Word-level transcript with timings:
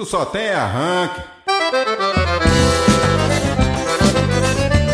Tu 0.00 0.06
só 0.06 0.24
tem 0.24 0.48
arranque. 0.48 1.20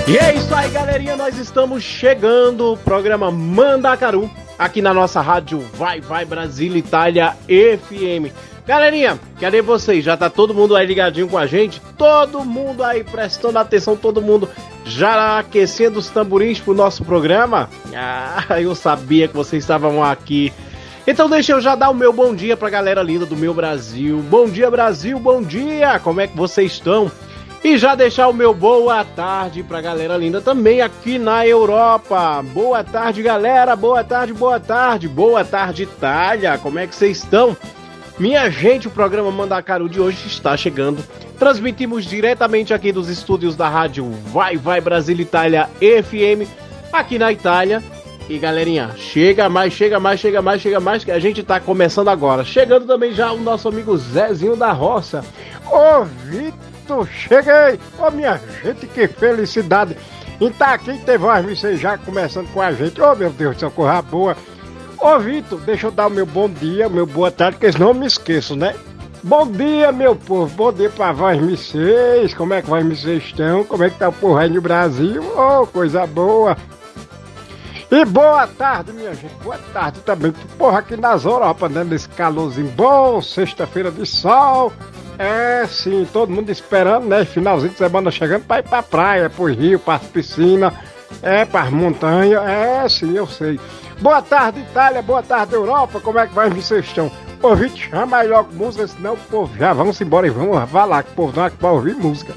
E 0.08 0.18
é 0.18 0.34
isso 0.34 0.52
aí, 0.52 0.68
galerinha. 0.68 1.14
Nós 1.14 1.38
estamos 1.38 1.84
chegando. 1.84 2.72
O 2.72 2.76
programa 2.76 3.30
Mandacaru. 3.30 4.28
Aqui 4.58 4.82
na 4.82 4.92
nossa 4.92 5.20
rádio 5.20 5.60
Vai 5.74 6.00
Vai 6.00 6.24
Brasil 6.24 6.76
Itália 6.76 7.36
FM. 7.46 8.34
Galerinha, 8.66 9.16
cadê 9.38 9.62
vocês? 9.62 10.04
Já 10.04 10.16
tá 10.16 10.28
todo 10.28 10.52
mundo 10.52 10.74
aí 10.74 10.84
ligadinho 10.84 11.28
com 11.28 11.38
a 11.38 11.46
gente? 11.46 11.80
Todo 11.96 12.44
mundo 12.44 12.82
aí 12.82 13.04
prestando 13.04 13.60
atenção, 13.60 13.96
todo 13.96 14.20
mundo 14.20 14.48
já 14.84 15.38
aquecendo 15.38 16.00
os 16.00 16.08
tamborins 16.08 16.58
pro 16.58 16.74
nosso 16.74 17.04
programa? 17.04 17.70
Ah, 17.94 18.44
eu 18.60 18.74
sabia 18.74 19.28
que 19.28 19.36
vocês 19.36 19.62
estavam 19.62 20.02
aqui. 20.02 20.52
Então 21.06 21.30
deixa 21.30 21.52
eu 21.52 21.60
já 21.60 21.76
dar 21.76 21.90
o 21.90 21.94
meu 21.94 22.12
bom 22.12 22.34
dia 22.34 22.56
pra 22.56 22.68
galera 22.68 23.00
linda 23.00 23.24
do 23.24 23.36
meu 23.36 23.54
Brasil. 23.54 24.18
Bom 24.28 24.46
dia, 24.46 24.68
Brasil, 24.68 25.18
bom 25.20 25.40
dia! 25.40 26.00
Como 26.00 26.20
é 26.20 26.26
que 26.26 26.36
vocês 26.36 26.72
estão? 26.72 27.10
E 27.62 27.78
já 27.78 27.94
deixar 27.94 28.26
o 28.26 28.32
meu 28.32 28.52
boa 28.52 29.04
tarde 29.04 29.62
pra 29.62 29.80
galera 29.80 30.16
linda 30.16 30.40
também 30.40 30.80
aqui 30.80 31.16
na 31.16 31.46
Europa. 31.46 32.42
Boa 32.52 32.82
tarde, 32.82 33.22
galera. 33.22 33.76
Boa 33.76 34.02
tarde, 34.02 34.32
boa 34.32 34.58
tarde. 34.58 35.08
Boa 35.08 35.44
tarde, 35.44 35.84
Itália. 35.84 36.58
Como 36.58 36.78
é 36.78 36.86
que 36.86 36.94
vocês 36.94 37.18
estão? 37.18 37.56
Minha 38.18 38.50
gente, 38.50 38.88
o 38.88 38.90
programa 38.90 39.30
Mandacaru 39.30 39.88
de 39.88 40.00
hoje 40.00 40.26
está 40.26 40.56
chegando. 40.56 41.04
Transmitimos 41.38 42.04
diretamente 42.04 42.74
aqui 42.74 42.90
dos 42.90 43.08
estúdios 43.08 43.54
da 43.54 43.68
rádio 43.68 44.10
Vai 44.32 44.56
Vai 44.56 44.80
Brasil 44.80 45.18
Itália 45.20 45.68
FM, 45.78 46.48
aqui 46.92 47.18
na 47.18 47.30
Itália. 47.30 47.82
E 48.28 48.38
galerinha, 48.38 48.90
chega 48.96 49.48
mais, 49.48 49.72
chega 49.72 50.00
mais, 50.00 50.18
chega 50.18 50.42
mais, 50.42 50.60
chega 50.60 50.80
mais, 50.80 51.04
que 51.04 51.12
a 51.12 51.18
gente 51.18 51.44
tá 51.44 51.60
começando 51.60 52.08
agora. 52.08 52.44
Chegando 52.44 52.84
também 52.84 53.12
já 53.12 53.32
o 53.32 53.38
nosso 53.38 53.68
amigo 53.68 53.96
Zezinho 53.96 54.56
da 54.56 54.72
Roça. 54.72 55.24
Ô 55.70 56.04
Vitor, 56.04 57.06
cheguei! 57.06 57.78
Ô 57.98 58.10
minha 58.10 58.40
gente, 58.62 58.86
que 58.88 59.06
felicidade! 59.06 59.96
E 60.40 60.50
tá 60.50 60.74
aqui, 60.74 60.98
teve 60.98 61.24
umas 61.24 61.60
já 61.80 61.96
começando 61.96 62.52
com 62.52 62.60
a 62.60 62.72
gente. 62.72 63.00
Ô 63.00 63.14
meu 63.14 63.30
Deus, 63.30 63.56
essa 63.56 63.70
corra 63.70 64.02
boa! 64.02 64.36
Ô 64.98 65.18
Vitor, 65.20 65.60
deixa 65.60 65.86
eu 65.86 65.92
dar 65.92 66.08
o 66.08 66.10
meu 66.10 66.26
bom 66.26 66.48
dia, 66.48 66.88
meu 66.88 67.06
boa 67.06 67.30
tarde, 67.30 67.58
porque 67.58 67.70
senão 67.70 67.88
eu 67.88 67.94
me 67.94 68.06
esqueço, 68.06 68.56
né? 68.56 68.74
Bom 69.22 69.46
dia, 69.46 69.92
meu 69.92 70.16
povo, 70.16 70.52
bom 70.54 70.72
dia 70.72 70.90
pra 70.90 71.12
vós, 71.12 71.40
vocês. 71.40 72.34
Como 72.34 72.54
é 72.54 72.62
que 72.62 72.68
vocês 72.68 73.22
estão? 73.22 73.64
Como 73.64 73.84
é 73.84 73.90
que 73.90 73.98
tá 73.98 74.08
o 74.08 74.12
povo 74.12 74.36
aí 74.36 74.50
no 74.50 74.60
Brasil? 74.60 75.22
Ô, 75.22 75.62
oh, 75.62 75.66
coisa 75.66 76.04
boa! 76.06 76.56
E 77.90 78.04
boa 78.04 78.46
tarde, 78.46 78.92
minha 78.92 79.14
gente. 79.14 79.34
Boa 79.42 79.58
tarde 79.72 80.00
também. 80.00 80.32
Porra, 80.58 80.80
aqui 80.80 80.96
nas 80.96 81.24
Europa, 81.24 81.68
né? 81.68 81.84
Nesse 81.84 82.08
calorzinho 82.08 82.68
bom, 82.70 83.22
sexta-feira 83.22 83.90
de 83.90 84.04
sol. 84.04 84.72
É, 85.18 85.66
sim, 85.66 86.06
todo 86.12 86.32
mundo 86.32 86.50
esperando, 86.50 87.06
né? 87.06 87.24
Finalzinho 87.24 87.72
de 87.72 87.78
semana 87.78 88.10
chegando 88.10 88.44
pra 88.44 88.58
ir 88.58 88.64
pra 88.64 88.82
praia, 88.82 89.30
pro 89.30 89.46
rio, 89.46 89.78
pra 89.78 89.98
piscina, 89.98 90.74
é, 91.22 91.44
pras 91.44 91.70
montanhas. 91.70 92.42
É, 92.42 92.88
sim, 92.88 93.16
eu 93.16 93.26
sei. 93.26 93.58
Boa 94.00 94.20
tarde, 94.20 94.60
Itália. 94.60 95.00
Boa 95.00 95.22
tarde, 95.22 95.54
Europa. 95.54 96.00
Como 96.00 96.18
é 96.18 96.26
que 96.26 96.34
vai, 96.34 96.50
vocês 96.50 96.84
estão? 96.84 97.10
Ouvinte, 97.40 97.88
chama 97.88 98.16
aí 98.18 98.28
logo 98.28 98.52
música, 98.52 98.88
senão 98.88 99.14
o 99.14 99.16
povo 99.16 99.56
já 99.56 99.72
vamos 99.72 100.00
embora 100.00 100.26
e 100.26 100.30
vamos 100.30 100.56
lá, 100.72 101.02
que 101.02 101.12
o 101.12 101.14
povo 101.14 101.36
não 101.36 101.44
é 101.44 101.50
que 101.50 101.64
ouvir 101.64 101.94
música. 101.94 102.34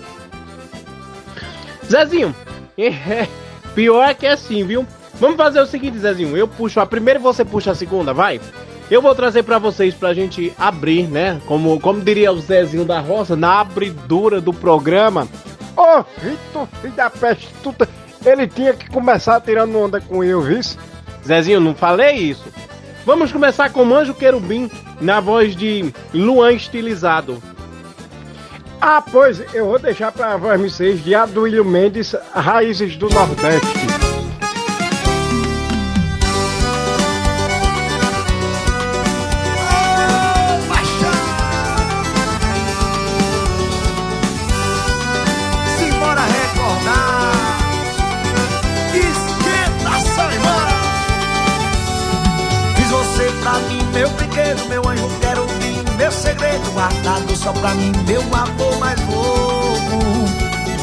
Zezinho, 1.90 2.35
é, 2.78 3.28
pior 3.74 4.07
é 4.07 4.13
que 4.13 4.28
é 4.28 4.34
assim, 4.34 4.63
viu? 4.63 4.85
Vamos 5.19 5.38
fazer 5.38 5.59
o 5.59 5.66
seguinte, 5.66 5.97
Zezinho. 5.97 6.38
Eu 6.38 6.47
puxo 6.47 6.80
a 6.80 6.85
primeira 6.85 7.19
e 7.19 7.24
você 7.24 7.44
puxa 7.44 7.72
a 7.72 7.75
segunda, 7.75 8.13
vai? 8.13 8.40
Eu 8.90 9.02
vou 9.02 9.13
trazer 9.13 9.44
para 9.44 9.59
vocês 9.59 9.94
pra 9.94 10.13
gente 10.13 10.53
abrir, 10.57 11.07
né? 11.07 11.40
Como, 11.46 11.80
como 11.80 12.02
diria 12.02 12.31
o 12.31 12.40
Zezinho 12.40 12.85
da 12.85 13.00
Roça, 13.00 13.35
na 13.35 13.59
abridura 13.59 14.41
do 14.41 14.53
programa. 14.53 15.28
Ô, 15.78 16.00
oh, 16.00 16.03
Vitor, 16.19 16.68
filho 16.81 16.94
da 16.94 17.09
peste, 17.09 17.50
tudo. 17.62 17.88
Ele 18.25 18.47
tinha 18.47 18.74
que 18.74 18.90
começar 18.90 19.40
tirando 19.41 19.78
onda 19.78 20.02
com 20.02 20.24
eu, 20.24 20.41
viu? 20.41 20.59
Zezinho, 21.25 21.59
não 21.59 21.75
falei 21.75 22.16
isso. 22.16 22.46
Vamos 23.06 23.31
começar 23.31 23.69
com 23.72 23.86
Manjo 23.86 24.13
Querubim, 24.13 24.69
na 25.00 25.19
voz 25.19 25.56
de 25.56 25.94
Luan 26.13 26.53
Estilizado. 26.53 27.41
Ah, 28.81 29.01
pois, 29.01 29.41
eu 29.53 29.66
vou 29.66 29.80
deixar 29.80 30.12
para 30.12 30.38
vocês 30.38 31.03
de 31.03 31.13
Aduílio 31.13 31.66
Mendes, 31.66 32.16
Raízes 32.34 32.96
do 32.96 33.09
Nordeste. 33.09 34.09
Guardado 56.89 57.35
só 57.35 57.53
pra 57.53 57.75
mim, 57.75 57.91
meu 58.07 58.22
amor 58.22 58.79
mais 58.79 59.00
louco. 59.07 60.00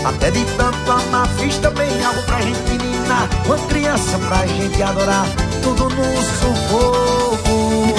Até 0.04 0.30
de 0.30 0.44
tanto 0.56 0.90
amar, 0.90 1.28
fiz 1.36 1.56
também 1.58 2.04
algo 2.04 2.22
pra 2.22 2.40
gente 2.40 2.60
menina, 2.70 3.28
uma 3.44 3.58
criança 3.66 4.16
pra 4.18 4.46
gente 4.46 4.80
adorar, 4.82 5.26
tudo 5.62 5.88
no 5.88 6.04
sufoco. 6.22 7.94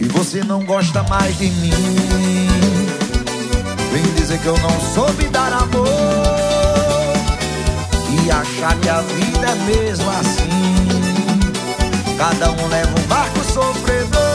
E 0.00 0.04
você 0.08 0.42
não 0.42 0.64
gosta 0.64 1.02
mais 1.04 1.38
de 1.38 1.48
mim, 1.48 1.70
vem 3.92 4.02
dizer 4.14 4.38
que 4.40 4.46
eu 4.46 4.58
não 4.58 4.80
soube 4.94 5.28
dar 5.28 5.52
amor. 5.52 5.86
E 8.24 8.30
achar 8.30 8.76
que 8.78 8.88
a 8.88 9.00
vida 9.00 9.46
é 9.48 9.54
mesmo 9.66 10.10
assim, 10.10 10.48
cada 12.18 12.50
um 12.50 12.68
leva 12.68 12.98
um 12.98 13.06
barco 13.06 13.44
sofredor. 13.52 14.31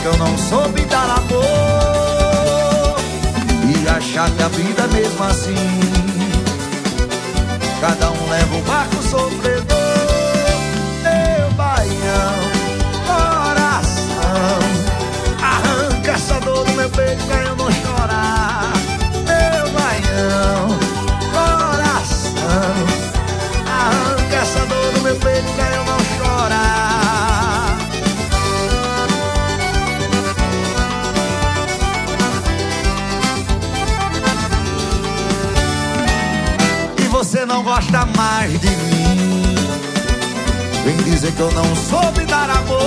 Que 0.00 0.06
eu 0.06 0.16
não 0.16 0.38
soube 0.38 0.84
dar 0.86 1.10
amor 1.18 2.96
E 3.68 3.88
achar 3.88 4.30
que 4.30 4.42
a 4.42 4.48
vida 4.48 4.82
é 4.82 4.86
mesmo 4.88 5.24
assim. 5.24 5.54
Cada 7.80 8.10
um 8.10 8.30
leva 8.30 8.56
o 8.56 8.62
barco 8.62 9.02
sofredor 9.02 9.57
Vem 40.88 40.96
dizer 41.02 41.30
que 41.32 41.40
eu 41.40 41.50
não 41.50 41.76
soube 41.76 42.24
dar 42.24 42.48
amor 42.48 42.80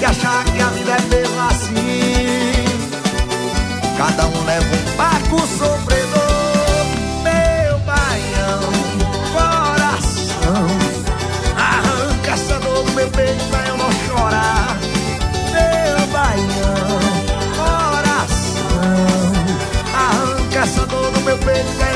e 0.00 0.04
achar 0.04 0.44
que 0.46 0.60
a 0.60 0.66
vida 0.70 0.90
é 0.90 1.00
mesmo 1.02 1.40
assim. 1.48 2.54
Cada 3.96 4.26
um 4.26 4.44
leva 4.46 4.66
um 4.66 4.96
barco 4.96 5.38
sofredor, 5.46 6.86
meu 7.22 7.78
baião, 7.86 8.72
coração. 9.32 10.66
Arranca 11.56 12.32
essa 12.32 12.58
dor 12.58 12.82
do 12.82 12.90
meu 12.90 13.08
peito 13.10 13.44
pra 13.44 13.68
eu 13.68 13.76
não 13.76 13.92
chorar, 14.08 14.76
meu 15.52 16.06
baião, 16.08 16.98
coração. 17.54 18.90
Arranca 19.94 20.58
essa 20.58 20.84
dor 20.86 21.12
do 21.12 21.20
meu 21.20 21.38
peito 21.38 21.76
pra 21.76 21.89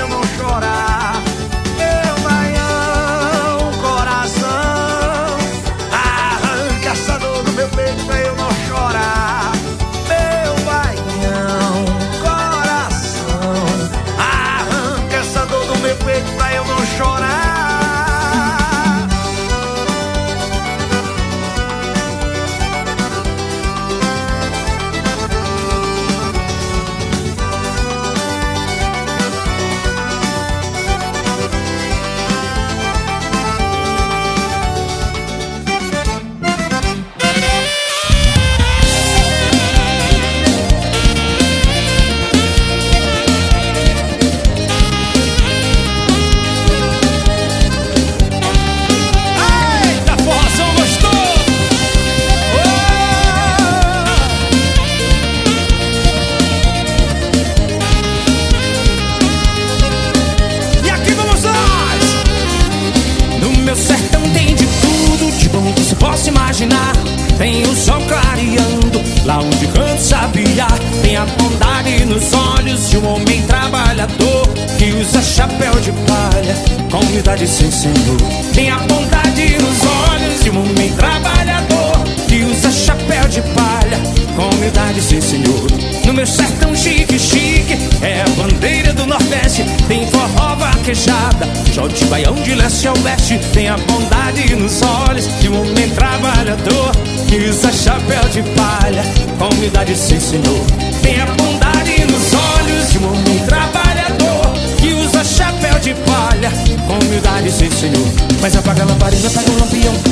baião 92.06 92.34
de 92.34 92.54
leste 92.54 92.88
a 92.88 92.92
oeste. 92.92 93.38
Tem 93.52 93.68
a 93.68 93.76
bondade 93.76 94.54
nos 94.54 94.80
olhos 94.82 95.26
de 95.40 95.48
um 95.48 95.60
homem 95.60 95.90
trabalhador 95.90 96.92
que 97.28 97.36
usa 97.48 97.72
chapéu 97.72 98.28
de 98.28 98.42
palha, 98.54 99.02
com 99.38 99.54
humildade 99.54 99.96
sem 99.96 100.20
senhor. 100.20 100.64
Tem 101.02 101.20
a 101.20 101.26
bondade 101.26 102.04
nos 102.04 102.34
olhos 102.34 102.92
de 102.92 102.98
um 102.98 103.06
homem 103.08 103.38
trabalhador 103.46 104.52
que 104.78 104.94
usa 104.94 105.24
chapéu 105.24 105.78
de 105.80 105.94
palha, 105.94 106.50
com 106.86 107.04
humildade 107.04 107.50
sem 107.50 107.70
senhor. 107.70 108.08
Mas 108.40 108.56
apaga 108.56 108.82
a 108.82 108.86
lamparina, 108.86 109.30
pega 109.30 109.50
o 109.50 109.58
lampião, 109.58 109.92
lampião 109.92 110.03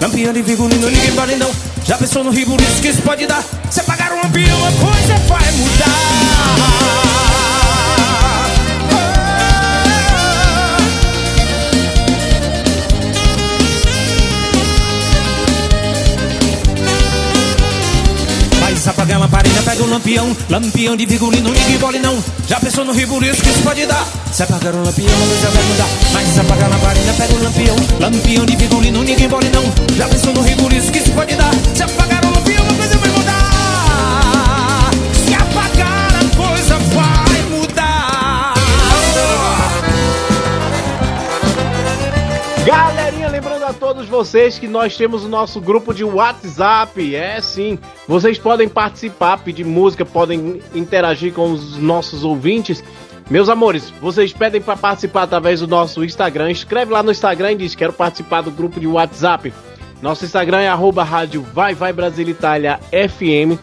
lampião, 0.00 0.32
de 0.32 0.42
figurino, 0.42 0.90
ninguém 0.90 1.12
pode 1.12 1.36
não. 1.36 1.50
Já 1.84 1.96
pensou 1.96 2.24
no 2.24 2.30
ribuliço 2.30 2.80
que 2.80 2.88
isso 2.88 3.02
pode 3.02 3.26
dar? 3.26 3.44
Se 3.70 3.80
apagar 3.80 4.12
o 4.12 4.22
lampião, 4.22 4.58
uma 4.58 4.72
coisa 4.72 5.14
vai 5.28 5.52
mudar. 5.52 7.05
Pega 19.76 19.90
lampião 19.90 20.36
Lampião 20.48 20.96
de 20.96 21.06
figurino, 21.06 21.50
ninguém 21.50 21.78
pode 21.78 21.98
não. 21.98 22.22
Já 22.48 22.58
pensou 22.58 22.84
no 22.84 22.92
ribuliço 22.92 23.42
que 23.42 23.50
isso 23.50 23.62
pode 23.62 23.84
dar? 23.86 24.06
Se 24.32 24.42
apagar 24.42 24.74
o 24.74 24.82
lampião, 24.82 25.08
a 25.08 25.26
coisa 25.26 25.50
vai 25.50 25.62
mudar. 25.64 25.88
Mas 26.12 26.38
apaga 26.38 26.64
a 26.64 26.68
lamparina, 26.68 27.12
pega 27.14 27.34
o 27.34 27.42
lampião 27.42 27.76
Lampião 28.00 28.46
de 28.46 28.56
figurino, 28.56 29.02
ninguém 29.02 29.28
pode 29.28 29.48
não. 29.50 29.64
Já 29.96 30.08
pensou 30.08 30.32
no 30.32 30.42
ribuliço 30.42 30.90
que 30.90 30.98
isso 30.98 31.12
pode 31.12 31.34
dar? 31.34 31.50
Se 31.74 31.82
apagar 31.82 32.05
a 43.66 43.72
todos 43.72 44.06
vocês 44.06 44.60
que 44.60 44.68
nós 44.68 44.96
temos 44.96 45.24
o 45.24 45.28
nosso 45.28 45.60
grupo 45.60 45.92
de 45.92 46.04
WhatsApp. 46.04 47.16
É 47.16 47.40
sim, 47.40 47.76
vocês 48.06 48.38
podem 48.38 48.68
participar, 48.68 49.38
pedir 49.38 49.64
música, 49.64 50.04
podem 50.04 50.62
interagir 50.72 51.32
com 51.32 51.50
os 51.50 51.76
nossos 51.76 52.22
ouvintes. 52.22 52.82
Meus 53.28 53.48
amores, 53.48 53.90
vocês 54.00 54.32
pedem 54.32 54.60
para 54.60 54.76
participar 54.76 55.22
através 55.22 55.58
do 55.58 55.66
nosso 55.66 56.04
Instagram. 56.04 56.52
Escreve 56.52 56.92
lá 56.92 57.02
no 57.02 57.10
Instagram 57.10 57.52
e 57.52 57.56
diz: 57.56 57.74
Quero 57.74 57.92
participar 57.92 58.42
do 58.42 58.52
grupo 58.52 58.78
de 58.78 58.86
WhatsApp. 58.86 59.52
Nosso 60.00 60.24
Instagram 60.24 60.60
é 60.60 60.68
rádio 60.68 61.42
Vai 61.52 61.74
Vai 61.74 61.92
Brasil 61.92 62.28
Itália 62.28 62.78
FM 62.92 63.58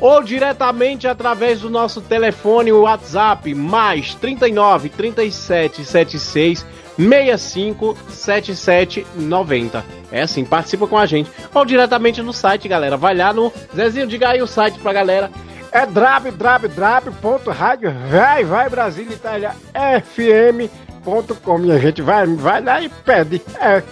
ou 0.00 0.22
diretamente 0.22 1.08
através 1.08 1.60
do 1.60 1.70
nosso 1.70 2.00
telefone 2.00 2.72
WhatsApp 2.72 3.54
mais 3.54 4.14
39 4.16 4.88
37 4.88 5.84
76 5.84 6.66
65 6.96 7.96
77 8.08 9.06
90. 9.16 9.84
É 10.10 10.22
assim, 10.22 10.44
participa 10.44 10.86
com 10.86 10.98
a 10.98 11.06
gente. 11.06 11.30
Ou 11.54 11.64
diretamente 11.64 12.20
no 12.22 12.32
site, 12.32 12.68
galera. 12.68 12.96
Vai 12.96 13.14
lá 13.14 13.32
no 13.32 13.52
Zezinho, 13.74 14.06
diga 14.06 14.28
aí 14.28 14.42
o 14.42 14.46
site 14.46 14.78
pra 14.78 14.92
galera. 14.92 15.30
É 15.72 15.86
www.rádio 15.86 16.34
vai 18.10 18.44
vai 18.44 18.68
Brasil 18.68 19.10
Itália 19.10 19.52
FM.com. 20.14 21.58
Minha 21.58 21.78
gente 21.78 22.02
vai, 22.02 22.26
vai 22.26 22.62
lá 22.62 22.82
e 22.82 22.90
pede. 22.90 23.40
É. 23.58 23.82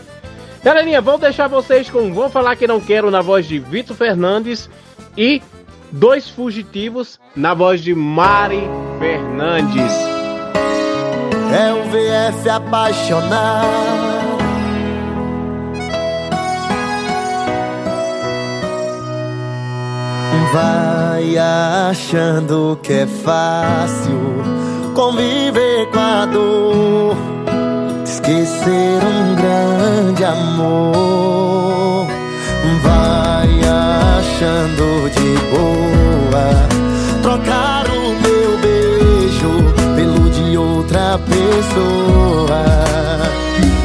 Galerinha, 0.62 1.00
vou 1.00 1.16
deixar 1.16 1.49
vocês 1.49 1.88
com 1.88 2.12
Vou 2.12 2.28
Falar 2.28 2.54
Que 2.54 2.66
Não 2.66 2.80
Quero 2.80 3.11
na 3.11 3.23
voz 3.23 3.47
de 3.47 3.59
Vitor 3.59 3.97
Fernandes 3.97 4.69
e 5.16 5.40
Dois 5.90 6.28
Fugitivos 6.28 7.19
na 7.35 7.54
voz 7.54 7.80
de 7.80 7.95
Mari 7.95 8.69
Fernandes. 8.99 10.19
É 11.52 11.73
o 11.73 11.83
VF 11.85 12.49
apaixonado. 12.49 14.00
Vai 20.52 21.37
achando 21.38 22.76
que 22.83 22.92
é 22.92 23.07
fácil 23.07 24.42
conviver 24.95 25.87
com 25.92 26.00
a 26.00 26.26
dor, 26.26 27.16
esquecer 28.04 29.00
um 29.04 29.37
grande 29.37 30.25
amor. 30.25 32.09
Vai 32.83 33.61
achando 33.61 35.09
de 35.11 35.30
boa 35.50 36.71
trocar 37.23 37.85
o 37.90 38.00
pessoa. 41.18 42.64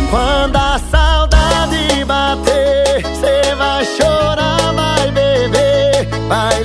Quando 0.10 0.56
a 0.56 0.80
saudade 0.92 2.06
bater, 2.06 3.04
cê 3.20 3.56
vai 3.56 3.86
chorar, 3.86 4.74
vai 4.74 5.12
beber, 5.12 6.08
vai 6.28 6.64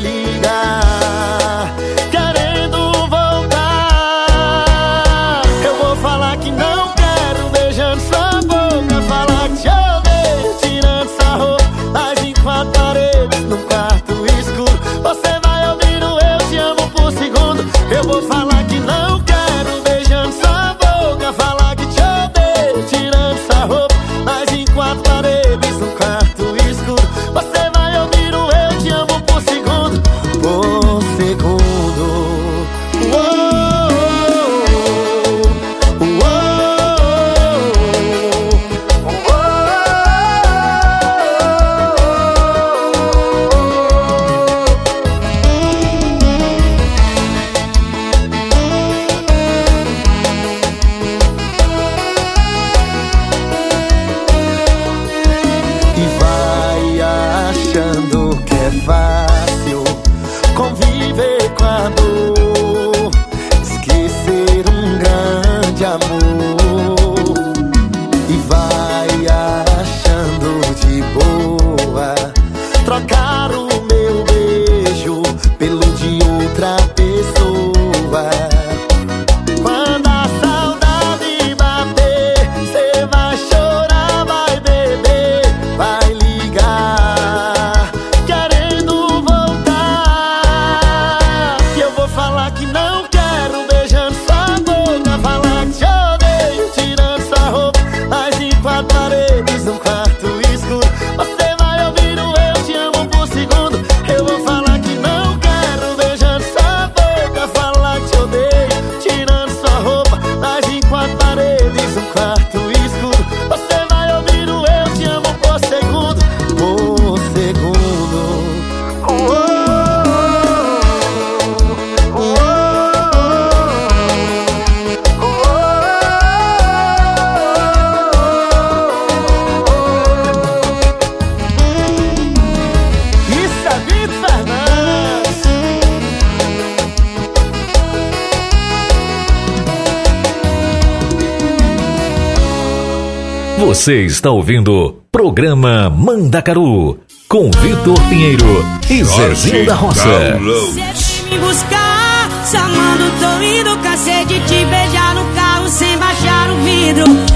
Você 143.80 144.04
está 144.04 144.30
ouvindo 144.30 145.00
programa 145.10 145.88
Mandacaru 145.88 146.98
com 147.26 147.50
Vitor 147.50 147.98
Pinheiro 148.10 148.44
e 148.90 149.02
Zezinho 149.02 149.64
da 149.64 149.74
Roça. 149.74 150.06
É 150.06 150.38
me 150.38 151.38
buscar, 151.38 152.28
chamando, 152.44 153.10
tô 153.18 153.42
indo, 153.42 153.82
cansei 153.82 154.26
de 154.26 154.38
te 154.40 154.66
beijar 154.66 155.14
no 155.14 155.24
carro 155.34 155.66
sem 155.70 155.96
baixar 155.96 156.50
o 156.50 156.56
vidro. 156.56 157.29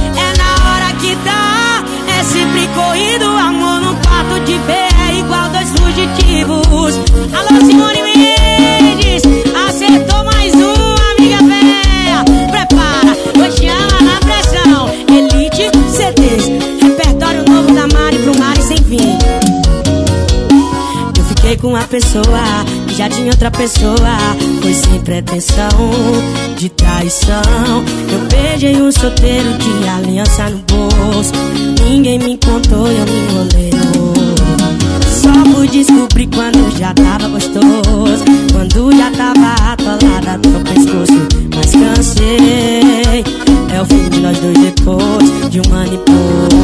com 21.64 21.70
uma 21.70 21.84
pessoa 21.84 22.42
que 22.86 22.94
já 22.94 23.08
tinha 23.08 23.30
outra 23.30 23.50
pessoa. 23.50 23.96
Foi 24.60 24.74
sem 24.74 25.00
pretensão 25.00 25.68
de 26.58 26.68
traição. 26.68 27.82
Eu 28.12 28.18
beijei 28.28 28.82
um 28.82 28.92
solteiro 28.92 29.50
de 29.54 29.88
aliança 29.88 30.50
no 30.50 30.58
bolso. 30.58 31.32
Ninguém 31.88 32.18
me 32.18 32.36
contou 32.36 32.86
e 32.86 32.98
eu 32.98 33.06
me 33.06 33.18
enrolei. 33.22 33.70
Só 35.08 35.32
fui 35.54 35.66
descobrir 35.68 36.26
quando 36.26 36.78
já 36.78 36.92
tava 36.92 37.28
gostoso. 37.28 38.24
Quando 38.52 38.92
já 38.98 39.10
tava 39.12 39.72
atolada 39.72 40.36
no 40.46 40.60
pescoço. 40.60 41.26
Mas 41.56 41.72
cansei. 41.72 43.24
É 43.74 43.80
o 43.80 43.86
fim 43.86 44.10
de 44.10 44.20
nós 44.20 44.38
dois 44.38 44.58
depois 44.58 45.50
de 45.50 45.60
um 45.66 45.74
ano 45.74 45.94
e 45.94 45.98
pouco. 45.98 46.63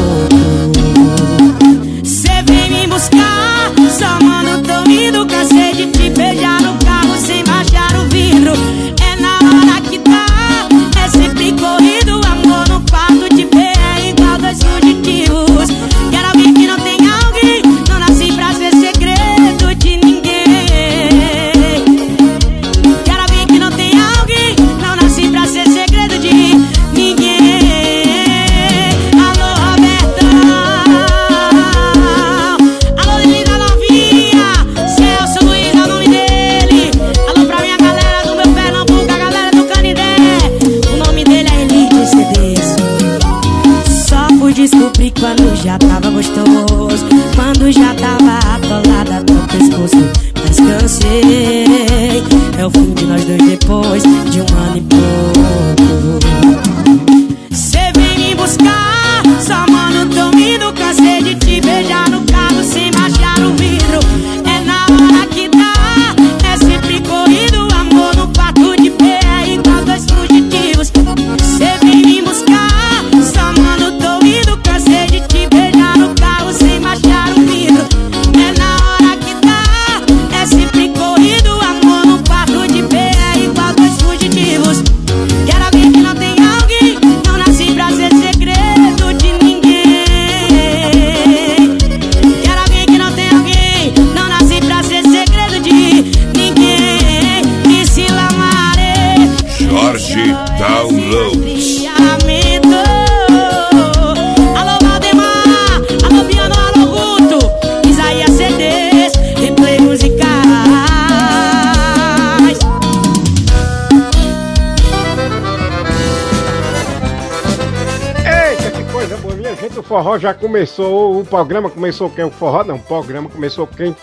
Forró 120.01 120.17
já 120.17 120.33
começou, 120.33 121.19
o 121.19 121.25
programa 121.25 121.69
começou 121.69 122.09
quem? 122.09 122.25
O 122.25 122.31
forró 122.31 122.63
não, 122.63 122.77
o 122.77 122.79
programa 122.79 123.29
começou 123.29 123.67
quem? 123.67 123.95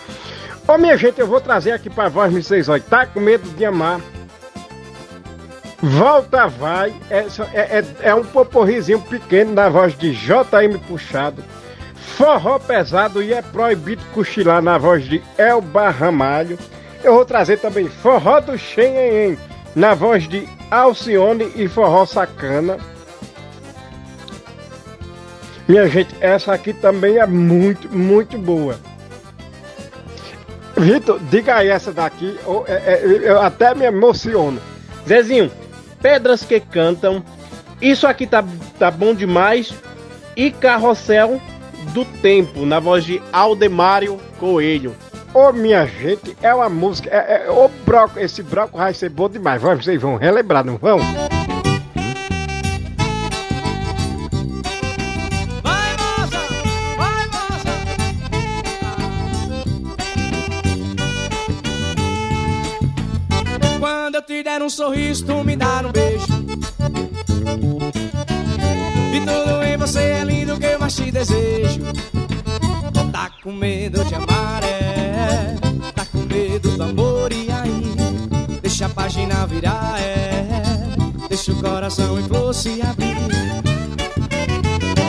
Ô 0.66 0.78
minha 0.78 0.96
gente, 0.96 1.18
eu 1.18 1.26
vou 1.26 1.40
trazer 1.40 1.72
aqui 1.72 1.90
pra 1.90 2.08
voz 2.08 2.32
vocês, 2.32 2.68
olha, 2.68 2.80
tá 2.80 3.04
com 3.04 3.18
medo 3.18 3.48
de 3.56 3.64
amar. 3.64 4.00
Volta 5.82 6.46
vai, 6.46 6.94
é, 7.10 7.26
é, 7.52 7.78
é, 7.78 7.84
é 8.02 8.14
um 8.14 8.24
poporrizinho 8.24 9.00
pequeno 9.00 9.52
na 9.52 9.68
voz 9.68 9.96
de 9.96 10.12
JM 10.12 10.78
Puxado. 10.86 11.42
Forró 12.16 12.58
pesado 12.58 13.22
e 13.22 13.32
é 13.32 13.42
proibido 13.42 14.02
cochilar 14.12 14.62
na 14.62 14.78
voz 14.78 15.04
de 15.04 15.20
Elba 15.36 15.90
Ramalho. 15.90 16.58
Eu 17.02 17.14
vou 17.14 17.24
trazer 17.24 17.58
também 17.58 17.88
Forró 17.88 18.40
do 18.40 18.56
Xenhen 18.56 19.38
na 19.74 19.94
voz 19.94 20.28
de 20.28 20.48
Alcione 20.70 21.50
e 21.56 21.66
Forró 21.66 22.06
Sacana. 22.06 22.78
Minha 25.68 25.86
gente, 25.86 26.14
essa 26.18 26.54
aqui 26.54 26.72
também 26.72 27.18
é 27.18 27.26
muito, 27.26 27.94
muito 27.94 28.38
boa. 28.38 28.80
Vitor, 30.74 31.20
diga 31.30 31.56
aí 31.56 31.68
essa 31.68 31.92
daqui, 31.92 32.38
eu, 32.46 32.64
é, 32.66 32.72
é, 32.72 33.02
eu 33.04 33.42
até 33.42 33.74
me 33.74 33.84
emociono. 33.84 34.58
Zezinho, 35.06 35.50
Pedras 36.00 36.42
que 36.42 36.58
Cantam, 36.58 37.22
Isso 37.82 38.06
Aqui 38.06 38.26
Tá, 38.26 38.42
tá 38.78 38.90
Bom 38.90 39.14
Demais 39.14 39.74
e 40.34 40.50
Carrossel 40.50 41.40
do 41.92 42.04
Tempo, 42.04 42.64
na 42.64 42.80
voz 42.80 43.04
de 43.04 43.20
Aldemário 43.30 44.18
Coelho. 44.38 44.94
Ô, 45.34 45.48
oh, 45.48 45.52
minha 45.52 45.86
gente, 45.86 46.36
é 46.40 46.54
uma 46.54 46.70
música. 46.70 47.10
É, 47.10 47.44
é, 47.46 47.50
o 47.50 47.68
broco, 47.84 48.18
esse 48.18 48.42
broco 48.42 48.78
vai 48.78 48.94
ser 48.94 49.10
bom 49.10 49.28
demais. 49.28 49.60
Vocês 49.60 50.00
vão 50.00 50.16
relembrar, 50.16 50.64
não 50.64 50.78
vão? 50.78 50.98
Um 64.68 64.70
sorriso, 64.70 65.24
tu 65.24 65.42
me 65.42 65.56
dar 65.56 65.86
um 65.86 65.90
beijo. 65.90 66.26
E 69.14 69.20
tudo 69.20 69.62
em 69.62 69.78
você 69.78 69.98
é 69.98 70.24
lindo 70.24 70.58
que 70.58 70.66
eu 70.66 70.78
mais 70.78 70.94
te 70.94 71.10
desejo. 71.10 71.80
Tá 73.10 73.30
com 73.42 73.50
medo 73.50 74.04
de 74.04 74.14
amar, 74.14 74.62
é. 74.62 75.56
Tá 75.94 76.04
com 76.04 76.18
medo 76.18 76.76
do 76.76 76.82
amor, 76.82 77.32
e 77.32 77.50
aí? 77.50 77.94
Deixa 78.60 78.84
a 78.84 78.88
página 78.90 79.46
virar, 79.46 79.98
é. 80.02 80.44
Deixa 81.30 81.50
o 81.50 81.56
coração 81.62 82.18
em 82.20 82.52
se 82.52 82.82
abrir. 82.82 83.16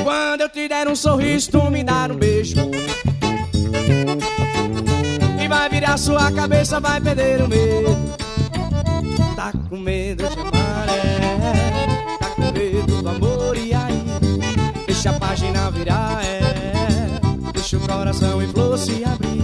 Quando 0.06 0.40
eu 0.40 0.50
te 0.50 0.70
der 0.70 0.88
um 0.88 0.96
sorriso, 0.96 1.52
tu 1.52 1.70
me 1.70 1.84
dar 1.84 2.14
um 2.14 2.16
beijo. 2.16 2.56
E 5.38 5.48
vai 5.50 5.70
virar 5.70 5.98
sua 5.98 6.32
cabeça, 6.32 6.80
vai 6.80 7.02
perder 7.02 7.42
o 7.42 7.50
medo. 7.50 8.29
Tá 9.40 9.54
com 9.70 9.78
medo 9.78 10.28
de 10.28 10.38
amar, 10.38 10.90
é. 10.90 12.18
Tá 12.18 12.30
com 12.32 12.52
medo 12.52 13.02
do 13.02 13.08
amor, 13.08 13.56
e 13.56 13.74
aí? 13.74 14.04
Deixa 14.86 15.12
a 15.12 15.14
página 15.14 15.72
virar, 15.72 16.22
é. 16.26 16.42
Deixa 17.54 17.78
o 17.78 17.80
coração 17.80 18.44
em 18.44 18.50
flor 18.50 18.78
se 18.78 19.02
abrir. 19.06 19.42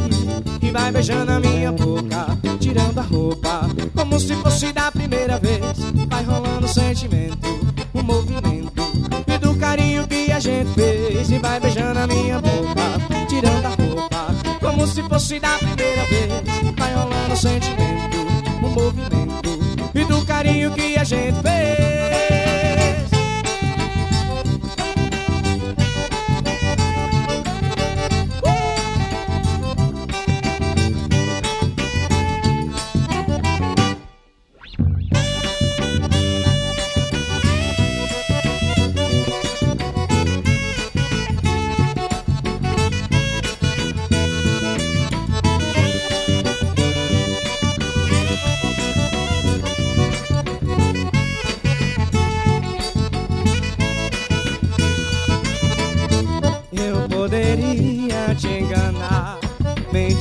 E 0.62 0.70
vai 0.70 0.92
beijando 0.92 1.32
a 1.32 1.40
minha 1.40 1.72
boca, 1.72 2.38
tirando 2.60 3.00
a 3.00 3.04
roupa. 3.04 3.70
Como 3.96 4.20
se 4.20 4.36
fosse 4.36 4.74
da 4.74 4.92
primeira 4.92 5.40
vez. 5.40 5.62
Vai 6.10 6.24
rolando 6.26 6.66
o 6.66 6.70
sentimento, 6.70 7.48
o 7.94 8.04
movimento. 8.04 8.84
E 9.26 9.38
do 9.38 9.56
carinho 9.56 10.06
que 10.10 10.30
a 10.30 10.42
gente 10.42 10.74
fez. 10.74 11.32
E 11.32 11.40
vai 11.40 11.58
beijando 11.58 12.00
a 12.00 12.06
minha 12.06 12.42
boca, 12.42 13.26
tirando 13.30 13.66
a 13.66 13.70
roupa. 13.70 14.28
Como 14.60 14.86
se 14.88 15.02
fosse 15.04 15.40
da 15.40 15.58
primeira 15.58 16.04
vez. 16.08 16.76
Vai 16.78 16.94
rolando 16.94 17.34
o 17.34 17.38
sentimento, 17.38 17.75
carinho 20.46 20.72
que 20.72 20.96
a 20.98 21.04
gente 21.04 21.42
fez. 21.42 21.65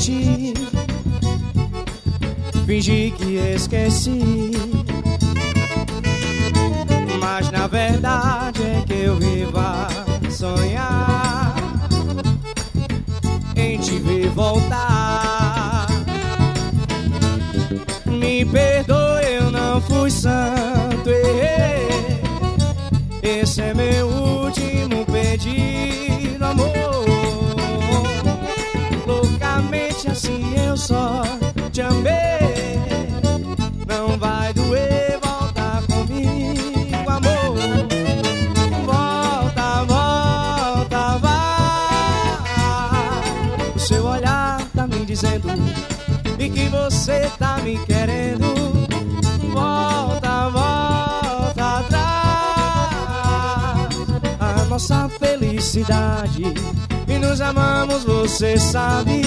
Mentir, 0.04 0.54
fingir 2.66 3.12
que 3.14 3.36
esqueci. 3.54 4.50
Mas 7.20 7.50
na 7.50 7.66
verdade 7.66 8.62
é 8.62 8.84
que 8.86 8.92
eu 8.92 9.16
vivo 9.16 9.58
a 9.58 9.88
sonhar 10.30 11.54
em 13.56 13.78
te 13.78 13.98
ver 13.98 14.28
voltar. 14.30 15.86
Me 18.06 18.44
perdoe, 18.44 19.24
eu 19.24 19.50
não 19.50 19.80
fui 19.80 20.10
santo, 20.10 20.53
dizendo 45.38 45.48
e 46.38 46.48
que 46.48 46.68
você 46.68 47.30
tá 47.38 47.58
me 47.58 47.78
querendo. 47.84 48.54
Volta, 49.52 50.48
volta 50.50 51.78
atrás. 51.78 51.94
A 54.40 54.64
nossa 54.68 55.08
felicidade 55.18 56.42
e 57.08 57.18
nos 57.18 57.40
amamos, 57.40 58.04
você 58.04 58.58
sabe. 58.58 59.22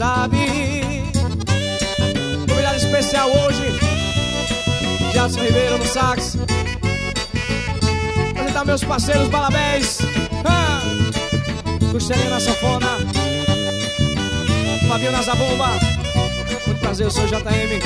sabe. 0.00 1.12
Convidado 2.48 2.76
especial 2.76 3.28
hoje, 3.28 3.78
Jason 5.12 5.40
Ribeiro 5.42 5.76
no 5.76 5.84
sax. 5.84 6.38
Apresentar 8.30 8.64
meus 8.64 8.82
parceiros 8.82 9.28
Balabés, 9.28 9.98
ah! 10.46 10.80
Costelinha 11.92 12.30
na 12.30 12.40
sanfona, 12.40 12.86
Fabinho 14.88 15.12
na 15.12 15.20
zabumba. 15.20 15.68
Muito 16.66 16.80
prazer, 16.80 17.06
eu 17.06 17.10
sou 17.10 17.24
o 17.24 17.26
JM. 17.26 17.82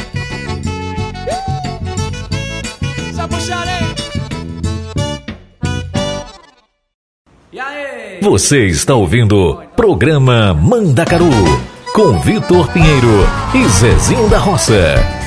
aí? 7.58 8.20
Você 8.22 8.66
está 8.66 8.94
ouvindo 8.94 9.64
programa 9.74 10.54
Mandacaru 10.54 11.73
com 11.94 12.18
Vitor 12.18 12.68
Pinheiro 12.72 13.24
e 13.54 13.68
Zezinho 13.68 14.28
da 14.28 14.36
Roça. 14.36 15.23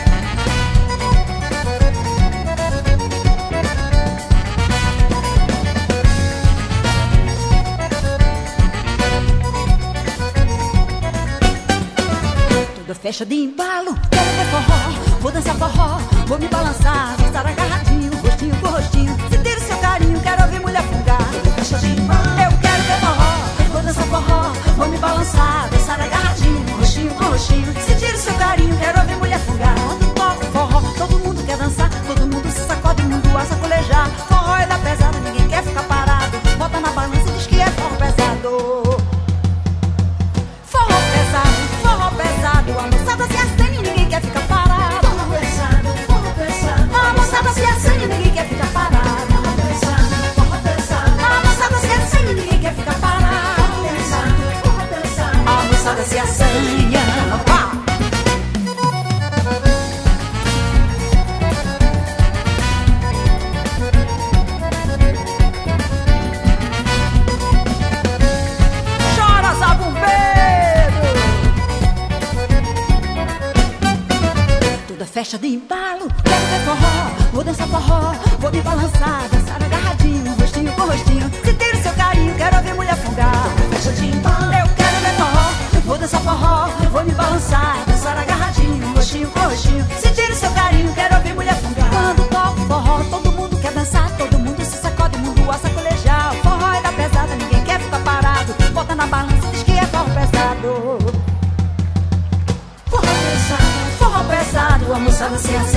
Vamos 105.27 105.45
a 105.49 105.76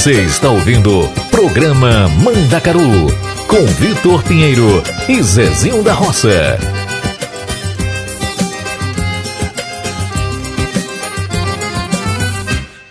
Você 0.00 0.22
está 0.22 0.48
ouvindo 0.48 1.06
Programa 1.30 2.08
Mandacaru 2.08 3.06
com 3.46 3.66
Vitor 3.66 4.22
Pinheiro 4.22 4.82
e 5.06 5.22
Zezinho 5.22 5.82
da 5.82 5.92
Roça. 5.92 6.58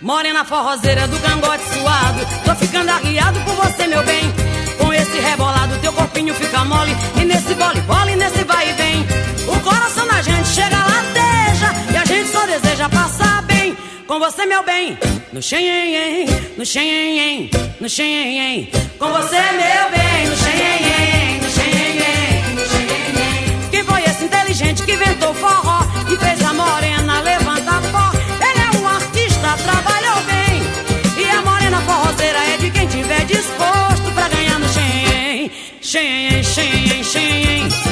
Morena 0.00 0.44
forrozeira 0.44 1.08
do 1.08 1.18
cangote 1.18 1.64
suado 1.74 2.20
Tô 2.44 2.54
ficando 2.54 2.88
arriado 2.90 3.40
por 3.40 3.56
você, 3.56 3.88
meu 3.88 4.04
bem. 4.04 4.32
Com 4.78 4.92
esse 4.92 5.18
rebolado 5.18 5.76
teu 5.82 5.92
corpinho 5.92 6.32
fica 6.32 6.64
mole 6.64 6.96
E 7.20 7.24
nesse 7.24 7.54
bole 7.54 7.80
bole, 7.80 8.14
nesse 8.14 8.44
vai 8.44 8.70
e 8.70 8.72
vem. 8.74 9.06
O 9.48 9.58
coração 9.58 10.06
da 10.06 10.22
gente 10.22 10.46
chega 10.46 10.76
lateja 10.76 11.74
E 11.92 11.96
a 11.96 12.04
gente 12.04 12.30
só 12.30 12.46
deseja 12.46 12.88
passar 12.88 13.42
bem. 13.42 13.76
Com 14.06 14.20
você, 14.20 14.46
meu 14.46 14.62
bem 14.62 14.96
No 15.32 15.40
xenhen, 15.40 16.26
no 16.58 16.64
xenhen, 16.66 17.50
no 17.78 17.88
xenhen 17.88 18.68
Com 18.98 19.10
você, 19.12 19.36
meu 19.36 19.90
bem. 19.94 20.26
No 20.28 20.36
xenhen, 20.36 21.40
no 21.40 21.48
xenhen, 21.48 22.54
no 22.56 22.66
xenhen 22.66 23.70
Quem 23.70 23.84
foi 23.84 24.02
esse 24.02 24.24
inteligente 24.24 24.82
que 24.82 24.94
inventou 24.94 25.32
forró 25.34 25.86
E 26.10 26.16
fez 26.16 26.42
a 26.42 26.52
morena 26.52 27.20
levantar 27.20 27.80
pó? 27.92 28.10
Ele 28.44 28.60
é 28.60 28.78
um 28.80 28.88
artista, 28.88 29.56
trabalhou 29.64 30.20
bem. 30.22 31.24
E 31.24 31.30
a 31.30 31.42
morena 31.42 31.80
forrozeira 31.82 32.38
é 32.52 32.56
de 32.56 32.70
quem 32.72 32.88
tiver 32.88 33.24
disposto 33.26 34.10
pra 34.12 34.28
ganhar 34.28 34.58
no 34.58 34.68
xenhen 34.68 35.52
Xenhen, 35.80 36.42
xenhen, 36.42 37.04
xenhen 37.04 37.89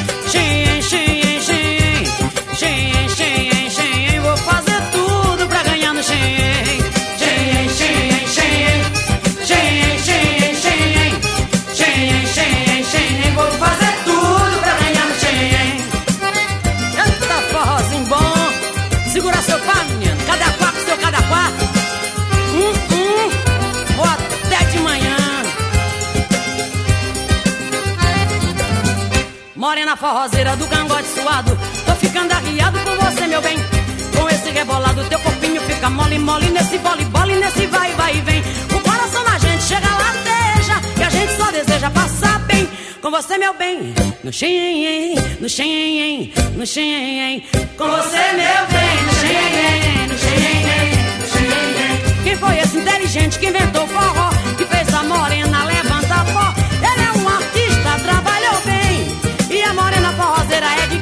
forrozeira 29.98 30.56
do 30.56 30.66
cangote 30.66 31.08
suado. 31.08 31.58
Tô 31.84 31.94
ficando 31.96 32.32
arriado 32.32 32.78
com 32.80 33.04
você, 33.04 33.26
meu 33.26 33.42
bem. 33.42 33.58
Com 34.16 34.28
esse 34.28 34.50
rebolado 34.50 35.04
teu 35.04 35.18
corpinho 35.20 35.60
fica 35.62 35.88
mole, 35.90 36.18
mole 36.18 36.50
Nesse 36.50 36.78
bole, 36.78 37.04
bole, 37.04 37.36
nesse 37.36 37.66
vai, 37.66 37.92
vai 37.92 38.16
e 38.16 38.20
vem 38.22 38.42
O 38.74 38.80
coração 38.80 39.22
da 39.24 39.38
gente 39.38 39.62
chega 39.62 39.86
lateja 39.86 40.80
E 40.98 41.02
a 41.04 41.08
gente 41.08 41.36
só 41.36 41.50
deseja 41.52 41.88
passar 41.90 42.40
bem. 42.40 42.68
Com 43.00 43.12
você, 43.12 43.38
meu 43.38 43.54
bem 43.54 43.94
No 44.24 44.32
xenhen, 44.32 45.14
no 45.40 45.48
xenhen, 45.48 46.32
no 46.56 46.66
xenhen 46.66 47.44
Com 47.76 47.86
você, 47.86 48.32
meu 48.32 48.66
bem 48.74 49.02
No 49.06 49.12
xenhen, 49.14 50.08
no 50.08 50.18
xenhen, 50.18 50.90
no 51.20 51.28
xenhen 51.28 52.24
Quem 52.24 52.36
foi 52.36 52.58
esse 52.58 52.76
inteligente 52.78 53.38
que 53.38 53.46
inventou 53.46 53.84
o 53.84 53.88
forró 53.88 54.30
Que 54.56 54.64
fez 54.64 54.92
a 54.92 55.04
morena 55.04 55.64
levantar 55.64 55.77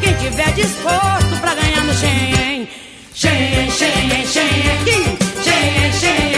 quem 0.01 0.15
tiver 0.15 0.53
disposto 0.53 1.41
pra 1.41 1.55
ganhar 1.55 1.85
no. 1.85 1.95
Xenhen, 1.95 2.69
xenhen, 3.15 3.71
xenhen, 3.71 4.27
que 4.27 4.27
xenhen, 4.27 5.19
xenhen, 5.43 5.93
xenhen. 5.93 6.36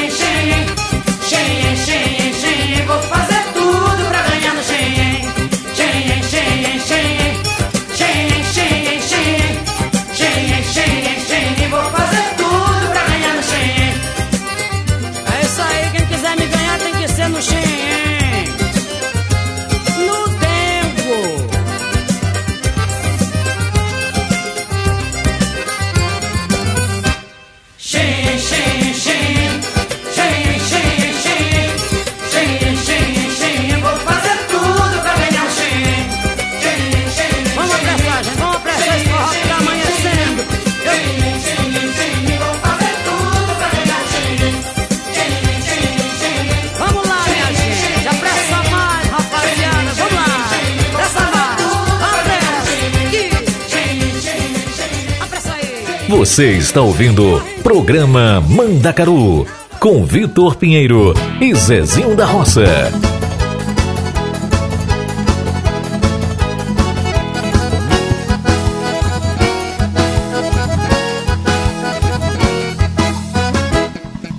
Você 56.29 56.53
está 56.53 56.83
ouvindo 56.83 57.43
Programa 57.63 58.41
Mandacaru 58.47 59.47
com 59.81 60.05
Vitor 60.05 60.57
Pinheiro 60.57 61.15
e 61.41 61.55
Zezinho 61.55 62.15
da 62.15 62.27
Roça. 62.27 62.93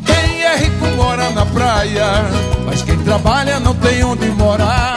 Quem 0.06 0.43
é 0.43 0.58
rico 0.58 0.86
mora 0.95 1.32
na 1.32 1.45
praia, 1.47 2.06
mas 2.67 2.84
quem 2.84 2.97
trabalha 2.99 3.60
não 3.60 3.73
tem 3.73 4.04
onde 4.04 4.28
morar. 4.28 4.95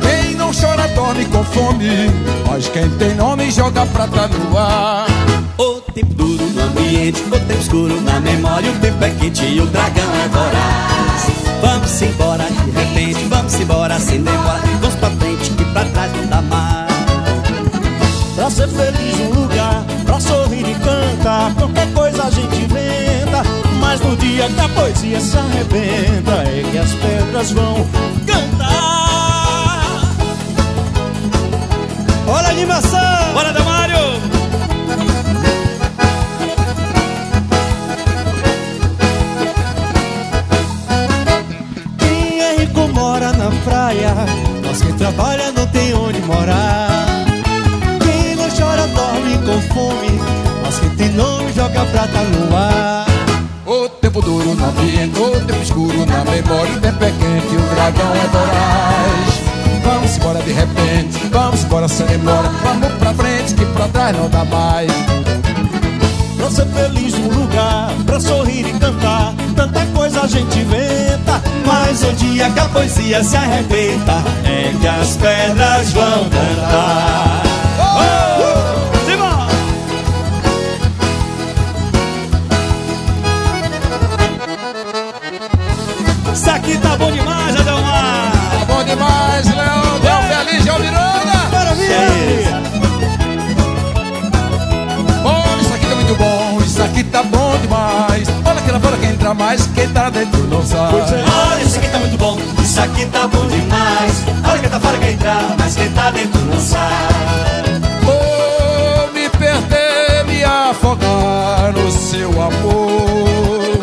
Quem 0.00 0.36
não 0.36 0.52
chora 0.54 0.86
dorme 0.94 1.24
com 1.24 1.42
fome, 1.42 2.08
mas 2.48 2.68
quem 2.68 2.88
tem 2.90 3.16
nome 3.16 3.50
joga 3.50 3.84
prata 3.86 4.28
no 4.28 4.56
ar. 4.56 5.11
Ambiente, 6.92 7.22
o 7.22 7.30
tempo 7.30 7.60
escuro 7.60 8.00
na 8.02 8.20
memória, 8.20 8.70
o 8.70 8.78
tempo 8.78 9.02
é 9.02 9.10
quente 9.10 9.44
e 9.44 9.60
o 9.60 9.66
dragão 9.66 10.04
é 10.14 10.28
voraz. 10.28 11.32
Vamos 11.62 12.02
embora 12.02 12.44
de 12.44 12.70
repente, 12.70 13.24
vamos 13.28 13.54
embora 13.54 13.98
sem 13.98 14.22
demora, 14.22 14.60
vamos 14.80 14.94
pra 14.96 15.10
frente 15.10 15.50
que 15.50 15.64
pra 15.66 15.84
trás 15.86 16.12
não 16.12 16.26
dá 16.26 16.42
mais. 16.42 16.92
Pra 18.34 18.50
ser 18.50 18.68
feliz 18.68 19.20
um 19.20 19.40
lugar, 19.40 19.84
pra 20.04 20.18
sorrir 20.18 20.66
e 20.66 20.74
cantar 20.74 21.54
Qualquer 21.54 21.92
coisa 21.92 22.24
a 22.24 22.30
gente 22.30 22.56
inventa 22.56 23.42
Mas 23.78 24.00
no 24.00 24.16
dia 24.16 24.48
que 24.48 24.60
a 24.60 24.68
poesia 24.70 25.20
se 25.20 25.36
arrebenta 25.36 26.32
É 26.46 26.64
que 26.68 26.78
as 26.78 26.90
pedras 26.94 27.52
vão 27.52 27.86
cantar 28.26 30.00
Olha 32.26 32.48
a 32.48 32.50
animação! 32.50 33.32
Bora, 33.34 33.52
Damário! 33.52 34.11
Praia 43.92 44.14
Mas 44.64 44.82
quem 44.82 44.92
trabalha 44.94 45.52
não 45.52 45.66
tem 45.66 45.94
onde 45.94 46.20
morar 46.22 47.24
quem 48.00 48.34
não 48.36 48.48
chora 48.48 48.86
dorme 48.88 49.38
com 49.38 49.60
fome 49.74 50.20
Mas 50.64 50.78
quem 50.78 50.90
tem 50.90 51.08
nome 51.10 51.52
joga 51.52 51.84
prata 51.86 52.20
no 52.22 52.56
ar 52.56 53.06
O 53.66 53.88
tempo 53.88 54.20
duro 54.22 54.54
no 54.54 54.64
ambiente, 54.64 55.18
o 55.18 55.30
tempo 55.40 55.62
escuro 55.62 56.06
na 56.06 56.24
memória, 56.24 56.76
o 56.76 56.80
tempo 56.80 57.04
é 57.04 57.10
quente, 57.10 57.56
o 57.56 57.74
dragão 57.74 58.14
é 58.14 58.26
voraz. 58.28 59.42
Vamos 59.84 60.16
embora 60.16 60.42
de 60.42 60.52
repente, 60.52 61.26
vamos 61.30 61.64
embora 61.64 61.88
sem 61.88 62.06
demora, 62.06 62.50
vamos 62.62 62.92
pra 62.98 63.14
frente 63.14 63.54
que 63.54 63.64
pra 63.66 63.88
trás 63.88 64.16
não 64.16 64.28
dá 64.28 64.44
mais 64.44 64.92
ser 66.52 66.66
feliz 66.66 67.14
um 67.14 67.28
lugar 67.28 67.90
pra 68.04 68.20
sorrir 68.20 68.66
e 68.66 68.78
cantar. 68.78 69.34
Tanta 69.56 69.86
coisa 69.86 70.22
a 70.22 70.26
gente 70.26 70.58
inventa, 70.58 71.42
mas 71.64 72.02
o 72.04 72.12
dia 72.12 72.50
que 72.50 72.60
a 72.60 72.68
poesia 72.68 73.24
se 73.24 73.36
arrebenta 73.36 74.22
é 74.44 74.74
que 74.78 74.86
as 74.86 75.16
pedras 75.16 75.92
vão 75.92 76.28
cantar. 76.28 77.42
Oh! 77.78 78.91
Entra 99.32 99.34
mais. 99.34 99.66
Quem 99.74 99.88
tá 99.88 100.10
dentro 100.10 100.42
não 100.44 100.64
sai. 100.64 100.92
Olha, 100.94 101.62
isso 101.62 101.78
aqui 101.78 101.88
tá 101.88 101.98
muito 101.98 102.18
bom, 102.18 102.38
isso 102.62 102.80
aqui 102.80 103.06
tá 103.06 103.26
bom 103.26 103.46
demais. 103.46 104.24
Olha 104.48 104.58
quem 104.60 104.70
tá 104.70 104.80
fora 104.80 104.98
quer 104.98 105.12
entrar, 105.12 105.54
mas 105.58 105.74
quem 105.74 105.90
tá 105.90 106.10
dentro 106.10 106.40
não 106.42 106.60
sai. 106.60 106.90
Vou 108.02 109.12
me 109.12 109.28
perder, 109.30 110.24
me 110.26 110.44
afogar 110.44 111.72
no 111.72 111.90
seu 111.90 112.30
amor. 112.30 113.78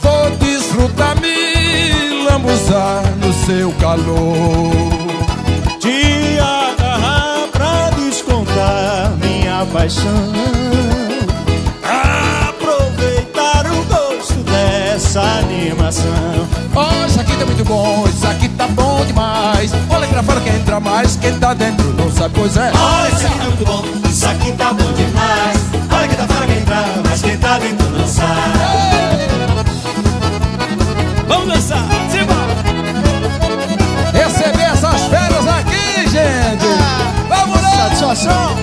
Vou 0.00 0.30
desfrutar, 0.38 1.16
me 1.20 2.24
lambuzar 2.24 3.02
no 3.16 3.32
seu 3.46 3.72
calor. 3.72 4.72
Te 5.80 6.38
agarrar 6.38 7.48
pra 7.52 7.90
descontar 7.90 9.12
minha 9.20 9.66
paixão. 9.72 10.87
Animação. 15.88 16.48
Oh, 16.74 17.06
isso 17.06 17.20
aqui 17.20 17.36
tá 17.36 17.46
muito 17.46 17.64
bom, 17.64 18.04
isso 18.08 18.26
aqui 18.26 18.48
tá 18.50 18.68
bom 18.68 19.04
demais. 19.06 19.72
Olha 19.90 20.08
lá 20.14 20.22
fora 20.22 20.40
quem 20.40 20.54
entra 20.54 20.80
mais. 20.80 21.16
Quem 21.16 21.38
tá 21.38 21.54
dentro 21.54 21.92
não 21.94 22.10
sabe, 22.10 22.34
pois 22.34 22.56
é. 22.56 22.70
Olha, 22.74 23.08
isso 23.08 23.26
aqui 23.26 23.38
tá 23.38 23.44
muito 23.44 23.64
bom, 23.64 23.84
isso 24.08 24.26
aqui 24.28 24.52
tá 24.52 24.72
bom 24.72 24.92
demais. 24.92 25.58
Olha 25.90 26.08
quem 26.08 26.16
tá 26.16 26.26
fora 26.26 26.46
quer 26.46 26.58
entrar, 26.58 26.84
mas 27.08 27.22
quem 27.22 27.36
tá 27.38 27.58
dentro 27.58 27.88
não 27.90 28.06
sai. 28.06 28.26
Vamos 31.26 31.54
dançar, 31.54 31.84
Simba! 32.10 32.34
Receber 34.12 34.62
essas 34.62 35.02
férias 35.06 35.46
aqui, 35.46 36.08
gente. 36.10 36.66
Vamos 37.28 37.62
lá. 37.62 37.70
Satisfação! 37.88 38.56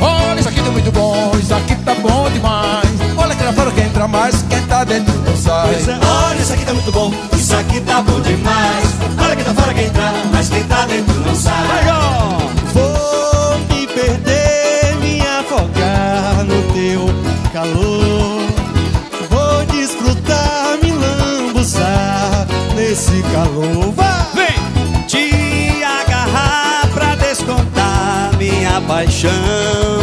Olha, 0.00 0.40
isso 0.40 0.48
aqui 0.48 0.60
tá 0.60 0.70
muito 0.70 0.92
bom, 0.92 1.32
isso 1.38 1.54
aqui 1.54 1.74
tá 1.76 1.94
bom 1.94 2.28
demais. 2.30 2.86
Olha 3.16 3.32
aqui 3.32 3.44
lá 3.44 3.52
fora 3.52 3.70
quem 3.70 3.84
entra 3.84 4.06
mais. 4.06 4.44
Quem 4.48 4.65
tá 4.76 4.84
dentro 4.84 5.14
não 5.22 5.36
sai. 5.36 5.74
É, 5.74 6.06
olha, 6.06 6.40
isso 6.40 6.52
aqui 6.52 6.64
tá 6.66 6.74
muito 6.74 6.92
bom, 6.92 7.12
isso 7.32 7.56
aqui 7.56 7.80
tá 7.80 8.02
bom 8.02 8.20
demais. 8.20 8.84
Olha 9.18 9.36
quem 9.36 9.44
tá 9.44 9.54
fora 9.54 9.72
quer 9.72 9.86
entrar, 9.86 10.12
mas 10.30 10.48
quem 10.50 10.62
tá 10.64 10.84
dentro 10.84 11.14
não 11.20 11.34
sai. 11.34 11.54
Vou 12.74 13.58
me 13.70 13.86
perder, 13.86 14.96
me 15.00 15.20
afogar 15.22 16.44
no 16.44 16.62
teu 16.74 17.06
calor. 17.54 18.42
Vou 19.30 19.64
desfrutar, 19.66 20.78
me 20.82 20.90
lambuzar 20.92 22.46
nesse 22.74 23.22
calor. 23.32 23.92
Vai! 23.92 24.26
Vem! 24.34 25.06
Te 25.06 25.82
agarrar 25.82 26.86
pra 26.92 27.14
descontar 27.14 28.32
minha 28.36 28.78
paixão. 28.82 29.95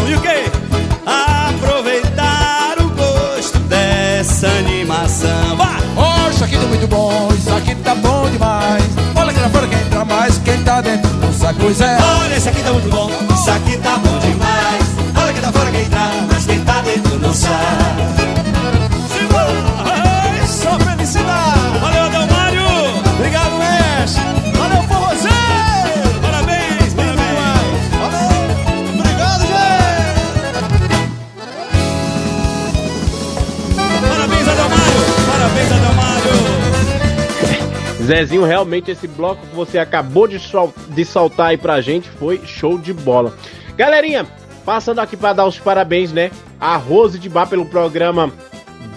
Isso 6.63 6.69
aqui 6.71 6.77
tá 6.77 6.77
muito 6.77 6.87
bom, 6.87 7.29
isso 7.37 7.53
aqui 7.53 7.75
tá 7.75 7.95
bom 7.95 8.29
demais. 8.29 8.83
Olha 9.15 9.31
aqui 9.31 9.39
lá 9.39 9.49
fora 9.49 9.67
quem 9.67 9.79
entra 9.79 10.05
mais. 10.05 10.37
Quem 10.37 10.63
tá 10.63 10.81
dentro 10.81 11.13
não 11.15 11.33
sabe, 11.33 11.59
é. 11.65 11.97
Olha, 12.21 12.37
esse 12.37 12.49
aqui 12.49 12.63
tá 12.63 12.71
muito 12.71 12.89
bom, 12.89 13.11
isso 13.33 13.51
aqui 13.51 13.77
tá 13.77 13.97
bom 13.97 14.19
demais. 14.19 14.83
Olha 15.21 15.33
quem 15.33 15.41
tá 15.41 15.51
fora 15.51 15.71
quer 15.71 15.81
entrar, 15.81 16.11
mas 16.31 16.45
quem 16.45 16.59
tá 16.61 16.81
dentro 16.81 17.19
não 17.19 17.33
sai. 17.33 18.02
Zezinho, 38.05 38.43
realmente 38.43 38.91
esse 38.91 39.07
bloco 39.07 39.45
que 39.47 39.55
você 39.55 39.79
acabou 39.79 40.27
de, 40.27 40.39
sol- 40.39 40.73
de 40.89 41.05
soltar 41.05 41.47
aí 41.47 41.57
pra 41.57 41.81
gente 41.81 42.09
foi 42.09 42.41
show 42.45 42.77
de 42.77 42.91
bola. 42.93 43.33
Galerinha, 43.77 44.25
passando 44.65 44.99
aqui 44.99 45.15
pra 45.15 45.33
dar 45.33 45.45
os 45.45 45.57
parabéns, 45.57 46.11
né? 46.11 46.31
A 46.59 46.75
Rose 46.75 47.17
de 47.17 47.29
Bar 47.29 47.47
pelo 47.47 47.65
programa 47.65 48.31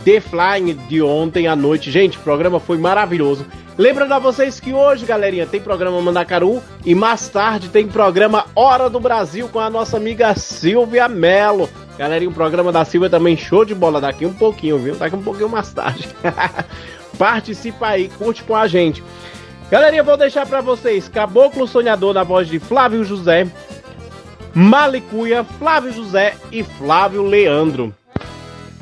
The 0.04 0.20
Flying 0.20 0.74
de 0.88 1.02
ontem 1.02 1.46
à 1.46 1.56
noite. 1.56 1.90
Gente, 1.90 2.18
o 2.18 2.20
programa 2.20 2.58
foi 2.60 2.78
maravilhoso. 2.78 3.46
Lembrando 3.78 4.12
a 4.12 4.18
vocês 4.18 4.58
que 4.58 4.72
hoje, 4.72 5.04
galerinha, 5.04 5.46
tem 5.46 5.60
programa 5.60 6.00
Mandacaru 6.00 6.62
e 6.84 6.94
mais 6.94 7.28
tarde 7.28 7.68
tem 7.68 7.86
programa 7.86 8.46
Hora 8.54 8.88
do 8.88 8.98
Brasil 8.98 9.48
com 9.48 9.60
a 9.60 9.68
nossa 9.68 9.96
amiga 9.98 10.34
Silvia 10.34 11.08
Mello. 11.08 11.68
Galerinha, 11.98 12.30
o 12.30 12.34
programa 12.34 12.70
da 12.70 12.84
Silvia 12.84 13.08
também 13.08 13.36
show 13.36 13.64
de 13.64 13.74
bola 13.74 14.00
daqui 14.00 14.26
um 14.26 14.32
pouquinho, 14.34 14.78
viu? 14.78 14.96
Daqui 14.96 15.16
um 15.16 15.22
pouquinho 15.22 15.48
mais 15.48 15.72
tarde. 15.72 16.08
Participa 17.18 17.88
aí, 17.88 18.08
curte 18.08 18.42
com 18.42 18.54
a 18.54 18.66
gente. 18.66 19.02
Galerinha, 19.70 20.02
vou 20.02 20.16
deixar 20.16 20.46
pra 20.46 20.60
vocês 20.60 21.08
Caboclo 21.08 21.66
Sonhador 21.66 22.12
na 22.14 22.22
voz 22.22 22.46
de 22.46 22.58
Flávio 22.58 23.02
José, 23.02 23.46
Malicuia, 24.54 25.42
Flávio 25.42 25.92
José 25.92 26.36
e 26.52 26.62
Flávio 26.62 27.22
Leandro. 27.22 27.94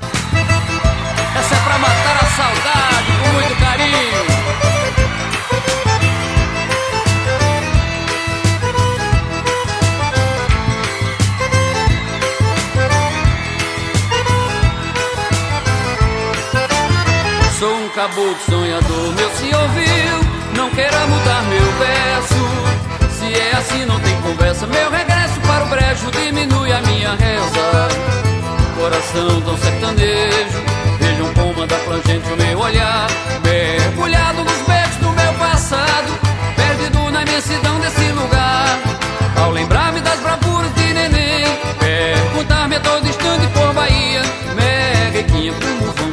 Essa 0.02 1.54
é 1.54 1.60
pra 1.64 1.78
matar 1.78 2.22
a 2.22 2.26
caboclo 18.14 18.36
sonhador, 18.48 19.12
meu 19.14 19.30
se 19.30 19.54
ouviu. 19.54 20.54
Não 20.56 20.70
queira 20.70 21.06
mudar 21.06 21.42
meu 21.42 21.72
verso. 21.72 23.10
Se 23.10 23.34
é 23.38 23.52
assim, 23.56 23.84
não 23.86 23.98
tem 24.00 24.20
conversa. 24.20 24.66
Meu 24.66 24.90
regresso 24.90 25.40
para 25.40 25.64
o 25.64 25.68
brejo 25.68 26.10
diminui 26.12 26.72
a 26.72 26.80
minha 26.82 27.10
reza 27.14 27.88
coração 28.78 29.40
tão 29.40 29.56
sertanejo. 29.56 30.64
Vejam 31.00 31.34
como 31.34 31.62
anda 31.62 31.76
plangente 31.76 32.32
o 32.32 32.36
meu 32.36 32.58
olhar, 32.58 33.06
mergulhado 33.42 34.44
nos 34.44 34.60
beijos 34.62 34.96
do 34.96 35.10
meu 35.10 35.32
passado, 35.34 36.12
perdido 36.56 37.10
na 37.10 37.22
imensidão 37.22 37.80
desse 37.80 38.12
lugar. 38.12 38.78
Ao 39.36 39.50
lembrar-me 39.50 40.00
das 40.00 40.20
bravuras 40.20 40.72
de 40.74 40.92
neném, 40.92 41.44
perguntar-me 41.78 42.76
a 42.76 42.80
todo 42.80 43.08
instante 43.08 43.46
por 43.48 43.72
Bahia, 43.72 44.22
Meguequinha, 44.54 45.52
como 45.52 46.03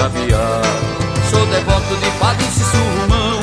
sabiá. 0.00 0.62
Sou 1.30 1.44
devoto 1.46 1.96
de 1.96 2.10
Padre 2.18 2.46
Surumão, 2.46 3.40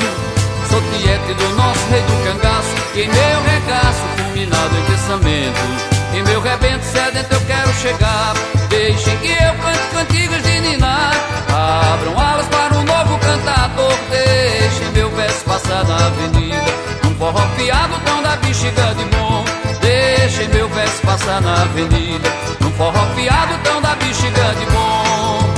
sou 0.68 0.82
tiete 0.90 1.34
do 1.34 1.48
nosso 1.56 1.86
rei 1.90 2.02
do 2.02 2.16
cangaço, 2.24 2.74
em 2.96 3.08
meu 3.08 3.38
regaço, 3.42 4.02
fulminado 4.16 4.76
em 4.76 4.84
pensamento. 4.90 5.98
Em 6.14 6.22
meu 6.24 6.40
rebento 6.40 6.84
sedento 6.84 7.32
eu 7.32 7.40
quero 7.42 7.72
chegar. 7.74 8.34
Deixem 8.68 9.16
que 9.18 9.28
eu 9.28 9.54
cante 9.62 9.86
cantigas 9.92 10.42
de 10.42 10.60
ninar. 10.60 11.14
Abram 11.48 12.18
alas 12.18 12.46
para 12.48 12.74
um 12.74 12.82
novo 12.82 13.18
cantador. 13.18 13.94
Deixem 14.10 14.88
meu 14.94 15.10
verso 15.10 15.44
passar 15.44 15.84
na 15.84 16.06
avenida. 16.06 16.72
Um 17.04 17.14
forró 17.14 17.46
piado 17.56 17.94
tão 18.04 18.22
da 18.22 18.36
bexiga 18.36 18.94
de 18.94 19.04
bom 19.16 19.44
Deixem 19.80 20.48
meu 20.48 20.68
verso 20.70 21.02
passar 21.02 21.40
na 21.40 21.62
avenida. 21.62 22.28
Um 22.62 22.70
forró 22.72 23.06
piado 23.14 23.58
tão 23.62 23.80
da 23.80 23.94
bexiga 23.94 24.54
de 24.58 24.66
bom 24.66 25.57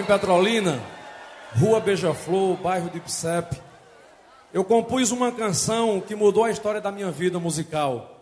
em 0.00 0.04
Petrolina, 0.04 0.80
Rua 1.58 1.78
Beija-Flor, 1.78 2.56
bairro 2.56 2.88
de 2.88 2.98
Ipsep, 2.98 3.60
eu 4.52 4.64
compus 4.64 5.10
uma 5.10 5.30
canção 5.30 6.00
que 6.00 6.14
mudou 6.14 6.44
a 6.44 6.50
história 6.50 6.80
da 6.80 6.90
minha 6.90 7.10
vida 7.10 7.38
musical. 7.38 8.18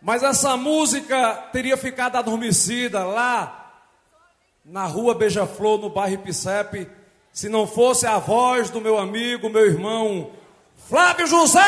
Mas 0.00 0.22
essa 0.22 0.56
música 0.56 1.34
teria 1.52 1.76
ficado 1.76 2.16
adormecida 2.16 3.04
lá 3.04 3.82
na 4.64 4.86
Rua 4.86 5.14
Beija-Flor, 5.14 5.78
no 5.78 5.90
bairro 5.90 6.14
Ipsep, 6.14 6.88
se 7.32 7.48
não 7.48 7.66
fosse 7.66 8.06
a 8.06 8.18
voz 8.18 8.70
do 8.70 8.80
meu 8.80 8.98
amigo, 8.98 9.50
meu 9.50 9.66
irmão, 9.66 10.30
Flávio 10.88 11.26
José! 11.26 11.60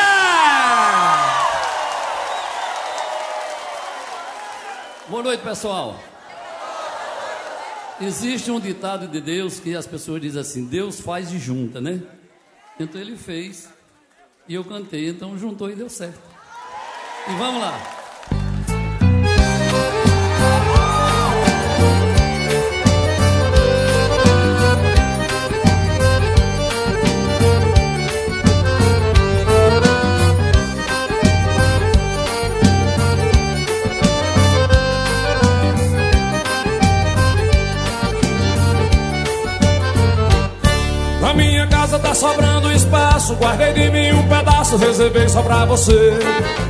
Boa 5.07 5.21
noite, 5.21 5.43
pessoal. 5.43 5.95
Existe 8.01 8.51
um 8.51 8.59
ditado 8.59 9.07
de 9.07 9.21
Deus 9.21 9.59
que 9.59 9.75
as 9.75 9.87
pessoas 9.87 10.21
dizem 10.21 10.41
assim: 10.41 10.65
Deus 10.65 10.99
faz 10.99 11.29
de 11.29 11.39
junta, 11.39 11.79
né? 11.79 12.01
Então 12.79 12.99
ele 12.99 13.15
fez 13.15 13.69
e 14.47 14.53
eu 14.53 14.63
cantei, 14.65 15.09
então 15.09 15.37
juntou 15.37 15.69
e 15.69 15.75
deu 15.75 15.89
certo. 15.89 16.19
E 17.27 17.35
vamos 17.37 17.61
lá. 17.61 17.94
Guardei 43.33 43.73
de 43.73 43.89
mim 43.89 44.11
um 44.11 44.27
pedaço, 44.27 44.77
reservei 44.77 45.27
só 45.27 45.41
pra 45.41 45.65
você. 45.65 46.19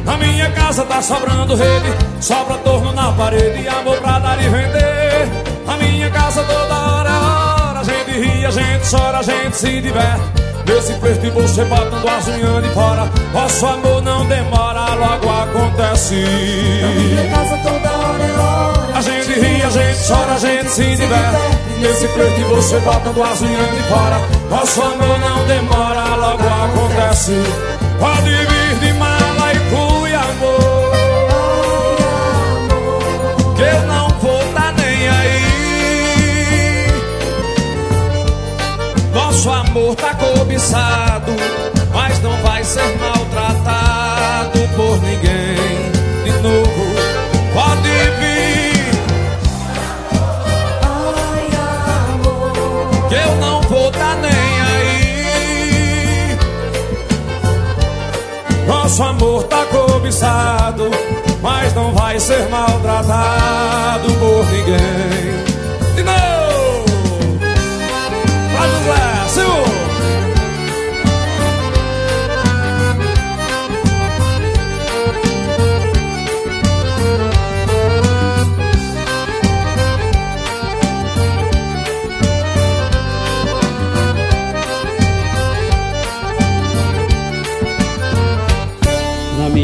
Na 0.05 0.15
minha 0.17 0.49
casa 0.51 0.85
tá 0.85 1.01
sobrando 1.01 1.55
rede, 1.55 1.93
sobra 2.21 2.57
torno 2.59 2.93
na 2.93 3.11
parede 3.11 3.61
e 3.61 3.67
amor 3.67 3.97
pra 3.97 4.19
dar 4.19 4.41
e 4.41 4.47
vender. 4.47 5.29
Na 5.65 5.77
minha 5.77 6.09
casa 6.09 6.43
toda 6.43 6.73
hora 6.73 7.09
é 7.09 7.13
hora, 7.13 7.79
a 7.79 7.83
gente 7.83 8.11
ri, 8.11 8.45
a 8.45 8.51
gente 8.51 8.89
chora, 8.89 9.17
a 9.19 9.23
gente 9.23 9.57
se 9.57 9.81
diverte. 9.81 10.45
Nesse 10.65 10.93
preço 10.93 11.31
você 11.31 11.65
botando 11.65 12.07
as 12.07 12.27
unhas 12.27 12.63
de 12.63 12.69
fora, 12.69 13.09
nosso 13.33 13.65
amor 13.65 14.01
não 14.01 14.25
demora, 14.25 14.95
logo 14.95 15.29
acontece. 15.29 16.15
Na 16.81 16.87
minha 16.87 17.29
casa 17.29 17.57
toda 17.57 17.91
hora 17.91 18.23
é 18.23 18.39
hora. 18.39 18.97
A 18.97 19.01
gente 19.01 19.39
ri, 19.39 19.61
a 19.61 19.69
gente 19.69 20.07
chora, 20.07 20.33
a 20.33 20.39
gente 20.39 20.69
se 20.69 20.95
diverte. 20.95 21.64
Nesse 21.79 22.07
preço 22.07 22.41
você 22.49 22.79
botando 22.79 23.21
as 23.21 23.41
unhas 23.41 23.71
de 23.71 23.83
fora, 23.83 24.19
nosso 24.49 24.81
amor 24.81 25.19
não 25.19 25.45
demora, 25.45 26.15
logo 26.15 26.43
acontece. 26.43 27.33
Pode 27.99 28.29
vir 28.29 28.79
de 28.79 28.93
mala 28.93 29.53
e 29.53 29.59
fui 29.69 30.13
amor. 30.13 30.91
Que 33.55 33.61
eu 33.61 33.81
não 33.87 34.09
vou 34.19 34.53
tá 34.53 34.71
nem 34.71 35.09
aí. 35.09 35.41
Nosso 39.13 39.49
amor 39.49 39.95
tá 39.95 40.13
cobiçado, 40.15 41.31
mas 41.93 42.21
não 42.21 42.35
vai 42.37 42.63
ser 42.63 42.97
maltratado 42.97 44.59
por 44.75 45.01
ninguém. 45.01 45.44
Nosso 58.85 59.01
amor 59.01 59.43
tá 59.45 59.65
cobiçado, 59.65 60.91
mas 61.41 61.73
não 61.73 61.91
vai 61.91 62.19
ser 62.19 62.47
maltratado 62.49 64.13
por 64.13 64.45
ninguém. 64.51 65.95
De 65.95 66.03
novo! 66.03 66.85
Vamos 68.53 68.87
lá, 68.87 69.27
Senhor! 69.27 69.84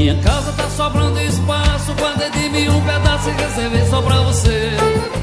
Minha 0.02 0.16
casa 0.16 0.52
tá 0.54 0.68
sobrando 0.70 1.22
espaço, 1.22 1.94
guardei 1.94 2.32
de 2.32 2.50
mim 2.50 2.70
um 2.70 2.82
pedaço 2.82 3.30
e 3.30 3.34
reservei 3.34 3.86
só 3.88 4.02
pra 4.02 4.16
você. 4.22 4.72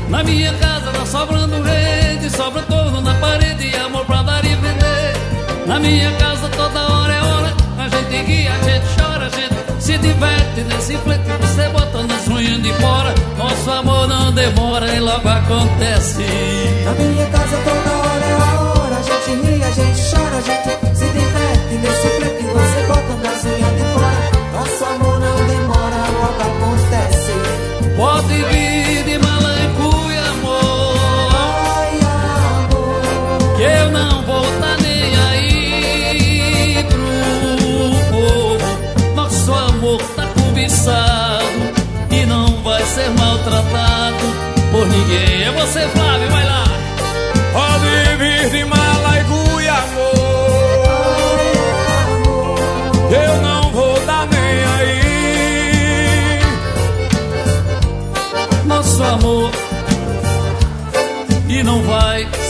Na 0.09 0.23
minha 0.23 0.55
casa 0.55 0.93
tá 0.93 1.05
sobrando 1.05 1.61
rede, 1.63 2.31
sobra 2.31 2.63
torno 2.63 3.01
na 3.01 3.13
parede 3.15 3.75
amor 3.75 4.05
pra 4.05 4.23
dar 4.23 4.45
e 4.45 4.55
vender. 4.55 5.67
Na 5.67 5.81
minha 5.81 6.13
casa 6.13 6.49
toda 6.51 6.81
hora 6.93 7.13
é 7.13 7.21
hora, 7.21 7.57
a 7.77 7.89
gente 7.89 8.23
ri, 8.23 8.47
a 8.47 8.59
gente 8.59 8.87
chora, 8.97 9.27
a 9.27 9.29
gente 9.29 9.83
se 9.83 9.99
diverte 9.99 10.61
nesse 10.61 10.97
flete, 10.99 11.25
você 11.41 11.69
bota 11.71 12.03
nas 12.05 12.29
unhas 12.29 12.63
de 12.63 12.73
fora. 12.75 13.15
Nosso 13.37 13.71
amor 13.73 14.07
não 14.07 14.33
demora 14.33 14.95
e 14.95 15.01
logo 15.01 15.29
acontece. 15.29 16.25
Na 16.85 16.93
minha 16.93 17.27
casa 17.27 17.57
toda 17.65 17.97
hora 17.97 18.25
é 18.25 18.35
hora. 18.37 18.97
A 18.97 19.03
gente 19.03 19.45
ri, 19.45 19.61
a 19.61 19.71
gente 19.73 20.01
chora, 20.09 20.37
a 20.37 20.41
gente 20.41 20.97
se 20.97 21.05
diverte. 21.05 21.75
Nesse 21.83 22.09
flip 22.17 22.43
você 22.53 22.87
bota 22.87 23.15
nas 23.25 23.45
unhas 23.45 23.77
de 23.77 23.83
fora. 23.93 24.08
Nosso 24.59 24.85
amor 24.85 25.21
não 25.21 25.37
demora, 25.47 26.03
logo 26.19 26.43
acontece. 26.43 27.33
Pode 27.97 28.35
vir 28.35 29.05
de 29.05 29.19
malancu 29.19 30.11
e 30.11 30.19
amor. 30.19 31.31
Ai, 31.77 32.01
amor. 32.57 33.57
Que 33.57 33.63
eu 33.63 33.91
não 33.93 34.23
vou 34.23 34.43
tá 34.61 34.77
nem 34.83 35.17
aí 35.31 36.87
pro 36.89 38.17
povo. 38.17 39.15
Nosso 39.15 39.53
amor 39.53 40.03
tá 40.17 40.27
cobiçado 40.27 41.61
e 42.11 42.27
não 42.27 42.61
vai 42.65 42.83
ser 42.85 43.11
maltratado 43.11 44.25
por 44.73 44.89
ninguém. 44.89 45.45
É 45.45 45.53
você, 45.53 45.87
Flávio, 45.87 46.31
vai 46.33 46.45
lá. 46.45 46.65
Pode 47.53 48.17
vir 48.17 48.51
de 48.51 48.65
mala 48.65 48.78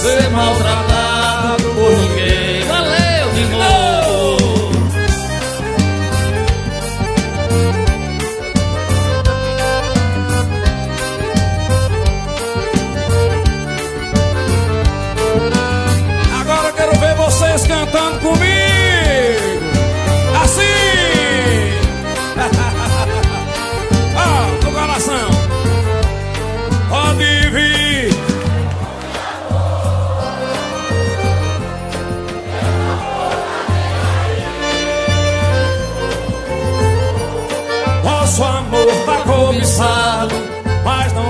ser 0.03 0.31
maltratado 0.31 1.57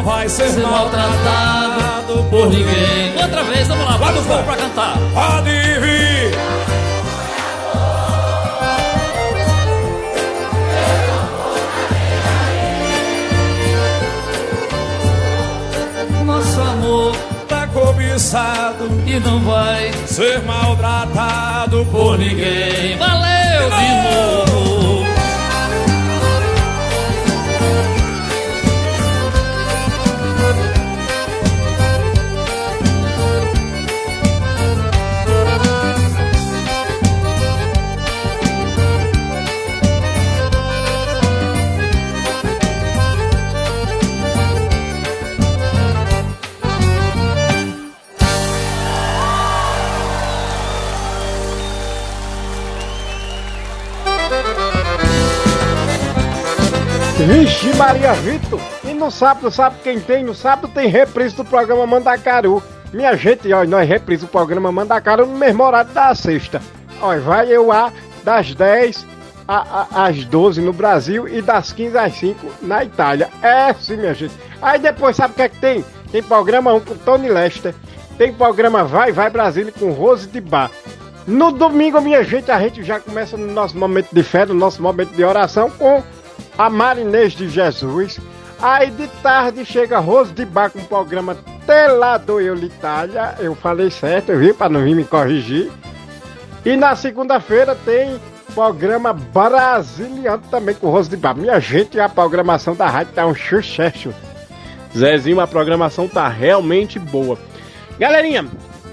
vai 0.09 0.29
ser, 0.29 0.49
Ser 0.51 0.63
maltratado 0.63 2.25
por 2.31 2.49
ninguém. 2.49 3.23
Outra 3.23 3.45
vez, 3.45 3.69
vamos 3.69 3.85
lá, 3.85 3.99
bota 3.99 4.19
o 4.19 4.23
fogo 4.23 4.43
pra 4.45 4.57
cantar. 4.57 4.99
Pode 5.15 5.51
vir. 5.51 6.39
Nosso 16.25 16.61
amor 16.61 17.17
Tá 17.49 17.67
cobiçado 17.67 18.91
e 19.07 19.19
não 19.19 19.41
vai 19.41 19.91
ser 20.07 20.43
maltratado 20.43 21.85
por 21.87 22.19
ninguém. 22.19 22.99
Valeu 22.99 23.71
de 23.71 24.48
Vixe 57.61 57.77
Maria 57.77 58.13
Vitor! 58.15 58.61
E 58.85 58.95
no 58.95 59.11
sábado, 59.11 59.51
sabe 59.51 59.77
quem 59.83 59.99
tem? 60.01 60.23
No 60.23 60.35
sábado 60.35 60.69
tem 60.73 60.89
reprise 60.89 61.35
do 61.35 61.45
programa 61.45 61.87
Mandacaru. 61.87 62.63
Minha 62.93 63.17
gente, 63.17 63.53
ó, 63.53 63.65
nós 63.65 63.89
reprise 63.89 64.25
o 64.25 64.29
programa 64.29 64.71
Mandacaru 64.73 65.27
no 65.27 65.37
mesmo 65.37 65.63
horário 65.65 65.91
da 65.93 66.15
sexta. 66.15 66.61
Ó, 67.01 67.17
vai 67.19 67.49
eu 67.53 67.67
lá 67.67 67.93
das 68.25 68.55
10 68.55 69.05
a- 69.47 69.87
a- 69.91 70.07
às 70.07 70.25
12 70.25 70.61
no 70.61 70.73
Brasil 70.73 71.27
e 71.29 71.43
das 71.43 71.73
15 71.73 71.99
às 71.99 72.15
5 72.15 72.47
na 72.63 72.85
Itália. 72.85 73.29
É 73.43 73.73
sim, 73.75 73.97
minha 73.97 74.15
gente. 74.15 74.35
Aí 74.63 74.79
depois, 74.79 75.17
sabe 75.17 75.33
o 75.33 75.37
que 75.37 75.43
é 75.43 75.49
que 75.49 75.59
tem? 75.59 75.85
Tem 76.13 76.23
programa 76.23 76.73
1 76.75 76.81
com 76.81 76.97
Tony 76.97 77.29
Lester. 77.29 77.75
Tem 78.17 78.33
programa 78.33 78.85
Vai 78.85 79.13
Vai 79.13 79.31
Brasília 79.31 79.73
com 79.79 79.91
Rose 79.93 80.27
de 80.27 80.41
Bar. 80.41 80.71
No 81.27 81.53
domingo, 81.53 82.01
minha 82.01 82.23
gente, 82.25 82.51
a 82.51 82.59
gente 82.59 82.83
já 82.83 82.99
começa 82.99 83.37
no 83.37 83.53
nosso 83.53 83.77
momento 83.77 84.09
de 84.13 84.23
fé, 84.23 84.47
no 84.47 84.55
nosso 84.55 84.81
momento 84.83 85.11
de 85.11 85.23
oração 85.23 85.71
com 85.71 86.03
a 86.59 86.69
Marinês 86.69 87.33
de 87.33 87.49
Jesus. 87.49 88.19
Aí 88.61 88.91
de 88.91 89.07
tarde 89.23 89.65
chega 89.65 90.01
Rose 90.01 90.33
de 90.33 90.45
Bar 90.45 90.71
com 90.71 90.81
o 90.81 90.85
programa 90.85 91.37
Telado 91.65 92.41
Eu 92.41 92.57
Itália. 92.57 93.37
Eu 93.39 93.55
falei 93.55 93.89
certo, 93.89 94.33
eu 94.33 94.41
vi, 94.41 94.53
para 94.53 94.69
não 94.69 94.83
vir 94.83 94.97
me 94.97 95.05
corrigir. 95.05 95.71
E 96.65 96.77
na 96.77 96.97
segunda-feira 96.97 97.77
tem 97.77 98.21
programa 98.53 99.13
brasiliano 99.13 100.43
também 100.51 100.75
com 100.75 100.91
Rose 100.91 101.09
de 101.09 101.17
Bar. 101.17 101.37
Minha 101.37 101.61
gente, 101.61 102.01
a 102.01 102.09
programação 102.09 102.75
da 102.75 102.89
rádio 102.89 103.13
tá 103.15 103.25
um 103.25 103.35
sucesso. 103.35 104.13
Zezinho, 104.97 105.39
a 105.39 105.47
programação 105.47 106.09
tá 106.09 106.27
realmente 106.29 106.99
boa. 106.99 107.39
Galerinha, 108.01 108.47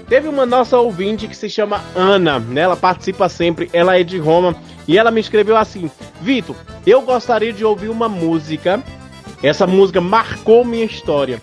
teve 0.08 0.28
uma 0.28 0.46
nossa 0.46 0.78
ouvinte 0.78 1.26
que 1.26 1.36
se 1.36 1.50
chama 1.50 1.82
Ana, 1.96 2.38
né? 2.38 2.60
Ela 2.60 2.76
participa 2.76 3.28
sempre, 3.28 3.68
ela 3.72 3.98
é 3.98 4.04
de 4.04 4.18
Roma 4.18 4.54
e 4.86 4.98
ela 4.98 5.10
me 5.10 5.20
escreveu 5.20 5.56
assim: 5.56 5.90
Vitor, 6.20 6.56
eu 6.86 7.02
gostaria 7.02 7.52
de 7.52 7.64
ouvir 7.64 7.88
uma 7.88 8.08
música. 8.08 8.82
Essa 9.42 9.66
música 9.66 10.00
marcou 10.00 10.64
minha 10.64 10.84
história. 10.84 11.40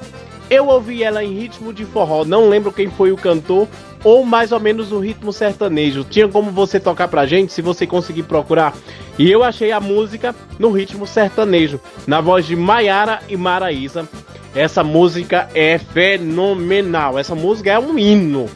Eu 0.49 0.67
ouvi 0.67 1.03
ela 1.03 1.23
em 1.23 1.33
ritmo 1.33 1.71
de 1.71 1.85
forró, 1.85 2.25
não 2.25 2.49
lembro 2.49 2.71
quem 2.71 2.89
foi 2.89 3.11
o 3.11 3.17
cantor, 3.17 3.67
ou 4.03 4.25
mais 4.25 4.51
ou 4.51 4.59
menos 4.59 4.91
o 4.91 4.99
ritmo 4.99 5.31
sertanejo. 5.31 6.03
Tinha 6.03 6.27
como 6.27 6.51
você 6.51 6.79
tocar 6.79 7.07
pra 7.07 7.25
gente, 7.25 7.53
se 7.53 7.61
você 7.61 7.87
conseguir 7.87 8.23
procurar. 8.23 8.75
E 9.17 9.31
eu 9.31 9.43
achei 9.43 9.71
a 9.71 9.79
música 9.79 10.35
no 10.59 10.71
ritmo 10.71 11.07
sertanejo, 11.07 11.79
na 12.05 12.19
voz 12.19 12.45
de 12.45 12.55
Maiara 12.55 13.21
e 13.29 13.37
Maraísa. 13.37 14.07
Essa 14.55 14.83
música 14.83 15.49
é 15.55 15.77
fenomenal. 15.77 17.17
Essa 17.17 17.33
música 17.33 17.71
é 17.71 17.79
um 17.79 17.97
hino. 17.97 18.47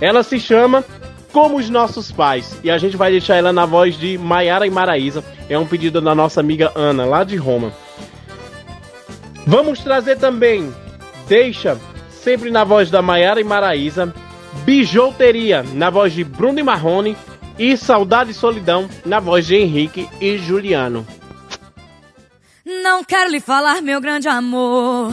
Ela 0.00 0.22
se 0.22 0.38
chama 0.38 0.84
Como 1.34 1.58
os 1.58 1.68
Nossos 1.68 2.12
Pais. 2.12 2.56
E 2.62 2.70
a 2.70 2.78
gente 2.78 2.96
vai 2.96 3.10
deixar 3.10 3.34
ela 3.34 3.52
na 3.52 3.66
voz 3.66 3.98
de 3.98 4.16
Maiara 4.16 4.68
e 4.68 4.70
Maraísa. 4.70 5.24
É 5.48 5.58
um 5.58 5.66
pedido 5.66 6.00
da 6.00 6.14
nossa 6.14 6.38
amiga 6.38 6.70
Ana, 6.76 7.04
lá 7.04 7.24
de 7.24 7.34
Roma. 7.34 7.72
Vamos 9.44 9.80
trazer 9.80 10.16
também, 10.16 10.72
deixa, 11.28 11.76
sempre 12.10 12.52
na 12.52 12.62
voz 12.62 12.88
da 12.88 13.02
Maiara 13.02 13.40
e 13.40 13.44
Maraísa, 13.44 14.14
Bijouteria, 14.64 15.64
na 15.74 15.90
voz 15.90 16.12
de 16.12 16.22
Bruno 16.22 16.60
e 16.60 16.62
Marrone, 16.62 17.16
e 17.58 17.76
Saudade 17.76 18.30
e 18.30 18.34
Solidão, 18.34 18.88
na 19.04 19.18
voz 19.18 19.44
de 19.44 19.56
Henrique 19.56 20.08
e 20.20 20.38
Juliano. 20.38 21.04
Não 22.64 23.02
quero 23.02 23.30
lhe 23.30 23.40
falar, 23.40 23.82
meu 23.82 24.00
grande 24.00 24.28
amor, 24.28 25.12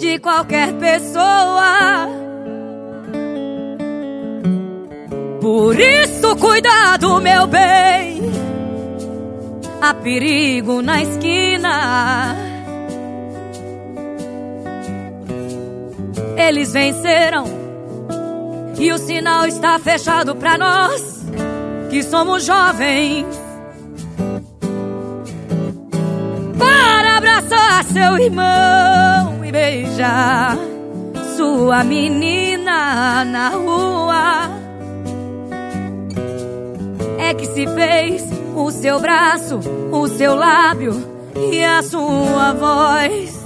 de 0.00 0.18
qualquer 0.18 0.72
pessoa. 0.78 2.08
Por 5.40 5.78
isso, 5.78 6.36
cuidado, 6.36 7.20
meu 7.20 7.46
bem. 7.46 8.22
Há 9.82 9.92
perigo 9.94 10.80
na 10.80 11.02
esquina. 11.02 12.34
Eles 16.36 16.72
venceram 16.72 17.44
e 18.78 18.90
o 18.92 18.98
sinal 18.98 19.46
está 19.46 19.78
fechado 19.78 20.34
pra 20.34 20.56
nós 20.56 21.26
que 21.90 22.02
somos 22.02 22.46
jovens. 22.46 23.26
Para 26.58 27.18
abraçar 27.18 27.84
seu 27.84 28.18
irmão 28.18 29.29
e 29.50 29.52
beijar 29.52 30.56
sua 31.36 31.82
menina 31.82 33.24
na 33.24 33.48
rua. 33.50 34.48
É 37.18 37.34
que 37.34 37.46
se 37.46 37.66
fez 37.66 38.24
o 38.54 38.70
seu 38.70 39.00
braço, 39.00 39.58
o 39.90 40.08
seu 40.08 40.36
lábio 40.36 40.94
e 41.34 41.64
a 41.64 41.82
sua 41.82 42.52
voz. 42.52 43.40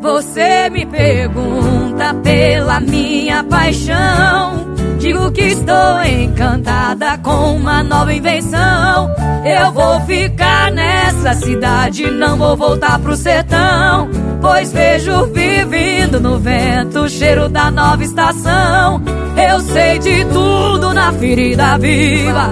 Você 0.00 0.70
me 0.70 0.86
pergunta 0.86 2.14
pela 2.22 2.78
minha 2.78 3.42
paixão. 3.42 4.63
Digo 5.04 5.30
que 5.32 5.42
estou 5.42 6.02
encantada 6.02 7.18
com 7.18 7.56
uma 7.56 7.82
nova 7.82 8.14
invenção. 8.14 9.14
Eu 9.44 9.70
vou 9.70 10.00
ficar 10.06 10.72
nessa 10.72 11.34
cidade, 11.34 12.10
não 12.10 12.38
vou 12.38 12.56
voltar 12.56 12.98
pro 13.00 13.14
sertão. 13.14 14.08
Pois 14.40 14.72
vejo 14.72 15.26
vivendo 15.26 16.18
no 16.18 16.38
vento 16.38 17.00
o 17.00 17.08
cheiro 17.10 17.50
da 17.50 17.70
nova 17.70 18.02
estação. 18.02 19.02
Eu 19.36 19.60
sei 19.60 19.98
de 19.98 20.24
tudo 20.24 20.94
na 20.94 21.12
ferida 21.12 21.76
viva 21.76 22.48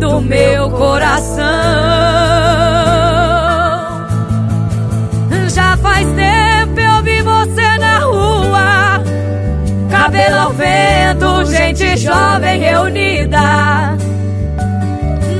do 0.00 0.20
meu 0.20 0.70
coração. 0.70 2.21
Cabelo 10.12 10.38
ao 10.38 10.52
vento, 10.52 11.44
gente 11.46 11.96
jovem 11.96 12.60
reunida. 12.60 13.96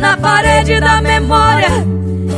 Na 0.00 0.16
parede 0.16 0.80
da 0.80 1.02
memória, 1.02 1.68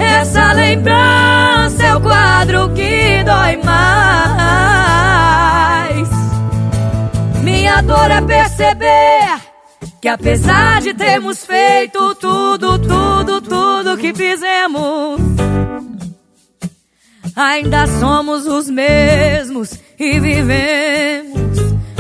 essa 0.00 0.52
lembrança 0.52 1.84
é 1.84 1.94
o 1.94 2.00
quadro 2.00 2.70
que 2.70 3.22
dói 3.24 3.56
mais. 3.64 4.74
Minha 7.42 7.80
dor 7.82 8.10
é 8.10 8.20
perceber 8.20 9.38
Que 10.00 10.08
apesar 10.08 10.80
de 10.82 10.92
termos 10.92 11.46
feito 11.46 12.16
tudo, 12.16 12.78
tudo, 12.80 13.40
tudo 13.40 13.96
que 13.96 14.12
fizemos, 14.12 15.20
ainda 17.34 17.86
somos 17.86 18.46
os 18.46 18.68
mesmos 18.68 19.78
e 19.98 20.20
vivemos. 20.20 21.43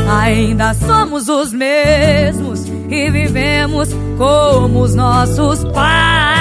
Ainda 0.08 0.74
somos 0.74 1.28
os 1.28 1.52
mesmos 1.52 2.66
e 2.90 3.10
vivemos 3.10 3.88
como 4.18 4.80
os 4.80 4.94
nossos 4.94 5.64
pais. 5.72 6.34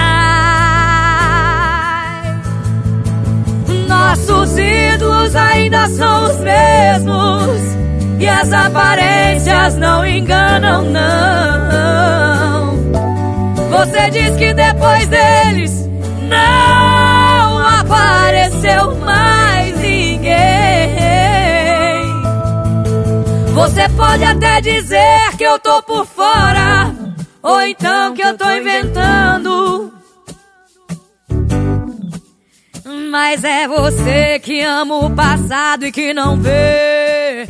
Nossos 3.88 4.58
ídolos 4.58 5.36
ainda 5.36 5.88
são 5.88 6.26
os 6.26 6.38
mesmos 6.40 7.74
e 8.20 8.28
as 8.28 8.52
aparências 8.52 9.78
não 9.78 10.06
enganam, 10.06 10.84
não. 10.84 12.74
Você 13.70 14.10
diz 14.12 14.36
que 14.38 14.54
depois 14.54 15.08
deles 15.08 15.90
não 16.30 17.58
apareceu 17.80 19.03
Você 23.74 23.90
pode 23.90 24.24
até 24.24 24.62
dizer 24.62 25.36
que 25.36 25.44
eu 25.44 25.58
tô 25.58 25.82
por 25.82 26.06
fora, 26.06 26.94
ou 27.42 27.60
então 27.60 28.14
que 28.14 28.22
eu 28.22 28.38
tô 28.38 28.48
inventando. 28.52 29.92
Mas 33.10 33.44
é 33.44 33.68
você 33.68 34.38
que 34.38 34.62
ama 34.62 34.98
o 34.98 35.10
passado 35.10 35.88
e 35.88 35.92
que 35.92 36.14
não 36.14 36.38
vê. 36.40 37.48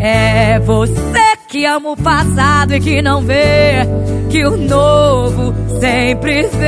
É 0.00 0.58
você 0.60 1.36
que 1.46 1.66
ama 1.66 1.90
o 1.90 1.96
passado 1.96 2.74
e 2.74 2.80
que 2.80 3.02
não 3.02 3.20
vê 3.20 3.86
que 4.30 4.46
o 4.46 4.56
novo 4.56 5.54
sempre 5.78 6.44
vem. 6.44 6.66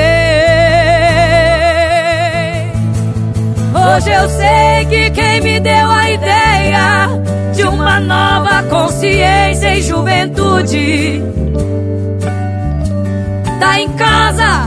Hoje 3.74 4.10
eu 4.10 4.28
sei 4.28 4.84
que 4.84 5.10
quem 5.12 5.40
me 5.40 5.60
deu 5.60 5.90
a 5.90 6.10
ideia 6.10 7.37
de 7.58 7.64
uma 7.64 7.98
nova 7.98 8.62
consciência 8.70 9.74
e 9.74 9.82
juventude 9.82 11.20
tá 13.58 13.80
em 13.80 13.88
casa, 13.94 14.64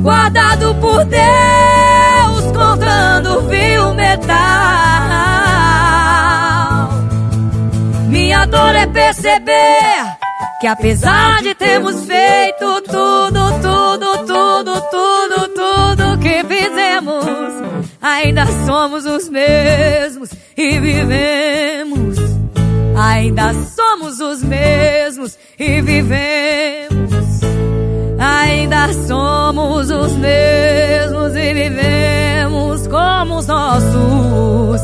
guardado 0.00 0.74
por 0.76 1.04
Deus, 1.04 2.56
contando 2.56 3.42
vil 3.50 3.92
metal. 3.92 4.34
Minha 8.08 8.46
dor 8.46 8.74
é 8.74 8.86
perceber 8.86 10.16
que 10.58 10.66
apesar 10.66 11.42
de 11.42 11.54
termos 11.54 12.02
feito 12.06 12.80
tudo, 12.80 13.60
tudo, 13.60 14.24
tudo, 14.24 14.80
tudo, 14.90 15.48
tudo 15.48 16.18
que 16.18 16.42
fizemos, 16.44 17.26
ainda 18.06 18.46
somos 18.64 19.04
os 19.04 19.28
mesmos 19.28 20.30
e 20.56 20.78
vivemos. 20.78 22.16
Ainda 22.96 23.52
somos 23.74 24.20
os 24.20 24.42
mesmos 24.42 25.36
e 25.58 25.80
vivemos. 25.82 27.40
Ainda 28.18 28.92
somos 29.06 29.90
os 29.90 30.12
mesmos 30.12 31.34
e 31.34 31.54
vivemos 31.54 32.86
como 32.86 33.38
os 33.38 33.46
nossos 33.46 34.80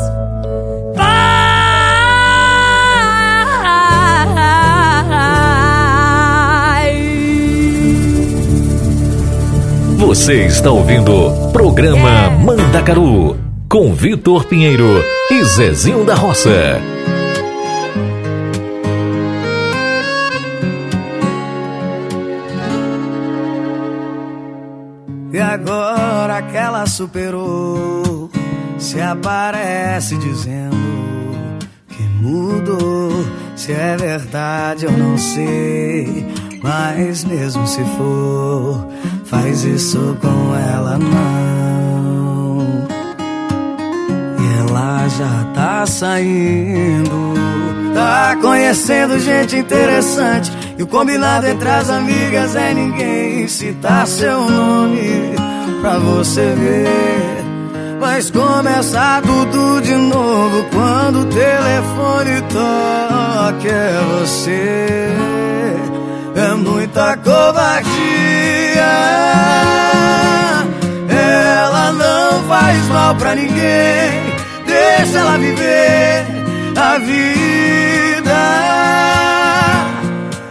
Você 10.15 10.45
está 10.45 10.71
ouvindo 10.71 11.33
programa 11.55 12.29
Mandacaru 12.29 13.35
com 13.67 13.95
Vitor 13.95 14.45
Pinheiro 14.45 15.03
e 15.31 15.43
Zezinho 15.43 16.05
da 16.05 16.15
Roça. 16.15 16.79
E 25.33 25.39
agora 25.41 26.43
que 26.43 26.59
ela 26.59 26.85
superou, 26.85 28.31
se 28.77 29.01
aparece 29.01 30.19
dizendo 30.19 30.77
que 31.89 32.03
mudou. 32.21 33.25
Se 33.57 33.73
é 33.73 33.97
verdade, 33.97 34.85
eu 34.85 34.93
não 34.93 35.17
sei. 35.17 36.27
Mas 36.63 37.25
mesmo 37.25 37.67
se 37.67 37.83
for, 37.97 38.87
faz 39.33 39.65
isso 39.65 40.15
com 40.21 40.55
ela 40.55 40.99
não. 40.99 42.87
E 44.39 44.59
ela 44.61 45.09
já 45.09 45.45
tá 45.55 45.87
saindo, 45.87 47.33
tá 47.95 48.37
conhecendo 48.43 49.19
gente 49.19 49.57
interessante. 49.57 50.53
E 50.79 50.83
o 50.83 50.87
combinado 50.87 51.47
entre 51.47 51.67
as 51.67 51.89
amigas 51.89 52.55
é 52.55 52.75
ninguém 52.75 53.49
citar 53.49 54.07
seu 54.07 54.51
nome 54.51 55.35
pra 55.81 55.99
você 55.99 56.55
ver. 56.55 57.43
Mas 57.99 58.31
começa 58.31 59.23
tudo 59.23 59.81
de 59.81 59.95
novo 59.95 60.67
quando 60.71 61.21
o 61.21 61.25
telefone 61.25 62.43
toca. 62.53 63.69
É 63.69 64.01
você, 64.21 65.09
é 66.43 66.55
muita 66.55 67.17
covardia. 67.19 68.93
Ela 71.09 71.93
não 71.93 72.43
faz 72.49 72.89
mal 72.89 73.15
pra 73.15 73.35
ninguém, 73.35 74.11
deixa 74.67 75.19
ela 75.19 75.39
viver 75.39 76.27
a 76.77 76.99
vida. 76.99 78.43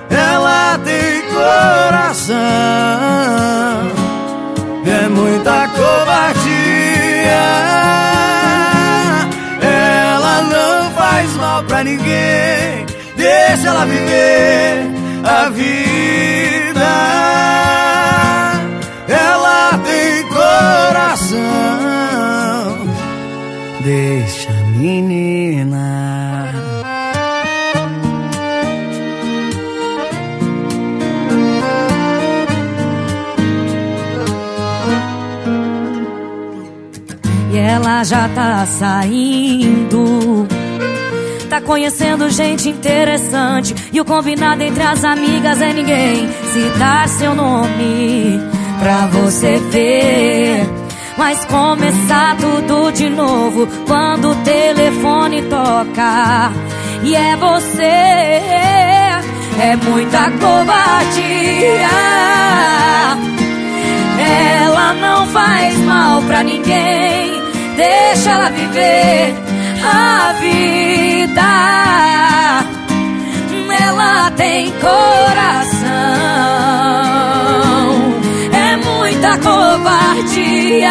Ela 0.09 0.79
tem 0.85 1.21
coração, 1.33 2.35
é 4.85 5.09
muita 5.09 5.67
covardia. 5.69 7.41
Ela 9.61 10.41
não 10.43 10.91
faz 10.91 11.33
mal 11.35 11.63
pra 11.63 11.83
ninguém, 11.83 12.85
deixa 13.17 13.67
ela 13.67 13.85
viver 13.85 15.00
a 15.23 15.49
vida. 15.49 16.91
Ela 19.07 19.77
tem 19.79 20.27
coração, 20.27 21.37
deixa 23.83 24.51
menina. 24.77 26.51
E 37.53 37.57
ela 37.57 38.03
já 38.03 38.29
tá 38.29 38.65
saindo. 38.65 40.50
Tá 41.51 41.59
conhecendo 41.59 42.29
gente 42.29 42.69
interessante. 42.69 43.75
E 43.91 43.99
o 43.99 44.05
combinado 44.05 44.63
entre 44.63 44.81
as 44.81 45.03
amigas 45.03 45.61
é 45.61 45.73
ninguém 45.73 46.29
citar 46.53 47.09
seu 47.09 47.35
nome 47.35 48.39
pra 48.79 49.07
você 49.07 49.59
ver. 49.69 50.65
Mas 51.17 51.43
começar 51.43 52.37
tudo 52.37 52.91
de 52.93 53.09
novo 53.09 53.67
quando 53.85 54.31
o 54.31 54.35
telefone 54.45 55.41
toca. 55.41 56.53
E 57.03 57.13
é 57.13 57.35
você, 57.35 57.83
é 57.83 59.75
muita 59.89 60.31
covardia. 60.31 61.89
Ela 64.63 64.93
não 64.93 65.27
faz 65.27 65.77
mal 65.79 66.21
pra 66.21 66.43
ninguém, 66.43 67.41
deixa 67.75 68.29
ela 68.29 68.49
viver 68.51 69.50
a 69.83 70.33
vida. 70.33 71.51
Ela 73.83 74.31
tem 74.31 74.71
coração, 74.79 75.91
é 78.53 78.75
muita 78.77 79.37
covardia. 79.37 80.89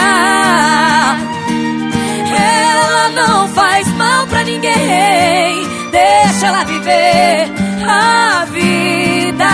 Ela 2.36 3.09
não 3.14 3.49
faz 3.49 3.86
mal 3.95 4.26
pra 4.26 4.45
ninguém, 4.45 5.66
deixa 5.91 6.47
ela 6.47 6.64
viver 6.64 7.51
a 7.86 8.45
vida. 8.51 9.51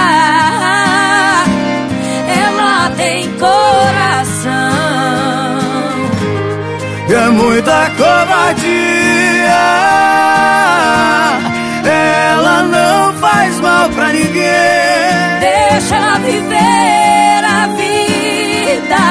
Ela 2.29 2.91
tem 2.97 3.31
coração. 3.39 4.57
é 7.09 7.29
muita 7.31 7.91
covardia. 7.97 9.06
Viver 16.27 17.45
a 17.45 17.69
vida. 17.69 19.07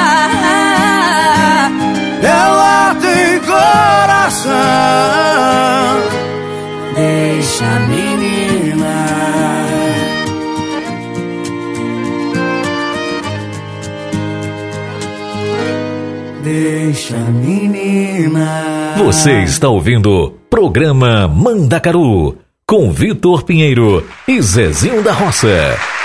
Ela 2.22 2.94
tem 2.96 3.40
coração. 3.40 4.52
Deixa 6.94 7.64
a 7.64 7.80
menina. 7.80 8.94
Deixa 16.42 17.16
a 17.16 17.30
menina. 17.30 18.94
Você 18.98 19.42
está 19.42 19.68
ouvindo 19.68 20.38
Programa 20.48 21.26
Mandacaru 21.26 22.38
com 22.66 22.90
Vitor 22.92 23.42
Pinheiro 23.44 24.06
e 24.26 24.40
Zezinho 24.40 25.02
da 25.02 25.12
Roça. 25.12 25.95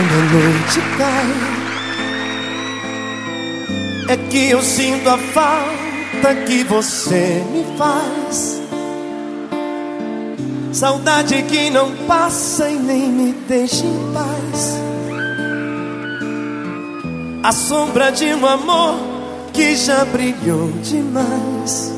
Quando 0.00 0.14
a 0.14 0.22
noite 0.32 0.80
cai, 0.96 1.28
é 4.08 4.16
que 4.30 4.48
eu 4.48 4.62
sinto 4.62 5.06
a 5.10 5.18
falta 5.18 6.34
que 6.46 6.64
você 6.64 7.44
me 7.52 7.66
faz. 7.76 8.62
Saudade 10.72 11.42
que 11.42 11.68
não 11.68 11.94
passa 12.06 12.70
e 12.70 12.76
nem 12.76 13.10
me 13.10 13.32
deixa 13.46 13.84
em 13.84 14.12
paz. 14.14 14.80
A 17.42 17.52
sombra 17.52 18.10
de 18.10 18.32
um 18.32 18.46
amor 18.46 18.98
que 19.52 19.76
já 19.76 20.06
brilhou 20.06 20.72
demais. 20.82 21.92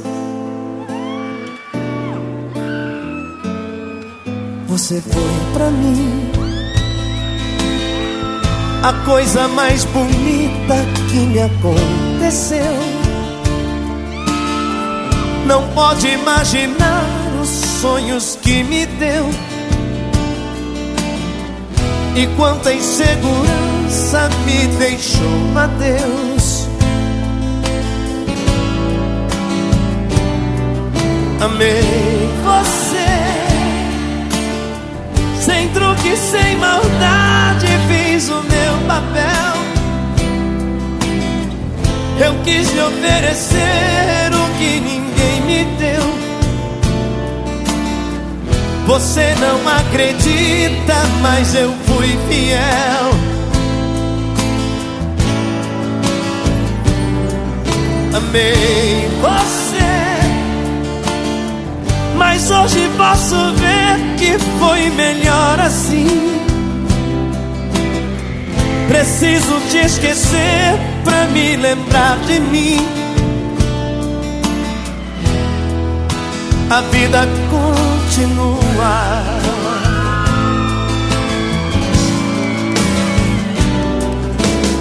Você 4.66 5.00
foi 5.00 5.52
pra 5.54 5.70
mim 5.70 6.41
a 8.82 8.92
coisa 9.04 9.46
mais 9.48 9.84
bonita 9.84 10.74
que 11.08 11.16
me 11.18 11.40
aconteceu. 11.40 12.74
Não 15.46 15.68
pode 15.68 16.08
imaginar 16.08 17.04
os 17.40 17.48
sonhos 17.48 18.38
que 18.42 18.64
me 18.64 18.86
deu. 18.86 19.28
E 22.16 22.26
quanta 22.36 22.72
insegurança 22.72 24.28
me 24.44 24.66
deixou, 24.78 25.56
adeus. 25.56 26.68
Amei 31.40 31.82
você, 32.44 33.11
sem 35.42 35.68
truque, 35.70 36.16
sem 36.16 36.56
maldade, 36.56 37.66
fiz 37.88 38.28
o 38.28 38.40
meu 38.42 38.86
papel. 38.86 39.52
Eu 42.24 42.34
quis 42.44 42.72
lhe 42.72 42.80
oferecer 42.80 44.30
o 44.32 44.58
que 44.58 44.80
ninguém 44.80 45.40
me 45.40 45.64
deu. 45.78 46.22
Você 48.86 49.34
não 49.40 49.68
acredita, 49.68 50.94
mas 51.20 51.56
eu 51.56 51.74
fui 51.86 52.16
fiel. 52.28 53.10
Amei 58.14 59.08
você, 59.20 59.61
mas 62.22 62.50
hoje 62.52 62.88
posso 62.96 63.34
ver 63.54 63.98
que 64.16 64.38
foi 64.60 64.90
melhor 64.90 65.58
assim. 65.58 66.06
Preciso 68.86 69.60
te 69.68 69.78
esquecer 69.78 70.78
pra 71.02 71.26
me 71.26 71.56
lembrar 71.56 72.16
de 72.28 72.38
mim. 72.38 72.86
A 76.70 76.80
vida 76.92 77.26
continua. 77.50 79.22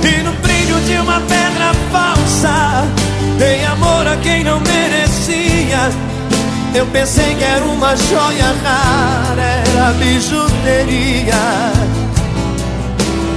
E 0.03 0.23
no 0.23 0.31
brilho 0.43 0.79
de 0.81 0.95
uma 0.97 1.19
pedra 1.21 1.73
falsa, 1.91 2.85
dei 3.39 3.65
amor 3.65 4.07
a 4.07 4.15
quem 4.17 4.43
não 4.43 4.59
merecia. 4.59 6.10
Eu 6.73 6.85
pensei 6.87 7.35
que 7.35 7.43
era 7.43 7.65
uma 7.65 7.95
joia 7.95 8.55
rara, 8.63 9.41
era 9.41 9.93
bijuteria. 9.93 11.33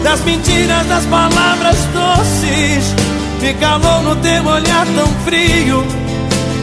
Das 0.05 0.21
mentiras, 0.21 0.87
das 0.87 1.05
palavras 1.07 1.77
doces, 1.93 2.95
me 3.41 3.55
calou 3.55 4.03
no 4.03 4.17
teu 4.17 4.47
olhar 4.47 4.87
tão 4.95 5.09
frio. 5.25 5.85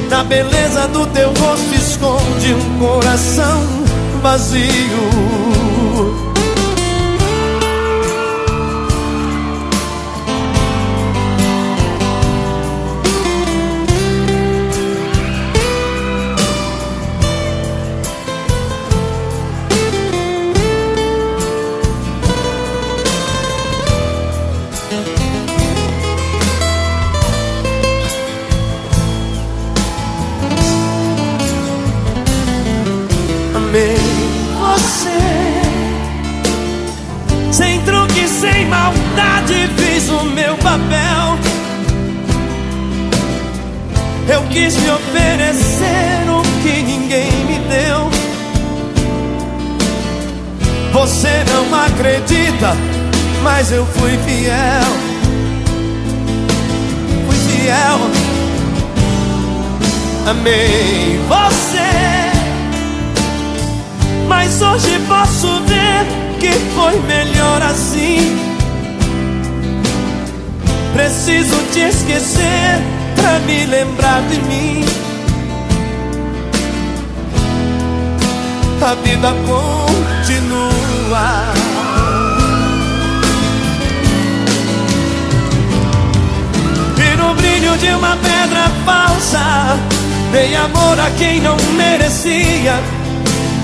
Na 0.09 0.24
beleza 0.24 0.88
do 0.88 1.05
teu 1.07 1.34
rosto 1.34 1.76
esconde 1.76 2.53
um 2.53 2.80
coração 2.80 3.63
vazio. 4.22 5.41
Quis 44.62 44.78
me 44.78 44.91
oferecer 44.91 46.30
o 46.30 46.41
que 46.62 46.84
ninguém 46.84 47.32
me 47.45 47.57
deu. 47.68 48.12
Você 50.93 51.43
não 51.51 51.84
acredita, 51.84 52.78
mas 53.41 53.72
eu 53.72 53.84
fui 53.88 54.12
fiel. 54.20 54.91
Fui 57.26 57.36
fiel. 57.36 57.99
Amei 60.30 61.20
você. 61.28 61.91
Mas 64.28 64.62
hoje 64.62 64.99
posso 65.07 65.47
ver 65.62 66.05
que 66.39 66.51
foi 66.76 66.99
melhor 67.07 67.64
assim. 67.64 68.38
Preciso 70.93 71.55
te 71.74 71.80
esquecer 71.80 73.01
pra 73.22 73.39
me 73.39 73.65
lembrar 73.65 74.22
de 74.24 74.41
mim. 74.41 74.86
A 78.82 78.95
vida 78.95 79.30
continua. 79.47 80.74
E 86.97 87.15
no 87.15 87.36
brilho 87.36 87.78
de 87.78 87.89
uma 87.93 88.17
pedra 88.17 88.72
falsa, 88.86 89.78
dei 90.32 90.55
amor 90.55 90.99
a 90.99 91.11
quem 91.17 91.41
não 91.41 91.55
merecia. 91.78 92.80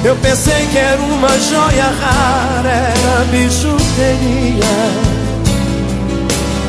Eu 0.03 0.15
pensei 0.17 0.67
que 0.71 0.77
era 0.77 1.01
uma 1.01 1.29
joia 1.39 1.89
rara, 1.99 2.69
era 2.69 3.25
bijuteria. 3.31 5.16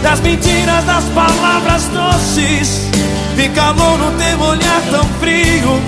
Das 0.03 0.21
mentiras, 0.21 0.85
das 0.85 1.05
palavras 1.07 1.85
doces, 1.89 2.89
me 3.37 3.49
calou 3.51 3.99
no 3.99 4.13
teu 4.13 4.41
olhar 4.41 4.83
tão 4.91 5.05
frio. 5.21 5.81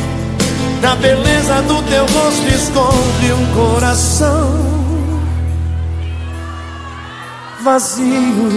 Na 0.82 0.96
beleza 0.96 1.62
do 1.62 1.82
teu 1.82 2.06
rosto 2.06 2.48
esconde 2.48 3.32
um 3.32 3.46
coração 3.54 4.70
vazio. 7.62 8.50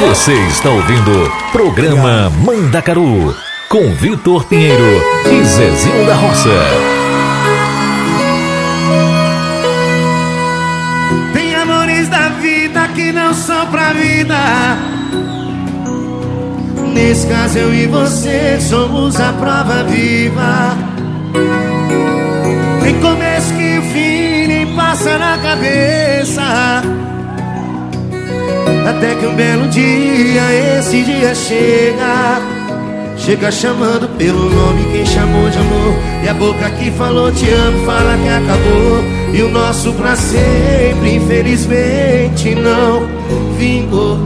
Você 0.00 0.34
está 0.48 0.70
ouvindo 0.70 1.32
Programa 1.52 2.30
Mandacaru 2.30 3.34
com 3.74 3.92
Vitor 3.94 4.44
Pinheiro 4.44 5.02
e 5.26 5.44
Zezinho 5.44 6.06
da 6.06 6.14
Roça. 6.14 6.48
Tem 11.32 11.56
amor 11.56 11.74
amores 11.78 12.08
da 12.08 12.28
vida 12.40 12.86
que 12.94 13.10
não 13.10 13.34
são 13.34 13.66
pra 13.66 13.92
vida. 13.92 14.38
Nesse 16.92 17.26
caso 17.26 17.58
eu 17.58 17.74
e 17.74 17.88
você 17.88 18.60
somos 18.60 19.18
a 19.18 19.32
prova 19.32 19.82
viva. 19.82 20.76
Tem 22.80 22.94
começo 23.00 23.54
que 23.54 23.78
o 23.78 23.82
fim 23.92 24.46
nem 24.46 24.76
passa 24.76 25.18
na 25.18 25.36
cabeça. 25.38 26.80
Até 28.88 29.16
que 29.16 29.26
um 29.26 29.34
belo 29.34 29.66
dia, 29.66 30.78
esse 30.78 31.02
dia 31.02 31.34
chega. 31.34 32.53
Chega 33.24 33.50
chamando 33.50 34.06
pelo 34.18 34.50
nome 34.50 34.84
quem 34.92 35.06
chamou 35.06 35.48
de 35.48 35.56
amor. 35.56 35.94
E 36.22 36.28
a 36.28 36.34
boca 36.34 36.68
que 36.72 36.90
falou 36.90 37.32
te 37.32 37.48
amo, 37.48 37.86
fala 37.86 38.18
que 38.18 38.28
acabou. 38.28 39.02
E 39.32 39.40
o 39.40 39.48
nosso 39.48 39.94
pra 39.94 40.14
sempre, 40.14 41.14
infelizmente, 41.14 42.54
não 42.54 43.08
vingou. 43.56 44.18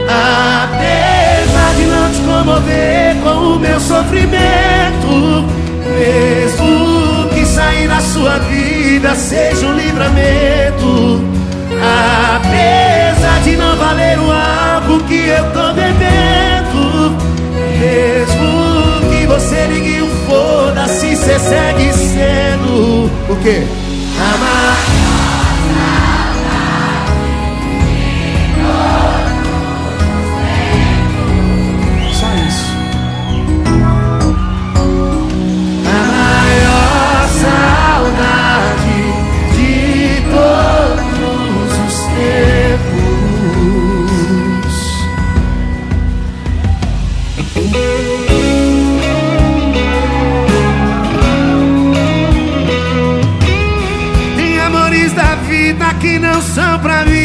Apesar 0.00 1.74
de 1.76 1.84
não 1.84 2.10
te 2.10 2.20
comover 2.20 3.16
com 3.22 3.56
o 3.56 3.58
meu 3.58 3.78
sofrimento, 3.78 5.44
mesmo 5.98 7.28
que 7.34 7.44
sair 7.44 7.86
da 7.86 8.00
sua 8.00 8.38
vida 8.38 9.14
seja 9.14 9.66
um 9.66 9.74
livramento. 9.74 11.22
Apesar 12.34 13.42
de 13.44 13.56
não 13.58 13.76
valer 13.76 14.18
o 14.18 14.32
álcool 14.32 15.04
que 15.06 15.26
eu 15.26 15.44
tô 15.52 15.74
bebendo, 15.74 16.37
mesmo 17.88 19.10
que 19.10 19.26
você 19.26 19.66
ligue 19.66 20.02
o 20.02 20.08
foda-se, 20.26 21.16
cê 21.16 21.38
segue 21.38 21.92
sendo 21.92 23.10
o 23.30 23.36
quê? 23.42 23.62
Amar. 24.34 24.97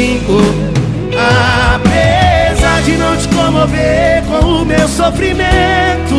vingou. 0.00 0.40
Apesar 1.74 2.82
de 2.82 2.96
não 2.96 3.16
te 3.16 3.28
comover 3.28 4.22
com 4.24 4.46
o 4.46 4.64
meu 4.64 4.88
sofrimento, 4.88 6.16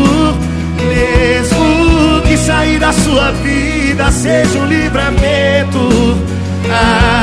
mesmo 0.87 2.21
que 2.27 2.37
sair 2.37 2.79
da 2.79 2.93
sua 2.93 3.31
vida 3.31 4.11
seja 4.11 4.59
um 4.59 4.65
livramento. 4.65 6.17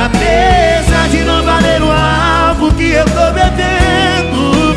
Apesar 0.04 1.08
de 1.10 1.18
não 1.18 1.44
valer 1.44 1.80
o 1.80 1.90
álcool 1.90 2.72
que 2.72 2.90
eu 2.90 3.04
tô 3.04 3.26
bebendo, 3.40 4.74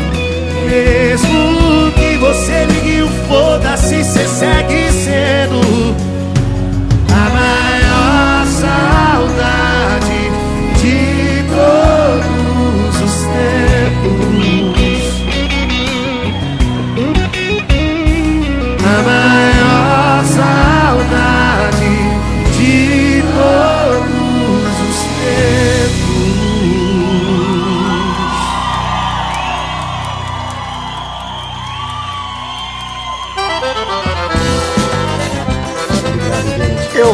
mesmo 0.70 1.90
que 1.96 2.16
você 2.18 2.64
ligue 2.66 3.02
o 3.02 3.08
foda-se, 3.28 4.04
cê 4.04 4.28
segue 4.28 4.92
sendo 4.92 5.94
a 7.10 7.24
maior 7.40 8.46
saudade 8.46 9.51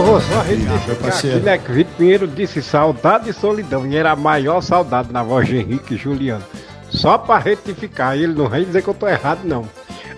vou 0.09 0.21
só 0.23 0.41
retificar 0.41 1.55
aqui? 1.55 1.67
Que 1.67 1.73
Vitor 1.73 1.95
Pinheiro 1.97 2.27
disse 2.27 2.63
saudade 2.63 3.29
e 3.29 3.33
solidão. 3.33 3.87
E 3.87 3.97
era 3.97 4.13
a 4.13 4.17
maior 4.17 4.63
saudade 4.63 5.13
na 5.13 5.23
voz 5.23 5.47
de 5.47 5.59
Henrique 5.59 5.95
e 5.95 5.99
Juliano. 5.99 6.45
Só 6.91 7.19
pra 7.19 7.39
retificar, 7.39 8.17
ele 8.17 8.33
não 8.33 8.49
vai 8.49 8.65
dizer 8.65 8.83
que 8.83 8.89
eu 8.89 8.95
tô 8.95 9.07
errado, 9.07 9.41
não. 9.45 9.69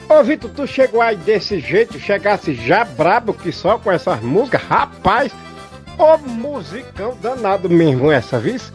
Ô 0.09 0.22
Vitor, 0.22 0.51
tu 0.51 0.66
chegou 0.66 1.01
aí 1.01 1.16
desse 1.16 1.59
jeito, 1.59 1.99
chegasse 1.99 2.55
já 2.55 2.84
brabo 2.84 3.32
que 3.34 3.51
só 3.51 3.78
com 3.78 3.91
essas 3.91 4.20
músicas, 4.20 4.62
rapaz, 4.62 5.32
ô 5.99 6.16
musicão 6.18 7.16
danado 7.20 7.68
mesmo 7.68 8.11
essa, 8.11 8.38
vez. 8.38 8.72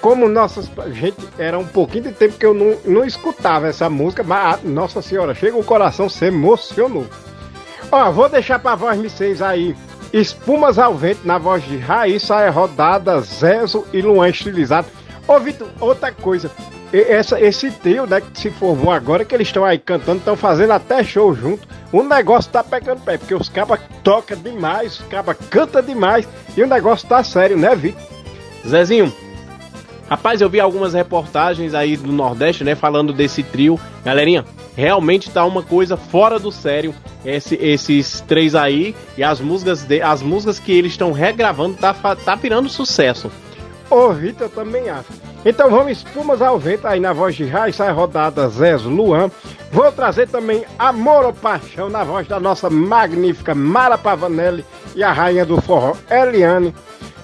Como 0.00 0.28
nossas. 0.28 0.70
Gente, 0.92 1.16
era 1.38 1.58
um 1.58 1.66
pouquinho 1.66 2.04
de 2.04 2.12
tempo 2.12 2.36
que 2.36 2.44
eu 2.44 2.52
não, 2.52 2.76
não 2.84 3.04
escutava 3.06 3.68
essa 3.68 3.88
música, 3.88 4.22
mas, 4.22 4.56
ah, 4.56 4.60
nossa 4.62 5.00
senhora, 5.00 5.34
chega 5.34 5.56
o 5.56 5.64
coração, 5.64 6.10
se 6.10 6.26
emocionou. 6.26 7.06
Ó, 7.90 8.10
vou 8.10 8.28
deixar 8.28 8.58
pra 8.58 8.74
voz 8.74 9.00
vocês 9.00 9.40
aí. 9.40 9.74
Espumas 10.14 10.78
ao 10.78 10.94
vento 10.94 11.26
na 11.26 11.38
voz 11.38 11.64
de 11.64 11.76
Raíssa 11.76 12.36
é 12.36 12.48
rodada, 12.48 13.20
Zezo 13.20 13.84
e 13.92 14.00
Luan 14.00 14.28
estilizado. 14.28 14.86
Ô, 15.26 15.40
Vitor, 15.40 15.66
outra 15.80 16.12
coisa. 16.12 16.52
Essa, 16.92 17.40
esse 17.40 17.68
trio, 17.72 18.06
né, 18.06 18.20
que 18.20 18.38
se 18.38 18.48
formou 18.48 18.92
agora, 18.92 19.24
que 19.24 19.34
eles 19.34 19.48
estão 19.48 19.64
aí 19.64 19.76
cantando, 19.76 20.18
estão 20.18 20.36
fazendo 20.36 20.70
até 20.70 21.02
show 21.02 21.34
junto. 21.34 21.66
O 21.90 22.04
negócio 22.04 22.52
tá 22.52 22.62
pegando 22.62 23.00
pé, 23.00 23.18
porque 23.18 23.34
os 23.34 23.48
cabas 23.48 23.80
tocam 24.04 24.38
demais, 24.38 25.00
os 25.00 25.06
cabas 25.08 25.36
cantam 25.50 25.82
demais 25.82 26.28
e 26.56 26.62
o 26.62 26.68
negócio 26.68 27.08
tá 27.08 27.24
sério, 27.24 27.56
né, 27.56 27.74
Vitor? 27.74 28.00
Zezinho, 28.64 29.12
rapaz, 30.14 30.40
eu 30.40 30.48
vi 30.48 30.60
algumas 30.60 30.94
reportagens 30.94 31.74
aí 31.74 31.96
do 31.96 32.12
Nordeste, 32.12 32.62
né, 32.62 32.74
falando 32.76 33.12
desse 33.12 33.42
trio. 33.42 33.78
Galerinha, 34.04 34.44
realmente 34.76 35.28
tá 35.28 35.44
uma 35.44 35.62
coisa 35.62 35.96
fora 35.96 36.38
do 36.38 36.52
sério. 36.52 36.94
Esse- 37.24 37.56
esses 37.56 38.20
três 38.20 38.54
aí 38.54 38.94
e 39.18 39.24
as 39.24 39.40
músicas, 39.40 39.82
de- 39.82 40.00
as 40.00 40.22
músicas 40.22 40.58
que 40.60 40.70
eles 40.72 40.92
estão 40.92 41.10
regravando 41.10 41.76
tá, 41.76 41.92
tá 41.92 42.34
virando 42.36 42.68
sucesso. 42.68 43.30
Ô, 43.90 44.10
Vitor, 44.12 44.48
também 44.48 44.88
acho. 44.88 45.08
Então 45.44 45.68
vamos 45.68 45.92
espumas 45.98 46.40
ao 46.40 46.58
vento 46.58 46.86
aí 46.86 47.00
na 47.00 47.12
voz 47.12 47.34
de 47.34 47.44
Rai, 47.44 47.72
sai 47.72 47.92
rodada 47.92 48.48
Zezo 48.48 48.88
Luan. 48.88 49.30
Vou 49.72 49.90
trazer 49.92 50.28
também 50.28 50.64
Amor 50.78 51.24
ou 51.26 51.32
Paixão 51.32 51.88
na 51.90 52.02
voz 52.04 52.26
da 52.28 52.38
nossa 52.38 52.70
magnífica 52.70 53.54
Mara 53.54 53.98
Pavanelli 53.98 54.64
e 54.94 55.02
a 55.02 55.12
rainha 55.12 55.44
do 55.44 55.60
forró, 55.60 55.94
Eliane. 56.10 56.72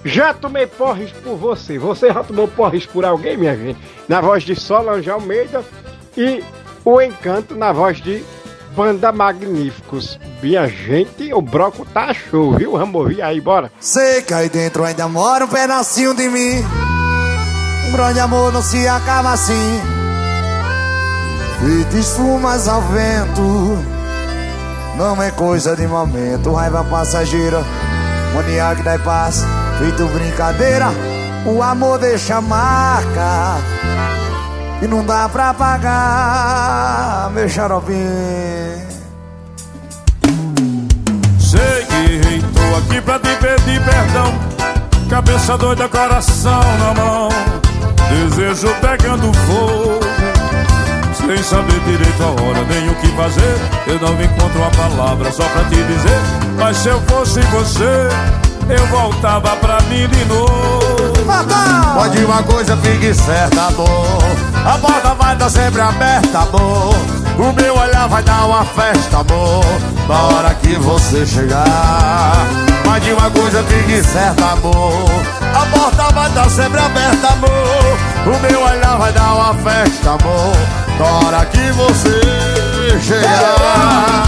Já 0.05 0.33
tomei 0.33 0.67
porres 0.67 1.11
por 1.13 1.37
você. 1.37 1.79
Você 1.79 2.09
já 2.09 2.23
tomou 2.25 2.49
porres 2.49 2.87
por 2.87 3.05
alguém, 3.05 3.37
minha 3.37 3.57
gente? 3.57 3.79
Na 4.09 4.21
voz 4.21 4.43
de 4.43 4.57
Solange 4.57 5.11
Almeida 5.11 5.63
e 6.17 6.43
o 6.85 7.01
Encanto 7.01 7.55
na 7.55 7.73
voz 7.73 8.01
de 8.01 8.25
Banda 8.75 9.13
Magníficos. 9.13 10.19
Minha 10.43 10.67
gente, 10.69 11.33
o 11.35 11.43
broco 11.43 11.85
tá 11.85 12.15
show, 12.15 12.53
viu? 12.55 12.73
Vamos 12.73 12.95
ouvir 12.95 13.21
aí, 13.21 13.41
bora. 13.41 13.71
Sei 13.79 14.23
que 14.23 14.33
aí 14.33 14.49
dentro 14.49 14.85
ainda 14.85 15.07
mora 15.09 15.45
um 15.45 15.49
pedacinho 15.49 16.15
de 16.15 16.29
mim. 16.29 16.65
Um 17.89 17.93
grande 17.93 18.21
amor 18.21 18.53
não 18.53 18.63
se 18.63 18.87
acaba 18.89 19.33
assim. 19.33 19.81
Feito 21.61 21.97
esfumas 21.99 22.69
ao 22.69 22.81
vento. 22.83 23.79
Não 24.97 25.23
é 25.23 25.31
coisa 25.31 25.77
de 25.77 25.87
momento. 25.87 26.53
Raiva 26.53 26.85
passageira. 26.85 27.63
Mania 28.35 28.75
que 28.77 28.83
dá 28.83 28.99
paz. 28.99 29.45
Feito 29.79 30.05
brincadeira. 30.07 30.89
O 31.47 31.63
amor 31.63 31.99
deixa 31.99 32.41
marca. 32.41 33.59
E 34.83 34.87
não 34.87 35.05
dá 35.05 35.29
pra 35.29 35.53
pagar, 35.53 37.31
meu 37.35 37.49
xaropinho. 37.49 38.81
Sei 41.39 41.85
que 41.87 42.43
tô 42.55 42.77
aqui 42.77 43.01
pra 43.01 43.19
te 43.19 43.35
pedir 43.37 43.83
perdão. 43.85 44.33
Cabeça 45.09 45.59
doida, 45.59 45.89
coração 45.89 46.63
na 46.79 46.95
mão. 46.95 47.29
Desejo 48.09 48.75
pegando 48.81 49.33
fogo 49.35 50.10
Sem 51.31 51.45
saber 51.45 51.79
direito 51.87 52.21
a 52.25 52.43
hora 52.43 52.65
Nem 52.65 52.89
o 52.89 52.95
que 52.97 53.07
fazer. 53.13 53.57
Eu 53.87 54.01
não 54.01 54.21
encontro 54.21 54.59
uma 54.59 54.71
palavra 54.73 55.31
só 55.31 55.45
pra 55.45 55.63
te 55.63 55.77
dizer. 55.77 56.19
Mas 56.59 56.77
se 56.79 56.89
eu 56.89 57.01
fosse 57.03 57.39
você 57.43 58.09
Eu 58.69 58.85
voltava 58.89 59.55
pra 59.59 59.81
mim 59.83 60.09
de 60.09 60.25
novo. 60.25 60.51
Pode 61.95 62.25
uma 62.25 62.43
coisa, 62.43 62.77
fique 62.79 63.15
certa, 63.15 63.69
amor. 63.69 64.19
A 64.67 64.77
porta 64.79 65.15
vai 65.15 65.35
estar 65.35 65.51
sempre 65.51 65.81
aberta, 65.81 66.39
amor. 66.41 66.97
O 67.39 67.53
meu 67.53 67.79
olhar 67.79 68.09
vai 68.09 68.25
dar 68.25 68.47
uma 68.47 68.65
festa, 68.65 69.19
amor. 69.19 69.65
Na 70.09 70.23
hora 70.23 70.55
que 70.55 70.75
você 70.75 71.25
chegar 71.25 72.70
De 73.03 73.13
uma 73.13 73.31
coisa, 73.31 73.63
fique 73.65 74.03
certa, 74.05 74.45
amor. 74.53 75.09
A 75.55 75.67
porta 75.67 76.15
vai 76.15 76.29
estar 76.29 76.51
sempre 76.51 76.81
aberta, 76.81 77.29
amor. 77.29 77.99
O 78.27 78.39
meu 78.41 78.63
olhar 78.63 78.99
vai 78.99 79.13
dar 79.13 79.35
uma 79.35 79.55
festa, 79.55 80.11
amor. 80.11 80.57
Na 80.99 81.27
hora 81.27 81.47
que 81.47 81.73
você 81.73 82.21
chegar. 83.01 84.25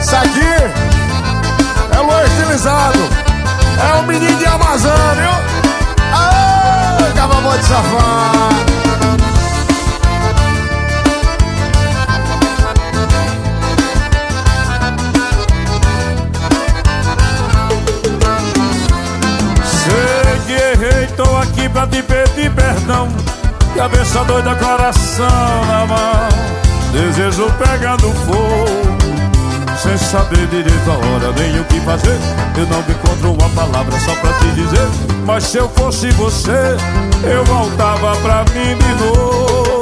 Isso 0.00 0.16
aqui 0.16 0.40
é 1.92 2.00
o 2.00 2.26
estilizado 2.26 3.24
é 3.80 3.94
o 3.98 4.02
menino 4.04 4.36
de 4.38 4.46
Amazônia, 4.46 5.14
viu? 5.14 5.30
Aê, 6.12 7.58
de 7.58 7.66
safado. 7.66 8.73
Pra 21.74 21.86
te 21.88 22.02
pedir 22.02 22.50
perdão. 22.52 23.08
Cabeça 23.76 24.22
doida, 24.24 24.54
coração 24.54 25.64
na 25.66 25.84
mão 25.84 26.28
Desejo 26.92 27.50
pegando 27.58 28.12
fogo 28.24 29.76
Sem 29.82 29.98
saber 29.98 30.46
direito 30.46 30.90
a 30.90 30.94
hora 30.94 31.32
nem 31.36 31.60
o 31.60 31.64
que 31.64 31.80
fazer. 31.80 32.16
Eu 32.56 32.66
não 32.68 32.78
encontro 32.78 33.32
uma 33.32 33.48
palavra 33.50 33.98
só 33.98 34.14
pra 34.14 34.32
te 34.34 34.46
dizer. 34.52 34.88
Mas 35.26 35.42
se 35.42 35.58
eu 35.58 35.68
fosse 35.70 36.08
você 36.12 36.76
Eu 37.24 37.44
voltava 37.44 38.14
pra 38.18 38.44
mim 38.54 38.76
de 38.78 39.04
novo. 39.04 39.80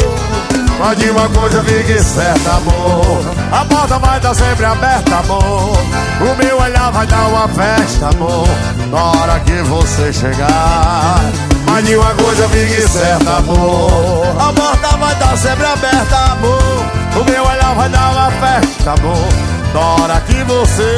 Mas 0.79 0.99
de 0.99 1.11
uma 1.11 1.29
coisa 1.29 1.63
fique 1.63 2.03
certa, 2.03 2.51
amor. 2.53 3.21
A 3.53 3.65
porta 3.67 3.99
vai 3.99 4.17
estar 4.17 4.35
sempre 4.35 4.65
aberta, 4.65 5.17
amor. 5.17 5.77
O 6.21 6.43
meu 6.43 6.61
olhar 6.61 6.91
vai 6.91 7.07
dar 7.07 7.29
uma 7.29 7.47
festa, 7.49 8.09
amor. 8.09 8.49
Na 8.91 9.05
hora 9.05 9.41
que 9.41 9.63
você 9.63 10.13
chegar 10.13 11.52
Mas 11.73 11.87
de 11.87 11.97
uma 11.97 12.15
coisa 12.15 12.47
fique 12.51 12.87
certa, 12.87 13.39
amor. 13.39 14.37
A 14.39 14.53
porta 14.53 14.89
vai 14.99 15.15
estar 15.15 15.37
sempre 15.39 15.65
aberta, 15.65 16.17
amor. 16.33 16.85
O 17.19 17.25
meu 17.25 17.43
olhar 17.43 17.75
vai 17.75 17.89
dar 17.89 18.13
uma 18.13 18.31
festa, 18.31 18.91
amor. 18.91 19.29
Na 19.73 19.81
hora 19.81 20.21
que 20.21 20.45
você 20.45 20.97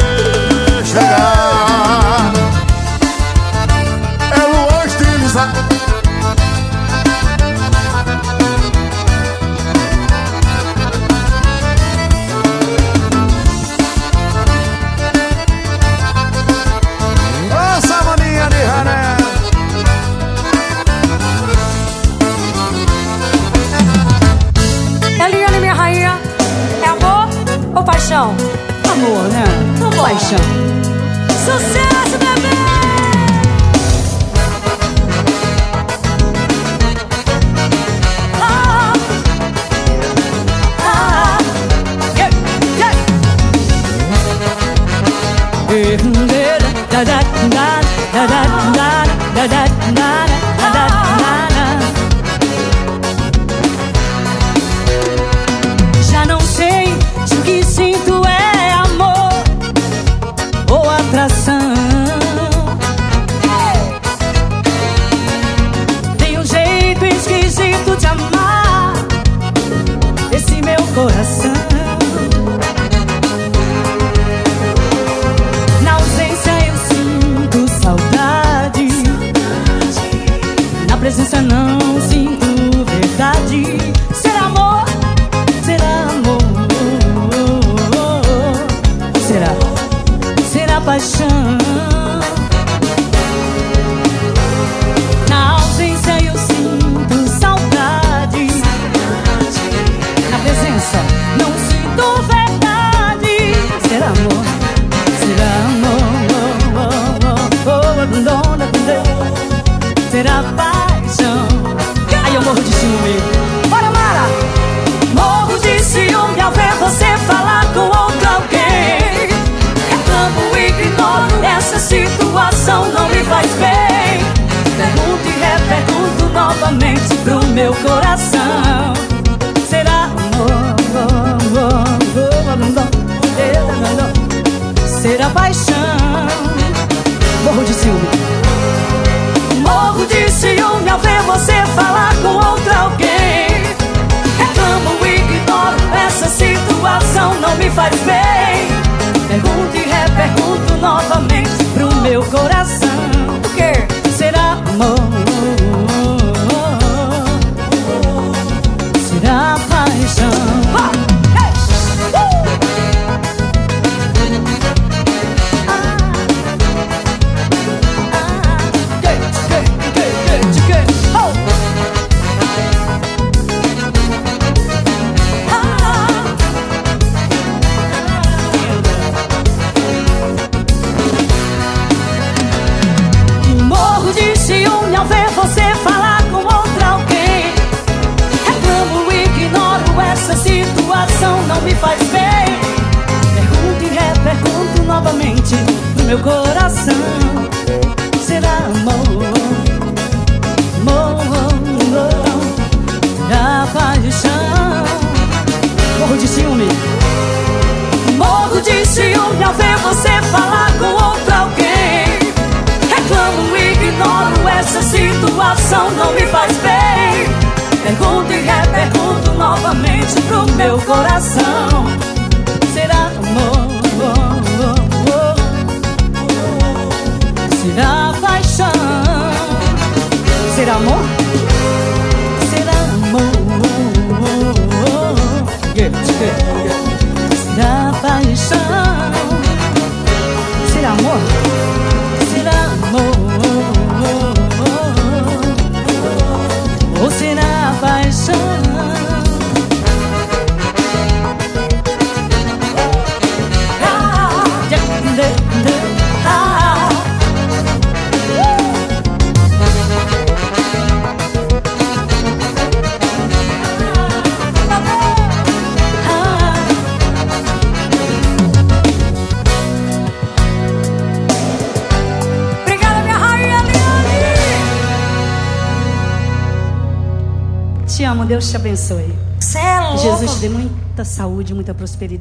chegar. 0.85 2.33
É 4.33 4.41
Luan 4.41 4.85
estilizado 4.85 5.94
paixão? 27.85 28.35
Amor, 28.91 29.25
né? 29.31 29.45
Vambora. 29.79 30.03
Paixão. 30.15 30.39
Sucesso, 31.45 32.19
bebê! 32.19 32.55
Ah, 38.41 38.93
ah, 40.81 41.39
ah. 41.39 41.39
da 46.91 47.05
da 47.05 47.21
da 47.51 47.81
da 48.13 48.27
da 48.27 48.73
da 48.73 48.84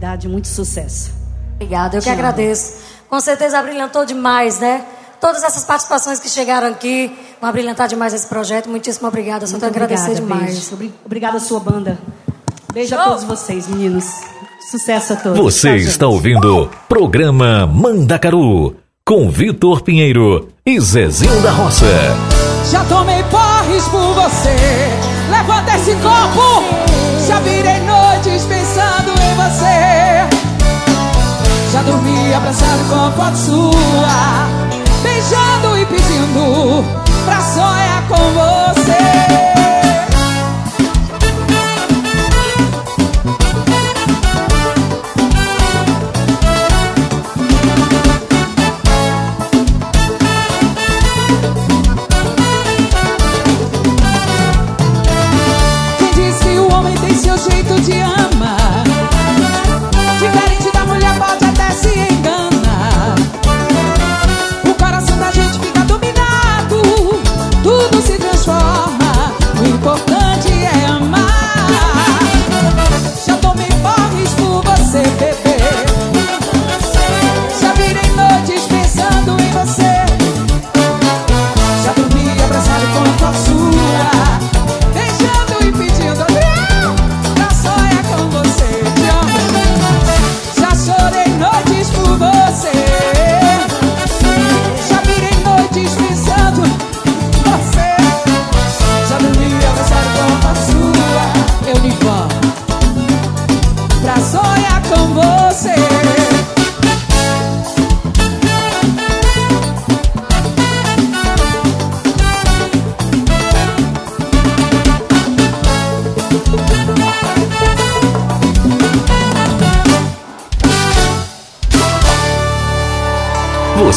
prosperidade, 0.04 0.28
muito 0.28 0.48
sucesso. 0.48 1.12
Obrigada, 1.56 1.98
eu 1.98 2.02
Te 2.02 2.06
que 2.06 2.10
amo. 2.10 2.20
agradeço. 2.20 2.74
Com 3.10 3.20
certeza 3.20 3.62
brilhantou 3.62 4.06
demais, 4.06 4.60
né? 4.60 4.84
Todas 5.22 5.44
essas 5.44 5.64
participações 5.64 6.20
que 6.20 6.28
chegaram 6.30 6.68
aqui 6.68 7.16
vão 7.42 7.52
brilhantar 7.52 7.88
demais 7.88 8.14
esse 8.14 8.28
projeto. 8.28 8.70
Muitíssimo 8.70 9.08
obrigada. 9.08 9.46
Só 9.48 9.54
Muito 9.54 9.62
tenho 9.62 9.72
a 9.74 9.76
agradecer 9.86 10.16
demais. 10.16 10.52
beijo. 10.52 10.74
Obri- 10.74 10.94
Obrigada, 11.06 11.40
sua 11.40 11.60
banda. 11.62 11.98
Beijo 12.74 12.94
a 12.96 12.98
Show. 12.98 13.08
todos 13.10 13.24
vocês, 13.24 13.68
meninos. 13.68 14.06
Sucesso 14.70 15.14
a 15.14 15.16
todos. 15.16 15.40
Você 15.40 15.70
Tá, 15.70 15.76
está 15.78 16.08
ouvindo 16.08 16.70
Programa 16.90 17.66
Mandacaru 17.68 18.76
com 19.06 19.30
Vitor 19.30 19.82
Pinheiro 19.82 20.50
e 20.66 20.80
Zezinho 20.82 21.42
da 21.42 21.52
Roça. 21.52 21.86
Já 22.72 22.84
tomei 22.86 23.22
porres 23.24 23.88
por 23.90 24.14
você. 24.16 24.56
Levanta 25.30 25.76
esse 25.78 25.96
copo. 25.96 26.64
Já 27.28 27.40
virei 27.40 27.80
noites 27.82 28.46
pensando 28.46 29.12
em 29.12 29.36
você. 29.36 29.83
Já 31.84 31.92
dormi 31.92 32.34
abraçado 32.34 32.90
com 32.90 32.96
a 32.96 33.12
foto 33.12 33.38
sua. 33.38 34.48
Beijando 35.02 35.78
e 35.78 35.86
pedindo 35.86 36.86
pra 37.26 37.42
sonhar 37.42 38.08
com 38.08 38.16
você. 38.16 39.33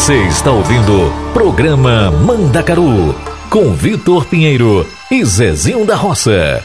Você 0.06 0.22
está 0.28 0.52
ouvindo 0.52 1.12
Programa 1.34 2.12
Mandacaru 2.12 3.12
com 3.50 3.72
Vitor 3.72 4.24
Pinheiro 4.26 4.86
e 5.10 5.24
Zezinho 5.24 5.84
da 5.84 5.96
Roça. 5.96 6.64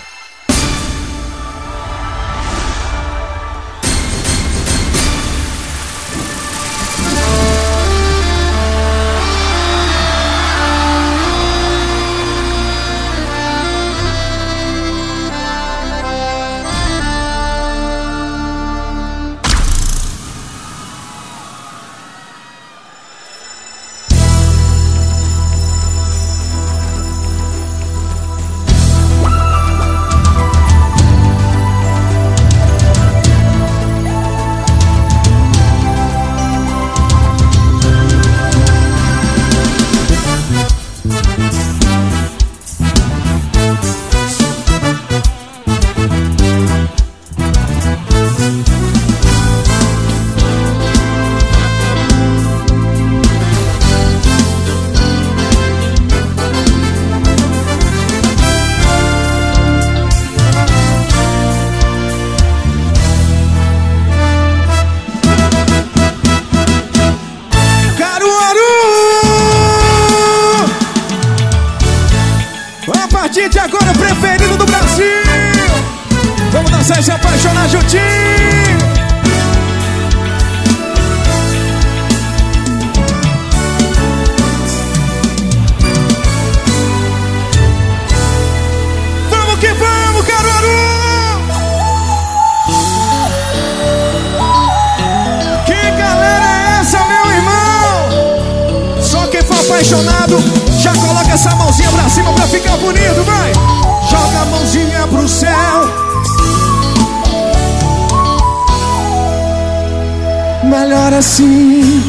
Assim. 111.21 112.01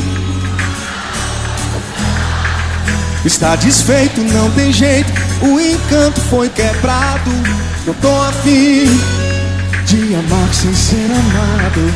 Está 3.24 3.54
desfeito, 3.56 4.20
não 4.32 4.50
tem 4.52 4.72
jeito. 4.72 5.12
O 5.42 5.60
encanto 5.60 6.20
foi 6.22 6.48
quebrado. 6.48 7.30
Eu 7.86 7.94
tô 8.00 8.08
afim 8.22 8.86
de 9.84 10.14
amar 10.14 10.54
sem 10.54 10.74
ser 10.74 11.10
amado. 11.10 11.94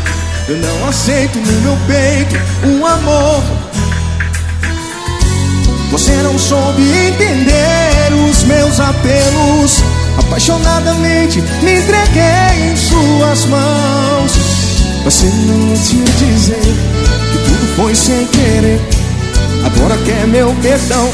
Eu 0.48 0.58
não 0.58 0.88
aceito 0.88 1.38
no 1.38 1.52
meu 1.62 1.78
peito 1.86 2.36
um 2.66 2.86
amor. 2.86 3.42
Você 5.90 6.12
não 6.16 6.38
soube 6.38 6.82
entender 6.82 8.12
os 8.28 8.44
meus 8.44 8.78
apelos. 8.78 9.82
Apaixonadamente 10.18 11.40
me 11.62 11.78
entreguei 11.78 12.72
em 12.72 12.76
suas 12.76 13.46
mãos. 13.46 14.32
Você 15.06 15.26
não 15.26 15.74
te 15.76 16.02
dizer 16.18 17.05
foi 17.76 17.94
sem 17.94 18.26
querer. 18.26 18.80
Agora 19.64 19.96
quer 19.98 20.26
meu 20.26 20.54
perdão. 20.62 21.12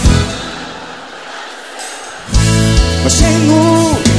Mas 3.02 3.12
sem 3.12 3.32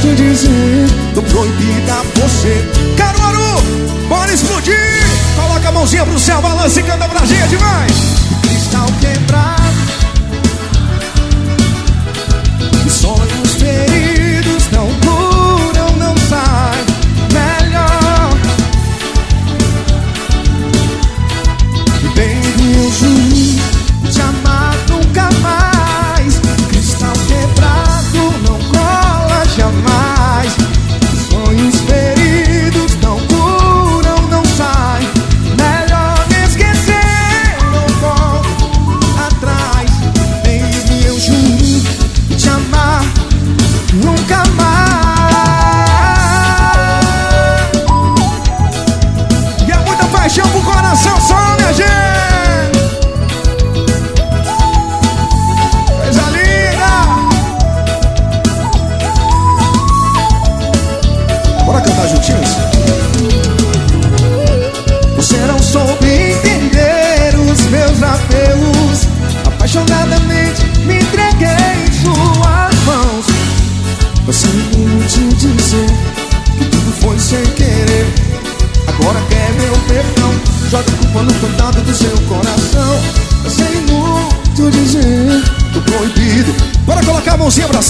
te 0.02 0.14
dizer, 0.14 0.86
tô 1.14 1.22
proibida 1.22 1.94
você. 2.16 2.68
Caruaru, 2.96 3.62
bora 4.08 4.32
explodir! 4.32 4.76
Coloca 5.34 5.68
a 5.68 5.72
mãozinha 5.72 6.04
pro 6.04 6.18
céu, 6.18 6.42
balança 6.42 6.80
e 6.80 6.82
canta 6.82 7.08
pra 7.08 7.24
gente, 7.24 7.56
vai! 7.56 7.86
Cristal 8.42 8.86
quebrado. 9.00 9.63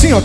Pra 0.04 0.20
cima. 0.20 0.22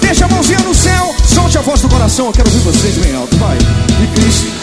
Deixa 0.00 0.24
a 0.24 0.28
mãozinha 0.28 0.60
no 0.60 0.74
céu. 0.74 1.14
Solte 1.26 1.58
a 1.58 1.60
voz 1.60 1.80
do 1.80 1.88
coração. 1.88 2.26
Eu 2.26 2.32
quero 2.32 2.48
ouvir 2.48 2.60
vocês 2.60 2.96
bem 2.98 3.14
alto. 3.14 3.36
Vai. 3.36 3.58
E 3.58 4.06
Cristo. 4.20 4.60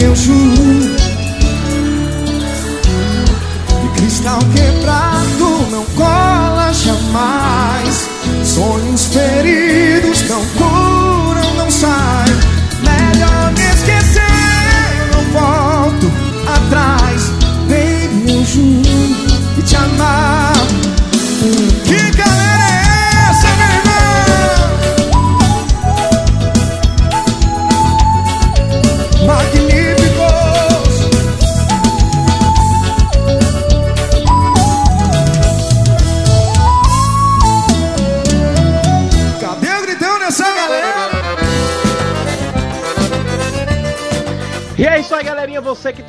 Eu 0.00 0.16
juro 0.16 0.61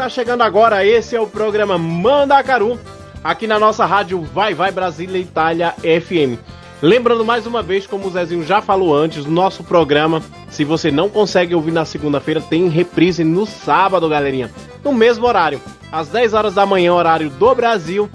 Você 0.04 0.10
que 0.10 0.16
tá 0.16 0.22
chegando 0.22 0.42
agora, 0.42 0.86
esse 0.86 1.16
é 1.16 1.22
o 1.22 1.28
programa 1.28 1.78
Mandacaru, 1.78 2.78
aqui 3.24 3.48
na 3.48 3.58
nossa 3.58 3.86
rádio 3.86 4.22
Vai 4.22 4.54
Vai 4.54 4.70
Brasília 4.70 5.18
Itália 5.18 5.74
FM. 5.80 6.38
Lembrando 6.82 7.24
mais 7.24 7.48
uma 7.48 7.64
vez, 7.64 7.88
como 7.88 8.08
o 8.08 8.10
Zezinho 8.10 8.44
já 8.44 8.62
falou 8.62 8.94
antes, 8.94 9.26
nosso 9.26 9.64
programa, 9.64 10.22
se 10.50 10.66
você 10.66 10.92
não 10.92 11.08
consegue 11.08 11.56
ouvir 11.56 11.72
na 11.72 11.86
segunda-feira, 11.86 12.42
tem 12.42 12.68
reprise 12.68 13.24
no 13.24 13.46
sábado, 13.46 14.10
galerinha. 14.10 14.52
No 14.84 14.92
mesmo 14.92 15.26
horário, 15.26 15.62
às 15.90 16.10
10 16.10 16.34
horas 16.34 16.54
da 16.54 16.66
manhã, 16.66 16.94
horário 16.94 17.30
do 17.30 17.56
Brasil, 17.56 18.10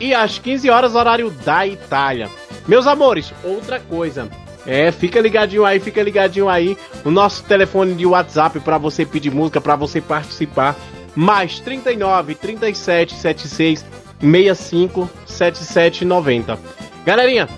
e 0.00 0.12
às 0.12 0.40
15 0.40 0.68
horas, 0.70 0.96
horário 0.96 1.30
da 1.30 1.64
Itália. 1.64 2.28
Meus 2.66 2.86
amores, 2.86 3.32
outra 3.44 3.78
coisa. 3.78 4.28
É, 4.66 4.90
fica 4.90 5.20
ligadinho 5.20 5.64
aí, 5.64 5.78
fica 5.78 6.02
ligadinho 6.02 6.48
aí. 6.48 6.76
O 7.04 7.10
nosso 7.10 7.44
telefone 7.44 7.94
de 7.94 8.04
WhatsApp 8.04 8.58
para 8.60 8.76
você 8.76 9.06
pedir 9.06 9.30
música, 9.30 9.60
para 9.60 9.76
você 9.76 10.00
participar. 10.00 10.76
Mais 11.18 11.58
39 11.58 12.36
37 12.36 13.16
76 13.16 13.84
65 14.20 15.10
77 15.26 16.04
90. 16.04 16.56
Galerinha, 17.04 17.48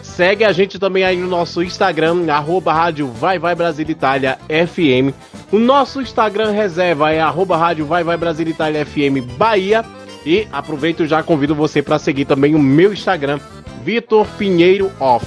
segue 0.00 0.44
a 0.44 0.52
gente 0.52 0.78
também 0.78 1.02
aí 1.02 1.16
no 1.16 1.26
nosso 1.26 1.60
Instagram, 1.60 2.32
arroba 2.32 2.72
rádio 2.72 3.08
Vai 3.08 3.36
Vai 3.36 3.56
Brasil 3.56 3.84
Itália 3.88 4.38
FM. 4.48 5.12
O 5.50 5.58
nosso 5.58 6.00
Instagram 6.00 6.52
reserva 6.52 7.10
é 7.10 7.20
arroba 7.20 7.56
rádio 7.56 7.84
Vai 7.84 8.04
Vai 8.04 8.16
Brasil 8.16 8.46
Itália 8.46 8.86
FM 8.86 9.36
Bahia. 9.36 9.84
E 10.24 10.46
aproveito 10.52 11.04
já 11.04 11.20
convido 11.20 11.52
você 11.52 11.82
para 11.82 11.98
seguir 11.98 12.26
também 12.26 12.54
o 12.54 12.60
meu 12.60 12.92
Instagram, 12.92 13.40
Vitor 13.82 14.24
Pinheiro 14.38 14.92
Off. 15.00 15.26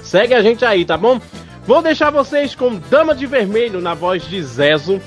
Segue 0.00 0.32
a 0.32 0.40
gente 0.40 0.64
aí, 0.64 0.86
tá 0.86 0.96
bom? 0.96 1.20
Vou 1.66 1.82
deixar 1.82 2.08
vocês 2.08 2.54
com 2.54 2.76
Dama 2.88 3.14
de 3.14 3.26
Vermelho 3.26 3.82
na 3.82 3.92
voz 3.92 4.26
de 4.26 4.42
Zezo 4.42 5.02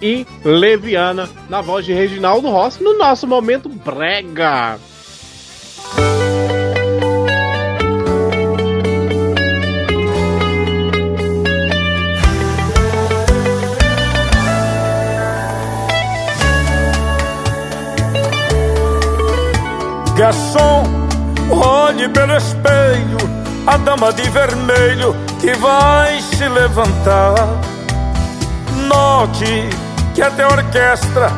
e 0.00 0.26
Leviana 0.44 1.28
na 1.48 1.60
voz 1.60 1.84
de 1.84 1.92
Reginaldo 1.92 2.48
Rossi 2.48 2.82
no 2.82 2.96
nosso 2.96 3.26
momento 3.26 3.68
brega. 3.68 4.78
Garçom, 20.16 20.82
olhe 21.50 22.06
pelo 22.10 22.36
espelho 22.36 23.16
a 23.66 23.76
dama 23.76 24.12
de 24.12 24.28
vermelho 24.28 25.14
que 25.40 25.54
vai 25.54 26.20
se 26.20 26.48
levantar. 26.48 27.34
Note 28.86 29.89
que 30.20 30.24
até 30.24 30.42
a 30.42 30.48
orquestra 30.48 31.30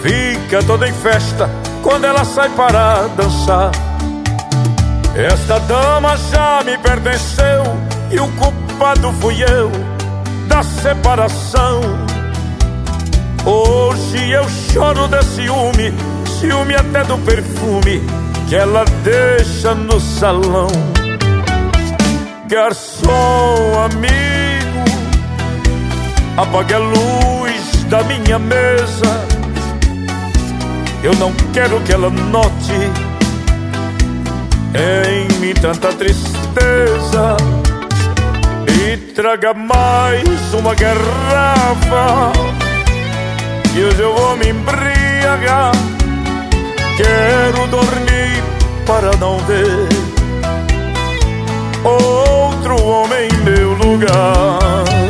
fica 0.00 0.62
toda 0.62 0.88
em 0.88 0.92
festa 0.92 1.50
quando 1.82 2.04
ela 2.04 2.24
sai 2.24 2.48
para 2.50 3.08
dançar. 3.16 3.72
Esta 5.16 5.58
dama 5.58 6.16
já 6.30 6.62
me 6.64 6.78
pertenceu 6.78 7.64
e 8.12 8.20
o 8.20 8.28
culpado 8.36 9.12
fui 9.20 9.42
eu 9.42 9.72
da 10.46 10.62
separação. 10.62 11.80
Hoje 13.44 14.30
eu 14.30 14.48
choro 14.72 15.08
de 15.08 15.20
ciúme, 15.24 15.92
ciúme 16.38 16.76
até 16.76 17.02
do 17.02 17.18
perfume 17.18 18.02
que 18.48 18.54
ela 18.54 18.84
deixa 19.02 19.74
no 19.74 19.98
salão. 19.98 20.68
Garçom 22.46 23.84
amigo, 23.84 24.84
apague 26.36 26.74
a 26.74 26.78
luz 26.78 27.41
da 27.92 28.02
minha 28.04 28.38
mesa. 28.38 29.26
Eu 31.04 31.14
não 31.16 31.30
quero 31.52 31.78
que 31.82 31.92
ela 31.92 32.08
note 32.08 32.72
em 34.74 35.38
mim 35.38 35.52
tanta 35.52 35.92
tristeza. 35.92 37.36
E 38.66 38.96
traga 39.12 39.52
mais 39.52 40.54
uma 40.54 40.74
garrafa. 40.74 42.32
E 43.76 43.84
hoje 43.84 44.00
eu 44.00 44.14
vou 44.14 44.38
me 44.38 44.48
embriagar. 44.48 45.72
Quero 46.96 47.66
dormir 47.66 48.42
para 48.86 49.14
não 49.18 49.36
ver 49.40 49.88
outro 51.84 52.82
homem 52.86 53.28
em 53.28 53.36
meu 53.44 53.74
lugar. 53.74 55.01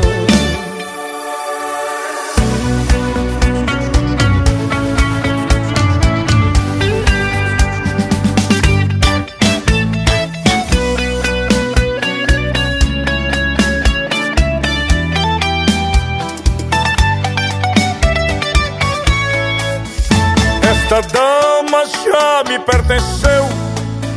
Esta 20.93 21.09
dama 21.09 21.87
já 21.87 22.45
me 22.47 22.59
pertenceu 22.59 23.49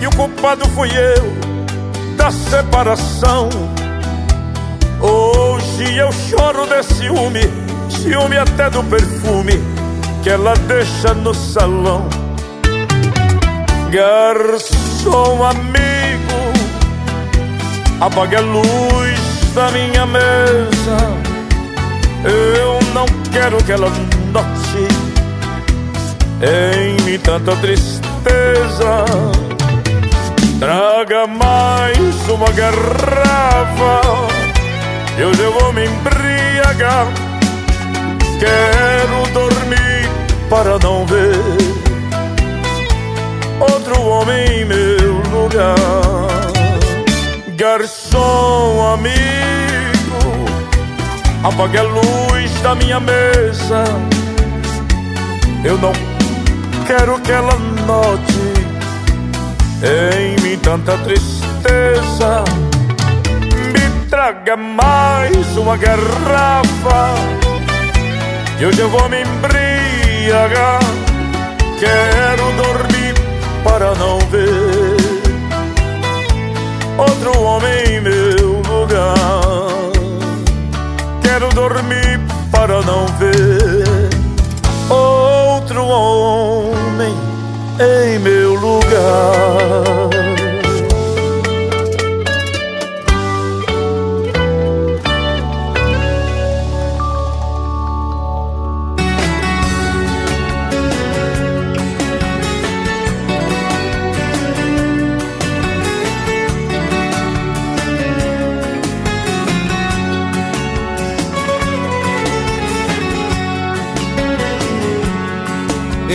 e 0.01 0.07
o 0.07 0.09
culpado 0.13 0.67
fui 0.71 0.89
eu 0.89 1.23
da 2.17 2.29
separação. 2.29 3.47
Hoje 4.99 5.95
eu 5.95 6.11
choro 6.11 6.67
de 6.67 6.83
ciúme, 6.83 7.43
ciúme 7.89 8.37
até 8.37 8.69
do 8.69 8.83
perfume 8.83 9.53
que 10.21 10.29
ela 10.29 10.53
deixa 10.67 11.13
no 11.13 11.33
salão. 11.33 12.09
Garçom 13.89 15.45
amigo, 15.45 16.41
apague 18.01 18.35
a 18.35 18.41
luz 18.41 19.53
da 19.53 19.71
minha 19.71 20.05
mesa. 20.05 20.97
Eu 22.25 22.79
não 22.93 23.05
quero 23.31 23.63
que 23.63 23.71
ela 23.71 23.87
em 26.41 27.01
mim 27.03 27.19
tanta 27.19 27.55
tristeza. 27.57 29.05
Traga 30.59 31.27
mais 31.27 32.29
uma 32.29 32.51
garrafa, 32.51 34.01
eu 35.17 35.31
vou 35.51 35.73
me 35.73 35.85
embriagar. 35.85 37.07
Quero 38.39 39.33
dormir 39.33 40.09
para 40.49 40.77
não 40.79 41.05
ver 41.05 41.35
outro 43.59 44.01
homem 44.01 44.61
em 44.61 44.65
meu 44.65 45.13
lugar. 45.31 45.75
Garçom 47.55 48.93
amigo, 48.93 49.15
apague 51.43 51.77
a 51.77 51.83
luz 51.83 52.51
da 52.61 52.75
minha 52.75 52.99
mesa. 52.99 53.83
Eu 55.63 55.77
não 55.77 56.14
quero 56.85 57.19
que 57.19 57.31
ela 57.31 57.57
note 57.87 58.53
em 59.83 60.41
mim 60.41 60.57
tanta 60.59 60.97
tristeza. 60.99 62.43
Me 63.73 64.09
traga 64.09 64.55
mais 64.55 65.57
uma 65.57 65.75
garrafa, 65.77 67.15
e 68.59 68.65
hoje 68.65 68.79
eu 68.79 68.89
vou 68.89 69.09
me 69.09 69.21
embriagar. 69.21 70.79
Quero 71.79 72.51
dormir 72.63 73.13
para 73.63 73.93
não 73.95 74.19
ver 74.29 74.95
outro 76.97 77.41
homem 77.41 77.95
em 77.95 78.01
meu 78.01 78.61
lugar. 78.61 79.15
Quero 81.21 81.49
dormir 81.49 82.19
para 82.51 82.81
não 82.81 83.05
ver 83.17 83.74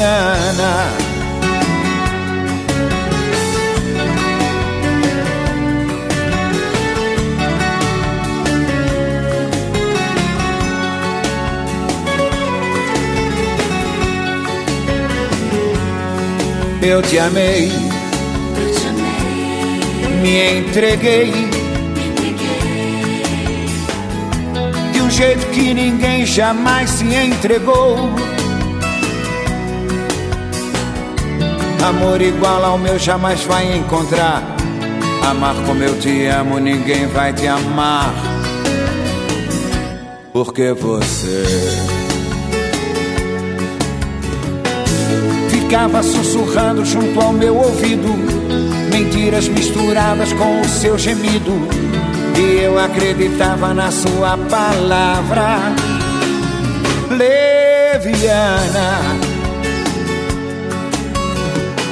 Eu 0.00 0.06
te 17.02 17.18
amei, 17.18 17.72
me 20.22 20.60
entreguei. 20.60 21.32
De 24.92 25.00
um 25.00 25.10
jeito 25.10 25.44
que 25.48 25.74
ninguém 25.74 26.24
jamais 26.24 26.88
se 26.90 27.04
entregou. 27.04 28.27
Amor 31.84 32.20
igual 32.20 32.64
ao 32.64 32.78
meu 32.78 32.98
jamais 32.98 33.42
vai 33.44 33.76
encontrar. 33.76 34.42
Amar 35.28 35.54
como 35.66 35.82
eu 35.82 35.98
te 35.98 36.26
amo, 36.26 36.58
ninguém 36.58 37.06
vai 37.06 37.32
te 37.32 37.46
amar. 37.46 38.12
Porque 40.32 40.72
você 40.72 41.44
ficava 45.50 46.02
sussurrando 46.02 46.84
junto 46.84 47.20
ao 47.20 47.32
meu 47.32 47.56
ouvido, 47.56 48.08
Mentiras 48.92 49.46
misturadas 49.48 50.32
com 50.32 50.60
o 50.60 50.68
seu 50.68 50.98
gemido. 50.98 51.52
E 52.36 52.62
eu 52.62 52.78
acreditava 52.78 53.74
na 53.74 53.90
sua 53.90 54.36
palavra. 54.48 55.74
Leviana. 57.10 58.98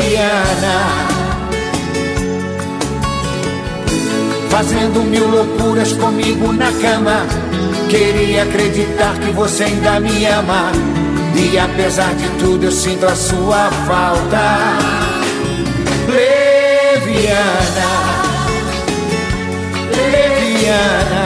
Leviana. 0.00 1.06
Fazendo 4.48 5.02
mil 5.02 5.28
loucuras 5.28 5.92
comigo 5.92 6.52
na 6.52 6.72
cama. 6.72 7.26
Queria 7.88 8.44
acreditar 8.44 9.18
que 9.18 9.30
você 9.32 9.64
ainda 9.64 10.00
me 10.00 10.24
ama. 10.26 10.72
E 11.36 11.58
apesar 11.58 12.14
de 12.14 12.28
tudo, 12.38 12.64
eu 12.64 12.72
sinto 12.72 13.06
a 13.06 13.14
sua 13.14 13.70
falta. 13.86 14.76
Leviana. 16.08 17.40
Leviana. 19.96 21.24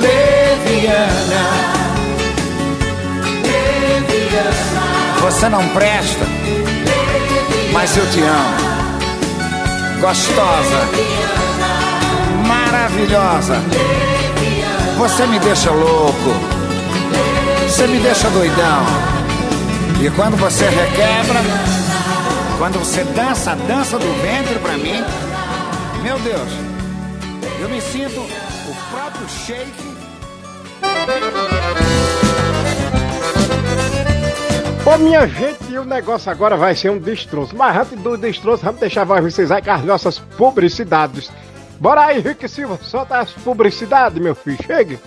Leviana. 0.00 1.44
Leviana. 3.44 4.76
Você 5.20 5.48
não 5.48 5.68
presta, 5.68 6.24
mas 7.76 7.94
eu 7.94 8.10
te 8.10 8.20
amo. 8.22 8.56
Gostosa, 10.00 10.80
maravilhosa. 12.46 13.60
Você 14.96 15.26
me 15.26 15.38
deixa 15.38 15.70
louco. 15.70 16.30
Você 17.68 17.86
me 17.86 17.98
deixa 17.98 18.30
doidão. 18.30 18.82
E 20.02 20.08
quando 20.10 20.38
você 20.38 20.64
requebra, 20.64 21.40
quando 22.56 22.78
você 22.78 23.04
dança 23.04 23.52
a 23.52 23.54
dança 23.54 23.98
do 23.98 24.22
ventre 24.22 24.58
pra 24.58 24.78
mim, 24.78 25.04
meu 26.02 26.18
Deus, 26.20 26.48
eu 27.60 27.68
me 27.68 27.82
sinto 27.82 28.20
o 28.20 28.74
próprio 28.90 29.28
shake. 29.28 29.96
Ô 34.96 34.98
minha 34.98 35.28
gente, 35.28 35.76
o 35.76 35.84
negócio 35.84 36.30
agora 36.32 36.56
vai 36.56 36.74
ser 36.74 36.90
um 36.90 36.98
destroço. 36.98 37.54
Mas 37.54 37.76
antes 37.76 38.02
do 38.02 38.16
destroço, 38.16 38.64
vamos 38.64 38.80
deixar 38.80 39.04
vocês 39.04 39.50
aí 39.50 39.60
com 39.60 39.70
as 39.70 39.84
nossas 39.84 40.18
publicidades. 40.38 41.30
Bora 41.78 42.06
aí, 42.06 42.20
Rick 42.22 42.48
Silva, 42.48 42.78
solta 42.82 43.18
as 43.18 43.30
publicidades, 43.30 44.18
meu 44.18 44.34
filho, 44.34 44.56
chegue. 44.66 44.98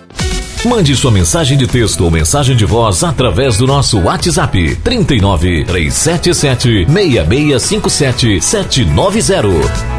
Mande 0.64 0.96
sua 0.96 1.10
mensagem 1.10 1.58
de 1.58 1.66
texto 1.66 2.04
ou 2.04 2.12
mensagem 2.12 2.56
de 2.56 2.66
voz 2.66 3.04
através 3.04 3.58
do 3.58 3.66
nosso 3.66 4.00
WhatsApp 4.00 4.76
39 4.76 5.66
377 5.66 6.86
6657 6.86 8.42
790. 8.42 9.99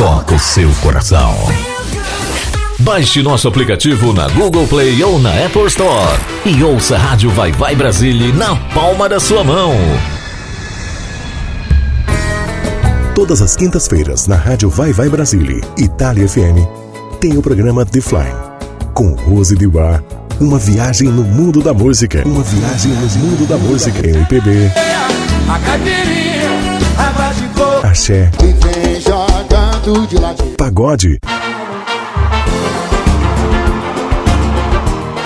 toca 0.00 0.34
o 0.34 0.38
seu 0.38 0.70
coração. 0.80 1.34
Baixe 2.78 3.22
nosso 3.22 3.46
aplicativo 3.46 4.14
na 4.14 4.30
Google 4.30 4.66
Play 4.66 5.04
ou 5.04 5.18
na 5.18 5.28
Apple 5.44 5.66
Store 5.66 6.18
e 6.46 6.64
ouça 6.64 6.96
a 6.96 6.98
Rádio 6.98 7.28
Vai 7.32 7.52
Vai 7.52 7.76
Brasília 7.76 8.32
na 8.32 8.56
palma 8.56 9.10
da 9.10 9.20
sua 9.20 9.44
mão. 9.44 9.74
Todas 13.14 13.42
as 13.42 13.54
quintas-feiras 13.54 14.26
na 14.26 14.36
Rádio 14.36 14.70
Vai 14.70 14.90
Vai 14.90 15.10
Brasília, 15.10 15.60
Itália 15.76 16.26
FM, 16.26 16.66
tem 17.20 17.36
o 17.36 17.42
programa 17.42 17.84
The 17.84 18.00
Fly, 18.00 18.32
com 18.94 19.12
Rose 19.12 19.54
de 19.54 19.68
Bar, 19.68 20.02
uma 20.40 20.58
viagem 20.58 21.10
no 21.10 21.24
mundo 21.24 21.60
da 21.62 21.74
música, 21.74 22.22
uma 22.26 22.42
viagem 22.42 22.92
no 22.92 23.06
mundo 23.18 23.46
da 23.46 23.58
música, 23.58 23.98
MPB, 23.98 24.72
A 25.46 25.58
caipirinha, 25.58 26.80
coco. 27.54 27.86
axé, 27.86 28.30
De 29.82 30.18
ladinho. 30.18 30.56
pagode, 30.58 31.18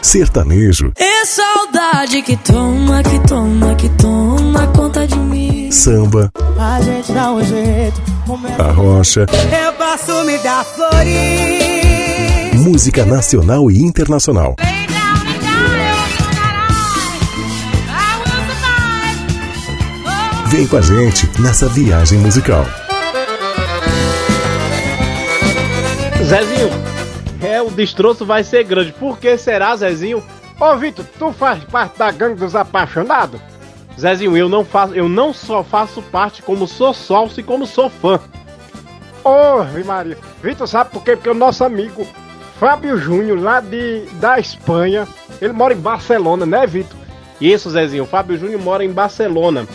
sertanejo, 0.01 0.93
É 0.97 1.25
saudade 1.27 2.23
que 2.23 2.37
toma, 2.37 3.03
que 3.03 3.19
toma, 3.27 3.75
que 3.75 3.89
toma 3.91 4.67
conta 4.69 5.09
de 5.09 5.17
mim. 5.19 5.73
samba, 5.73 6.31
A 6.57 6.81
gente 6.81 7.13
dá 7.13 7.33
um 7.33 7.43
jeito. 7.45 8.01
a 8.61 8.71
rocha, 8.71 9.27
Eu 9.33 9.73
posso 9.73 10.25
me 10.25 10.39
dar 10.39 10.65
flores. 10.65 12.55
música 12.55 13.05
nacional 13.05 13.69
e 13.73 13.83
internacional. 13.83 14.55
Vem 20.47 20.67
com 20.69 20.77
a 20.77 20.81
gente 20.81 21.29
nessa 21.41 21.69
viagem 21.69 22.19
musical. 22.21 22.65
Zezinho, 26.25 26.71
é, 27.43 27.61
o 27.61 27.71
destroço 27.71 28.25
vai 28.25 28.43
ser 28.43 28.65
grande. 28.65 28.93
Por 28.93 29.19
que 29.19 29.37
será, 29.37 29.77
Zezinho? 29.77 30.25
Ô 30.59 30.77
Vitor, 30.77 31.05
tu 31.19 31.33
faz 31.33 31.63
parte 31.65 31.99
da 31.99 32.11
gangue 32.11 32.37
dos 32.37 32.57
apaixonados? 32.57 33.41
Zezinho, 34.01 34.35
eu 34.35 34.49
não 34.49 34.65
faço, 34.65 34.95
eu 34.95 35.07
não 35.07 35.35
só 35.35 35.63
faço 35.63 36.01
parte 36.03 36.43
como 36.43 36.67
sou 36.67 36.95
sócio 36.95 37.41
e 37.41 37.43
como 37.43 37.67
sou 37.67 37.91
fã. 37.91 38.19
Ô, 39.23 39.65
Maria. 39.85 40.17
Vitor, 40.43 40.67
sabe 40.67 40.91
por 40.91 41.05
quê? 41.05 41.15
Porque 41.15 41.29
o 41.29 41.35
nosso 41.35 41.63
amigo 41.63 42.07
Fábio 42.59 42.97
Júnior, 42.97 43.39
lá 43.39 43.61
de, 43.61 44.07
da 44.15 44.39
Espanha, 44.39 45.07
ele 45.43 45.53
mora 45.53 45.75
em 45.75 45.81
Barcelona, 45.81 46.47
né, 46.47 46.67
Vitor? 46.67 46.97
Isso, 47.39 47.71
Zezinho, 47.71 48.05
o 48.05 48.07
Fábio 48.07 48.39
Júnior 48.39 48.63
mora 48.63 48.83
em 48.83 48.91
Barcelona. 48.91 49.67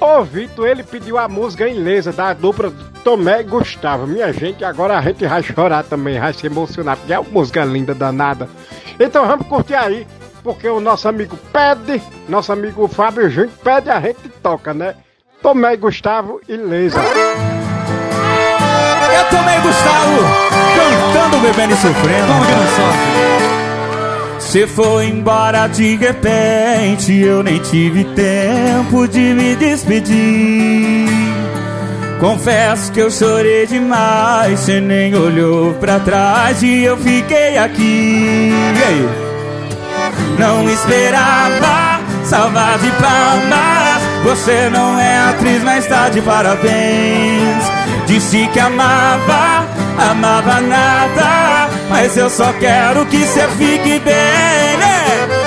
Ô, 0.00 0.22
Vitor, 0.22 0.66
ele 0.66 0.82
pediu 0.82 1.18
a 1.18 1.28
música 1.28 1.68
inglesa 1.68 2.12
da 2.12 2.32
dupla 2.32 2.72
Tomé 3.02 3.40
e 3.40 3.44
Gustavo. 3.44 4.06
Minha 4.06 4.32
gente, 4.32 4.64
agora 4.64 4.98
a 4.98 5.02
gente 5.02 5.26
vai 5.26 5.42
chorar 5.42 5.84
também, 5.84 6.18
vai 6.18 6.32
se 6.32 6.46
emocionar, 6.46 6.96
porque 6.96 7.12
é 7.12 7.18
uma 7.18 7.30
música 7.30 7.64
linda, 7.64 7.94
danada. 7.94 8.48
Então 8.98 9.26
vamos 9.26 9.46
curtir 9.46 9.74
aí, 9.74 10.06
porque 10.42 10.68
o 10.68 10.80
nosso 10.80 11.08
amigo 11.08 11.36
pede, 11.52 12.02
nosso 12.28 12.52
amigo 12.52 12.86
Fábio 12.88 13.28
Júnior 13.30 13.52
pede, 13.62 13.90
a 13.90 14.00
gente 14.00 14.28
toca, 14.42 14.72
né? 14.74 14.94
Tomé 15.42 15.74
e 15.74 15.76
Gustavo 15.76 16.40
e 16.48 16.56
Lesa. 16.56 17.00
Eu 19.14 19.28
tomei 19.30 19.60
Gustavo 19.60 20.54
cantando, 20.74 21.38
bebendo 21.38 21.74
e 21.74 21.76
sofrendo. 21.76 22.26
Como 22.26 22.46
que 22.46 22.52
não 22.52 22.66
sofre? 22.66 23.53
Você 24.54 24.68
foi 24.68 25.06
embora 25.06 25.66
de 25.66 25.96
repente, 25.96 27.12
eu 27.12 27.42
nem 27.42 27.58
tive 27.58 28.04
tempo 28.04 29.08
de 29.08 29.18
me 29.18 29.56
despedir. 29.56 31.08
Confesso 32.20 32.92
que 32.92 33.00
eu 33.00 33.10
chorei 33.10 33.66
demais, 33.66 34.60
você 34.60 34.80
nem 34.80 35.12
olhou 35.12 35.74
pra 35.74 35.98
trás 35.98 36.62
e 36.62 36.84
eu 36.84 36.96
fiquei 36.96 37.58
aqui. 37.58 38.52
Não 40.38 40.70
esperava 40.70 42.00
salvar 42.22 42.78
de 42.78 42.92
palmas. 42.92 44.02
Você 44.22 44.70
não 44.70 45.00
é 45.00 45.30
atriz, 45.30 45.64
mas 45.64 45.84
tá 45.88 46.08
de 46.10 46.22
parabéns. 46.22 47.64
Disse 48.06 48.46
que 48.52 48.60
amava, 48.60 49.66
amava 49.98 50.60
nada. 50.60 51.73
Mas 51.88 52.16
eu 52.16 52.30
só 52.30 52.52
quero 52.54 53.04
que 53.06 53.18
você 53.18 53.46
fique 53.58 53.98
bem, 54.00 54.76
né? 54.78 55.04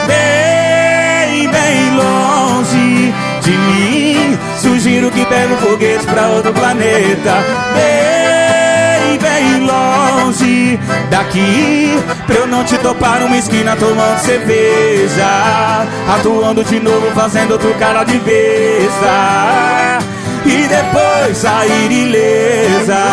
Bem, 0.08 1.50
bem 1.50 1.96
longe 1.96 3.14
de 3.42 3.52
mim. 3.52 4.38
Sugiro 4.58 5.12
que 5.12 5.26
pegue 5.26 5.54
um 5.54 5.58
foguete 5.58 6.06
pra 6.06 6.28
outro 6.28 6.54
planeta. 6.54 7.44
Bem, 7.74 9.18
bem 9.18 9.66
longe 9.66 10.80
daqui. 11.10 12.02
Pra 12.26 12.36
eu 12.36 12.48
não 12.48 12.64
te 12.64 12.78
topar 12.78 13.20
numa 13.20 13.38
esquina 13.38 13.76
tomando 13.76 14.20
cerveja. 14.20 15.86
Atuando 16.16 16.64
de 16.64 16.80
novo, 16.80 17.12
fazendo 17.14 17.52
outro 17.52 17.74
cara 17.76 18.04
de 18.04 18.18
besta. 18.20 20.00
E 20.46 20.68
depois 20.68 21.38
sair 21.38 21.92
ilesa 21.92 23.04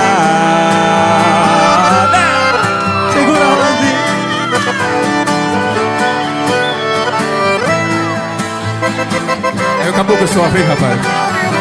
Acabou 9.88 10.16
com 10.16 10.24
a 10.24 10.28
sua 10.28 10.48
vez, 10.48 10.66
rapaz. 10.68 10.98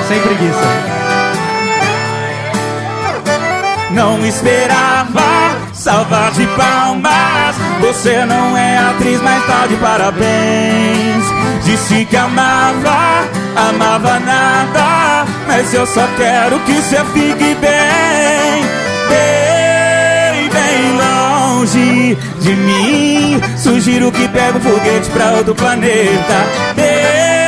Sem 0.08 0.20
preguiça. 0.22 1.04
Não 3.92 4.26
esperava 4.26 5.58
salvar 5.74 6.32
de 6.32 6.48
palmas. 6.48 7.56
Você 7.82 8.26
não 8.26 8.58
é 8.58 8.78
atriz, 8.78 9.22
mas 9.22 9.46
tá 9.46 9.68
de 9.68 9.76
parabéns. 9.76 11.26
Disse 11.64 12.06
que 12.06 12.16
amava, 12.16 13.28
amava 13.56 14.20
nada. 14.20 15.26
Mas 15.48 15.74
eu 15.74 15.86
só 15.86 16.08
quero 16.18 16.60
que 16.62 16.74
você 16.74 16.98
fique 17.14 17.56
bem, 17.56 18.64
bem, 19.10 20.50
bem 20.50 20.98
longe 20.98 22.18
de 22.40 22.56
mim. 22.56 23.42
Sugiro 23.58 24.12
que 24.12 24.28
pegue 24.30 24.58
um 24.58 24.62
foguete 24.62 25.10
pra 25.10 25.32
outro 25.34 25.54
planeta. 25.54 26.48
Bem, 26.76 27.43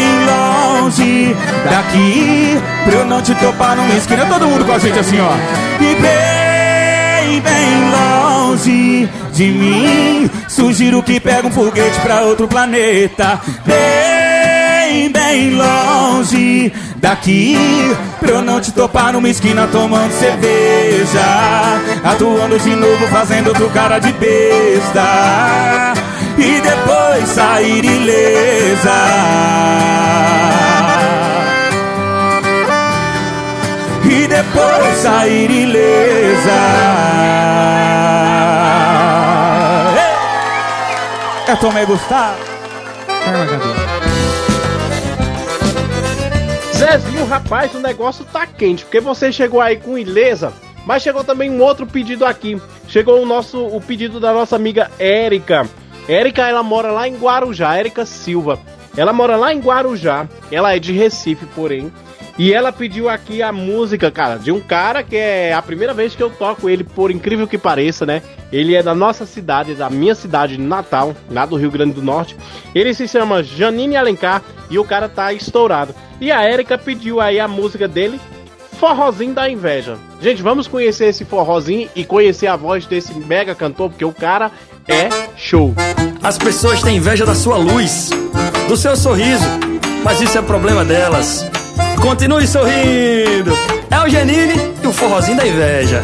bem 0.00 0.24
longe 0.24 1.36
daqui. 1.64 2.58
Pra 2.84 2.94
eu 2.94 3.04
não 3.04 3.20
te 3.20 3.34
topar 3.34 3.76
numa 3.76 3.94
esquina. 3.94 4.24
Todo 4.26 4.46
mundo 4.46 4.64
com 4.64 4.72
a 4.72 4.78
gente 4.78 4.98
assim, 4.98 5.20
ó. 5.20 5.32
E 5.80 5.94
bem, 6.00 7.40
bem 7.40 7.90
longe 7.90 9.08
de 9.32 9.46
mim. 9.46 10.30
Sugiro 10.48 11.02
que 11.02 11.20
pegue 11.20 11.46
um 11.46 11.50
foguete 11.50 12.00
pra 12.00 12.22
outro 12.22 12.48
planeta. 12.48 13.40
Bem, 13.66 15.10
bem 15.10 15.54
longe 15.54 16.72
daqui. 16.96 17.56
Pra 18.18 18.30
eu 18.30 18.42
não 18.42 18.60
te 18.60 18.72
topar 18.72 19.12
numa 19.12 19.28
esquina 19.28 19.66
tomando 19.66 20.12
cerveja. 20.12 21.20
Atuando 22.04 22.58
de 22.58 22.74
novo, 22.74 23.06
fazendo 23.08 23.48
outro 23.48 23.68
cara 23.70 23.98
de 23.98 24.12
besta. 24.12 25.94
E 26.40 26.60
depois 26.62 27.28
sair 27.28 27.84
ilesa. 27.84 28.90
E 34.10 34.26
depois 34.26 34.96
sair 34.96 35.50
ilesa. 35.50 36.50
É 41.46 41.56
Tomé 41.56 41.84
Gustavo. 41.84 42.38
Zezinho, 46.74 47.26
rapaz, 47.26 47.74
o 47.74 47.80
negócio 47.80 48.24
tá 48.24 48.46
quente, 48.46 48.84
porque 48.84 49.00
você 49.00 49.30
chegou 49.30 49.60
aí 49.60 49.76
com 49.76 49.98
ilesa, 49.98 50.54
mas 50.86 51.02
chegou 51.02 51.22
também 51.22 51.50
um 51.50 51.60
outro 51.60 51.86
pedido 51.86 52.24
aqui. 52.24 52.58
Chegou 52.88 53.22
o 53.22 53.26
nosso 53.26 53.66
o 53.66 53.80
pedido 53.80 54.18
da 54.18 54.32
nossa 54.32 54.56
amiga 54.56 54.90
Érica. 54.98 55.68
Érica, 56.10 56.48
ela 56.48 56.64
mora 56.64 56.90
lá 56.90 57.06
em 57.06 57.14
Guarujá, 57.14 57.76
Érica 57.76 58.04
Silva. 58.04 58.58
Ela 58.96 59.12
mora 59.12 59.36
lá 59.36 59.54
em 59.54 59.60
Guarujá. 59.60 60.28
Ela 60.50 60.74
é 60.74 60.78
de 60.80 60.92
Recife, 60.92 61.46
porém. 61.54 61.92
E 62.36 62.52
ela 62.52 62.72
pediu 62.72 63.08
aqui 63.08 63.42
a 63.42 63.52
música, 63.52 64.10
cara, 64.10 64.36
de 64.36 64.50
um 64.50 64.58
cara 64.58 65.04
que 65.04 65.14
é 65.16 65.52
a 65.52 65.62
primeira 65.62 65.94
vez 65.94 66.16
que 66.16 66.22
eu 66.22 66.28
toco 66.28 66.68
ele, 66.68 66.82
por 66.82 67.12
incrível 67.12 67.46
que 67.46 67.56
pareça, 67.56 68.04
né? 68.04 68.22
Ele 68.50 68.74
é 68.74 68.82
da 68.82 68.92
nossa 68.92 69.24
cidade, 69.24 69.74
da 69.74 69.88
minha 69.88 70.14
cidade 70.16 70.56
de 70.56 70.62
Natal, 70.62 71.14
lá 71.30 71.46
do 71.46 71.54
Rio 71.54 71.70
Grande 71.70 71.92
do 71.92 72.02
Norte. 72.02 72.36
Ele 72.74 72.92
se 72.92 73.06
chama 73.06 73.42
Janine 73.44 73.96
Alencar 73.96 74.42
e 74.68 74.80
o 74.80 74.84
cara 74.84 75.08
tá 75.08 75.32
estourado. 75.32 75.94
E 76.20 76.32
a 76.32 76.42
Érica 76.42 76.76
pediu 76.76 77.20
aí 77.20 77.38
a 77.38 77.46
música 77.46 77.86
dele, 77.86 78.20
Forrozinho 78.80 79.34
da 79.34 79.46
Inveja. 79.46 79.98
Gente, 80.22 80.42
vamos 80.42 80.66
conhecer 80.66 81.08
esse 81.08 81.22
forrozinho 81.22 81.90
e 81.94 82.02
conhecer 82.02 82.46
a 82.46 82.56
voz 82.56 82.86
desse 82.86 83.12
mega 83.12 83.54
cantor, 83.54 83.90
porque 83.90 84.06
o 84.06 84.12
cara 84.12 84.50
é 84.88 85.10
show. 85.36 85.74
As 86.22 86.38
pessoas 86.38 86.82
têm 86.82 86.96
inveja 86.96 87.26
da 87.26 87.34
sua 87.34 87.58
luz, 87.58 88.08
do 88.66 88.78
seu 88.78 88.96
sorriso, 88.96 89.44
mas 90.02 90.22
isso 90.22 90.38
é 90.38 90.40
problema 90.40 90.82
delas. 90.82 91.44
Continue 92.00 92.46
sorrindo. 92.46 93.52
É 93.90 94.00
o 94.00 94.08
Genine 94.08 94.54
e 94.82 94.86
o 94.86 94.92
forrozinho 94.94 95.36
da 95.36 95.46
inveja. 95.46 96.02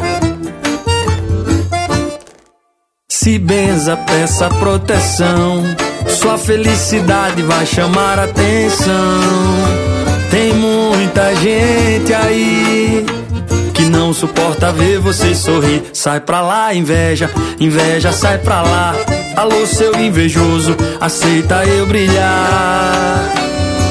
Se 3.09 3.39
benza, 3.39 3.97
peça 3.97 4.51
proteção. 4.51 5.62
Sua 6.09 6.36
felicidade 6.36 7.40
vai 7.40 7.65
chamar 7.65 8.19
atenção. 8.19 9.95
Tem 10.31 10.53
muita 10.53 11.35
gente 11.36 12.12
aí 12.12 13.07
que 13.73 13.85
não 13.85 14.12
suporta 14.12 14.73
ver 14.73 14.98
você 14.98 15.35
sorrir. 15.35 15.82
Sai 15.93 16.20
pra 16.20 16.40
lá, 16.40 16.74
inveja, 16.74 17.31
inveja, 17.61 18.12
sai 18.12 18.39
pra 18.39 18.62
lá. 18.62 18.94
Alô, 19.36 19.66
seu 19.66 19.94
invejoso, 20.01 20.77
aceita 21.01 21.65
eu 21.65 21.86
brilhar. 21.86 23.32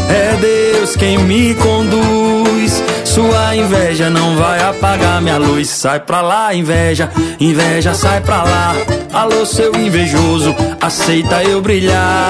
É 0.10 0.38
Deus 0.40 0.95
quem 0.95 1.18
me 1.20 1.53
conduz. 1.56 2.84
Sua 3.03 3.56
inveja 3.56 4.10
não 4.10 4.36
vai 4.36 4.62
apagar 4.62 5.22
minha 5.22 5.38
luz. 5.38 5.70
Sai 5.70 5.99
pra 5.99 6.22
lá, 6.22 6.53
inveja, 6.53 7.10
inveja, 7.40 7.94
sai 7.94 8.22
pra 8.22 8.44
lá. 8.44 8.76
Alô, 9.14 9.45
seu 9.45 9.74
invejoso, 9.76 10.53
aceita 10.82 11.44
eu 11.44 11.62
brilhar. 11.62 12.30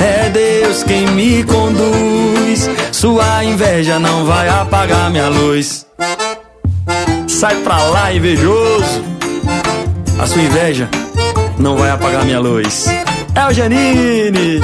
É 0.00 0.28
Deus 0.28 0.82
quem 0.84 1.06
me 1.08 1.42
conduz. 1.44 2.33
Sua 2.92 3.44
inveja 3.44 3.98
não 3.98 4.24
vai 4.24 4.48
apagar 4.48 5.10
minha 5.10 5.28
luz. 5.28 5.86
Sai 7.28 7.56
pra 7.56 7.78
lá, 7.84 8.12
invejoso. 8.12 9.04
A 10.18 10.26
sua 10.26 10.42
inveja 10.42 10.88
não 11.58 11.76
vai 11.76 11.90
apagar 11.90 12.24
minha 12.24 12.40
luz. 12.40 12.86
É 13.34 13.46
o 13.46 13.52
Janine. 13.52 14.60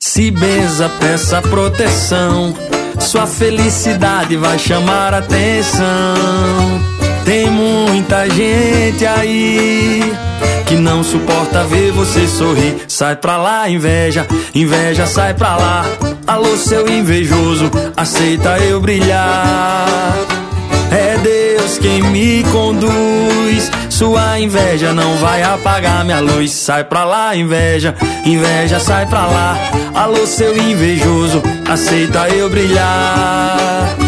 Se 0.00 0.30
benza, 0.30 0.88
peça 1.00 1.42
proteção. 1.42 2.54
Sua 3.00 3.26
felicidade 3.26 4.36
vai 4.36 4.58
chamar 4.58 5.12
atenção. 5.14 5.84
Tem 7.24 7.50
muita 7.50 8.28
gente 8.30 9.06
aí 9.06 10.12
que 10.74 10.80
não 10.80 11.04
suporta 11.04 11.62
ver 11.64 11.92
você 11.92 12.26
sorrir. 12.26 12.84
Sai 12.88 13.14
pra 13.14 13.36
lá, 13.36 13.68
inveja, 13.68 14.26
inveja, 14.52 15.06
sai 15.06 15.32
pra 15.32 15.56
lá. 15.56 15.84
Alô, 16.26 16.56
seu 16.56 16.88
invejoso, 16.88 17.70
aceita 17.96 18.58
eu 18.58 18.80
brilhar. 18.80 20.16
É 20.90 21.16
Deus 21.18 21.78
quem 21.78 22.02
me 22.02 22.42
conduz. 22.50 23.70
Sua 23.88 24.40
inveja 24.40 24.92
não 24.92 25.16
vai 25.18 25.44
apagar 25.44 26.04
minha 26.04 26.18
luz. 26.18 26.50
Sai 26.50 26.82
pra 26.82 27.04
lá, 27.04 27.36
inveja, 27.36 27.94
inveja, 28.24 28.80
sai 28.80 29.06
pra 29.06 29.26
lá. 29.26 29.56
Alô, 29.94 30.26
seu 30.26 30.56
invejoso, 30.56 31.40
aceita 31.68 32.28
eu 32.30 32.50
brilhar. 32.50 34.03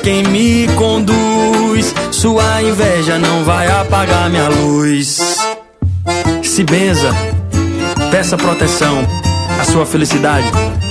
Quem 0.00 0.22
me 0.24 0.68
conduz. 0.74 1.94
Sua 2.10 2.62
inveja 2.62 3.18
não 3.18 3.44
vai 3.44 3.66
apagar 3.68 4.30
minha 4.30 4.48
luz. 4.48 5.38
Se 6.42 6.64
benza, 6.64 7.10
peça 8.10 8.36
proteção. 8.36 9.02
A 9.60 9.64
sua 9.64 9.86
felicidade 9.86 10.46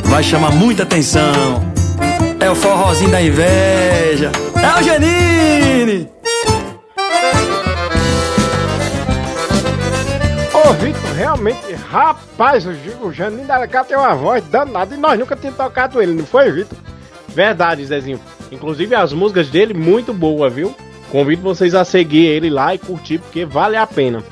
vai 0.05 0.23
chamar 0.23 0.51
muita 0.51 0.83
atenção. 0.83 1.61
É 2.39 2.49
o 2.49 2.55
forrozinho 2.55 3.11
da 3.11 3.21
inveja. 3.21 4.31
É 4.55 4.79
o 4.79 4.83
Genine! 4.83 6.09
Ô, 10.53 10.73
Vitor, 10.73 11.11
realmente, 11.15 11.73
rapaz, 11.73 12.65
o, 13.01 13.11
Janine 13.11 13.45
da 13.45 13.67
cá 13.67 13.83
tem 13.83 13.97
uma 13.97 14.15
voz 14.15 14.43
danada 14.45 14.95
e 14.95 14.97
nós 14.97 15.19
nunca 15.19 15.35
tínhamos 15.35 15.57
tocado 15.57 16.01
ele, 16.01 16.13
não 16.13 16.25
foi, 16.25 16.51
Vitor? 16.51 16.77
Verdade, 17.29 17.85
Zezinho. 17.85 18.19
Inclusive 18.51 18.95
as 18.95 19.13
músicas 19.13 19.49
dele 19.49 19.73
muito 19.73 20.13
boa, 20.13 20.49
viu? 20.49 20.75
Convido 21.11 21.41
vocês 21.41 21.75
a 21.75 21.85
seguir 21.85 22.25
ele 22.25 22.49
lá 22.49 22.73
e 22.73 22.77
curtir 22.77 23.19
porque 23.19 23.45
vale 23.45 23.77
a 23.77 23.87
pena. 23.87 24.23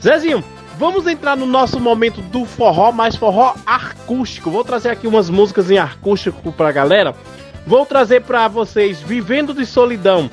Zezinho, 0.00 0.42
vamos 0.78 1.06
entrar 1.06 1.36
no 1.36 1.46
nosso 1.46 1.78
momento 1.78 2.20
do 2.20 2.44
forró, 2.44 2.90
mais 2.90 3.16
forró 3.16 3.54
acústico. 3.64 4.50
Vou 4.50 4.64
trazer 4.64 4.90
aqui 4.90 5.06
umas 5.06 5.30
músicas 5.30 5.70
em 5.70 5.78
acústico 5.78 6.52
pra 6.52 6.72
galera. 6.72 7.14
Vou 7.66 7.86
trazer 7.86 8.22
pra 8.22 8.48
vocês 8.48 9.00
Vivendo 9.00 9.54
de 9.54 9.64
Solidão, 9.64 10.28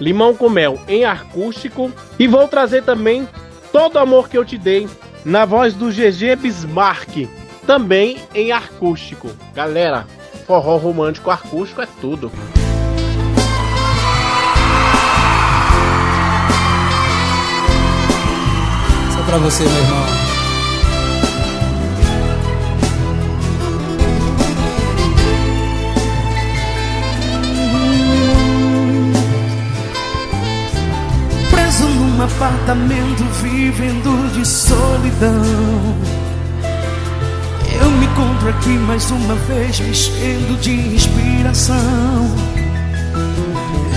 Limão 0.00 0.34
com 0.34 0.48
Mel 0.48 0.80
em 0.88 1.04
acústico 1.04 1.92
e 2.18 2.26
vou 2.26 2.48
trazer 2.48 2.82
também 2.82 3.28
Todo 3.70 3.98
Amor 3.98 4.28
que 4.28 4.36
eu 4.36 4.44
te 4.44 4.58
dei 4.58 4.88
na 5.24 5.44
voz 5.44 5.74
do 5.74 5.90
GG 5.90 6.36
Bismarck, 6.36 7.28
também 7.66 8.18
em 8.34 8.50
acústico. 8.50 9.30
Galera, 9.54 10.06
forró 10.46 10.76
romântico 10.76 11.30
acústico 11.30 11.80
é 11.80 11.88
tudo. 12.00 12.30
Pra 19.32 19.38
você, 19.38 19.64
meu 19.64 19.72
irmão. 19.72 20.06
Preso 31.50 31.84
num 31.84 32.22
apartamento 32.22 33.24
vivendo 33.40 34.34
de 34.34 34.46
solidão. 34.46 35.96
Eu 37.80 37.90
me 37.90 38.04
encontro 38.04 38.50
aqui 38.50 38.68
mais 38.68 39.10
uma 39.10 39.34
vez 39.34 39.80
me 39.80 39.88
enchendo 39.88 40.58
de 40.60 40.72
inspiração. 40.94 42.36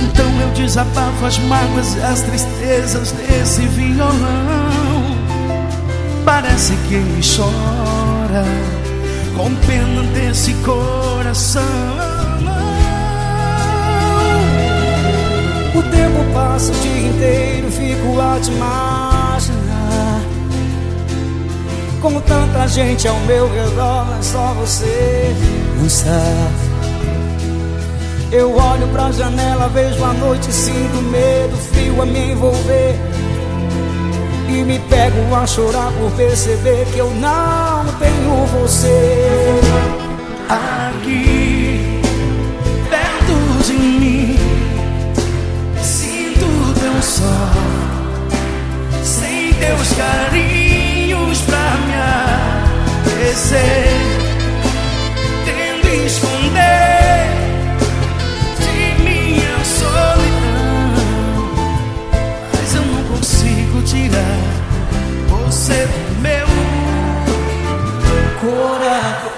Então 0.02 0.41
eu 0.41 0.49
desabafo 0.53 1.26
as 1.26 1.38
mágoas 1.40 1.94
e 1.95 1.99
as 1.99 2.22
tristezas 2.22 3.12
desse 3.12 3.64
violão. 3.68 4.65
Parece 6.26 6.74
que 6.88 6.96
ele 6.96 7.22
chora 7.22 8.44
com 9.38 9.54
pena 9.68 10.02
desse 10.12 10.54
coração. 10.56 11.62
O 15.76 15.84
tempo 15.84 16.34
passa 16.34 16.72
o 16.72 16.76
dia 16.78 17.08
inteiro, 17.10 17.72
fico 17.72 18.20
a 18.20 18.40
te 18.40 18.50
imaginar. 18.50 20.22
Com 22.02 22.20
tanta 22.22 22.68
gente 22.70 23.08
ao 23.08 23.20
meu 23.22 23.48
redor, 23.54 24.06
mas 24.10 24.26
só 24.26 24.54
você 24.56 25.36
não 25.80 25.88
sabe. 25.88 26.76
Eu 28.32 28.58
olho 28.58 28.88
pra 28.88 29.12
janela, 29.12 29.68
vejo 29.70 30.04
a 30.04 30.14
noite, 30.14 30.52
sinto 30.52 31.02
medo, 31.04 31.56
frio 31.72 32.02
a 32.02 32.06
me 32.06 32.32
envolver. 32.32 33.00
E 34.48 34.64
me 34.64 34.80
pego 34.80 35.36
a 35.36 35.46
chorar 35.48 35.92
por 35.94 36.12
perceber 36.12 36.86
que 36.94 37.00
eu 37.00 37.10
não 37.16 37.86
tenho 38.00 38.46
você. 38.46 39.60
Aqui, 40.48 42.02
perto 42.90 43.64
de 43.66 43.74
mim, 43.74 44.38
sinto 45.82 46.46
teu 46.80 47.02
sol, 47.02 47.28
sem 49.04 49.54
teus 49.54 49.94
carinhos 49.94 51.42
pra 51.42 51.78
me 51.88 51.94
aquecer, 53.12 53.90
tendo 55.46 56.06
esconder 56.06 56.95
você 65.30 65.88
meu 66.22 66.48
coração. 68.42 69.35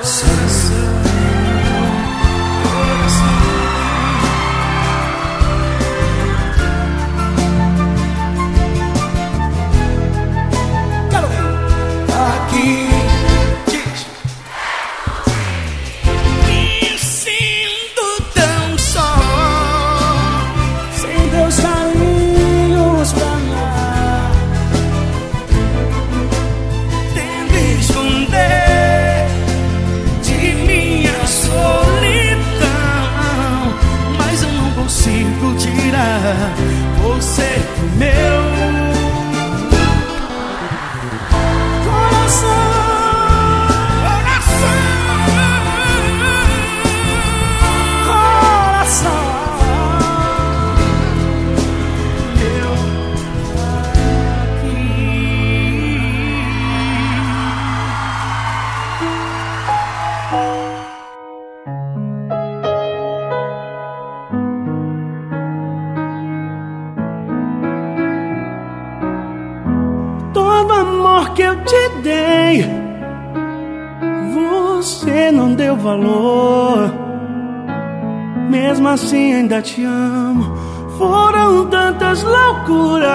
Assim, 79.08 79.34
ainda 79.34 79.62
te 79.62 79.86
amo. 79.86 80.54
Foram 80.98 81.68
tantas 81.68 82.24
loucuras, 82.24 83.08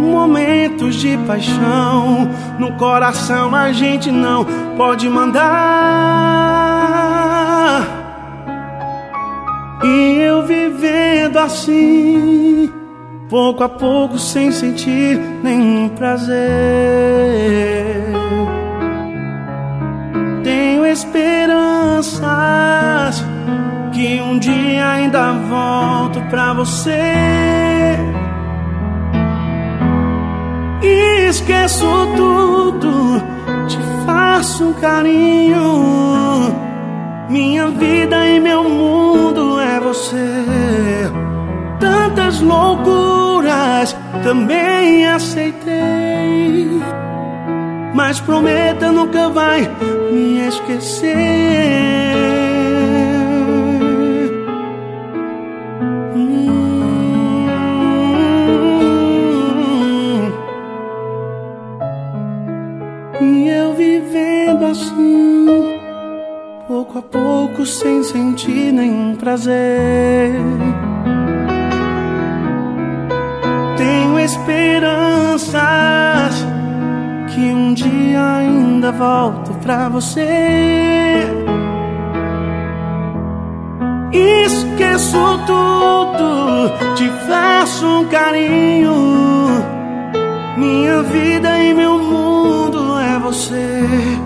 momentos 0.00 0.96
de 0.96 1.16
paixão. 1.18 2.28
No 2.58 2.72
coração 2.72 3.54
a 3.54 3.70
gente 3.72 4.10
não 4.10 4.44
pode 4.76 5.08
mandar. 5.08 5.46
E 9.84 10.18
eu 10.18 10.42
vivendo 10.42 11.36
assim 11.36 12.72
pouco 13.28 13.62
a 13.62 13.68
pouco 13.68 14.18
sem 14.18 14.50
sentir 14.50 15.20
nenhum 15.44 15.90
prazer. 15.90 17.85
Um 24.20 24.38
dia 24.38 24.88
ainda 24.88 25.32
volto 25.32 26.20
pra 26.30 26.52
você. 26.54 26.90
E 30.82 31.28
esqueço 31.28 31.86
tudo, 32.16 33.22
te 33.66 33.78
faço 34.04 34.64
um 34.68 34.72
carinho. 34.74 36.54
Minha 37.28 37.68
vida 37.68 38.26
e 38.28 38.40
meu 38.40 38.62
mundo 38.64 39.60
é 39.60 39.80
você 39.80 41.26
tantas 42.16 42.40
loucuras 42.40 43.96
também 44.22 45.06
aceitei. 45.06 46.80
Mas 47.94 48.20
prometa 48.20 48.90
nunca 48.90 49.28
vai 49.28 49.70
me 50.12 50.46
esquecer. 50.46 51.06
Pouco 66.96 66.98
a 66.98 67.02
pouco, 67.02 67.66
sem 67.66 68.02
sentir 68.02 68.72
nenhum 68.72 69.16
prazer. 69.16 70.32
Tenho 73.76 74.18
esperanças 74.18 75.62
que 77.34 77.40
um 77.40 77.74
dia 77.74 78.36
ainda 78.38 78.92
volto 78.92 79.52
pra 79.54 79.88
você. 79.88 81.26
Esqueço 84.12 85.38
tudo, 85.46 86.70
te 86.94 87.10
faço 87.28 87.86
um 87.86 88.04
carinho. 88.06 88.94
Minha 90.56 91.02
vida 91.02 91.58
e 91.58 91.74
meu 91.74 91.98
mundo 91.98 92.98
é 92.98 93.18
você. 93.18 94.25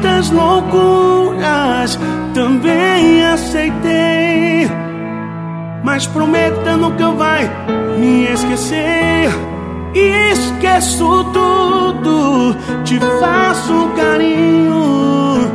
Tantas 0.00 0.30
loucuras 0.30 1.98
também 2.32 3.22
aceitei. 3.22 4.66
Mas 5.84 6.06
prometa 6.06 6.74
nunca 6.74 7.10
vai 7.10 7.50
me 7.98 8.24
esquecer. 8.32 9.28
esqueço 9.94 11.24
tudo. 11.34 12.56
Te 12.82 12.98
faço 13.20 13.74
um 13.74 13.90
carinho. 13.90 15.50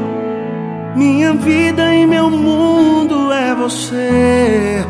Minha 0.95 1.34
vida 1.34 1.95
e 1.95 2.05
meu 2.05 2.30
mundo 2.30 3.34
é 3.34 3.55
você. 3.55 4.85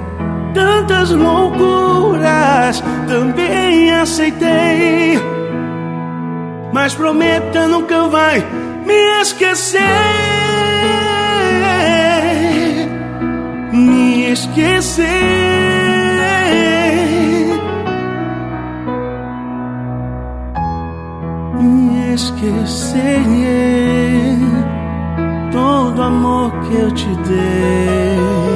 Tantas 0.54 1.12
loucuras 1.12 2.84
também 3.08 3.90
aceitei. 3.90 5.18
Mas 6.74 6.94
prometa 6.94 7.70
nunca 7.70 8.10
vai 8.10 8.65
me 8.86 9.22
esquecer. 9.22 9.82
Me 13.72 14.32
esquecer. 14.32 15.06
Me 21.60 22.14
esquecer 22.14 23.24
todo 25.52 26.04
amor 26.04 26.52
que 26.62 26.76
eu 26.76 26.92
te 26.92 27.16
dei. 27.28 28.55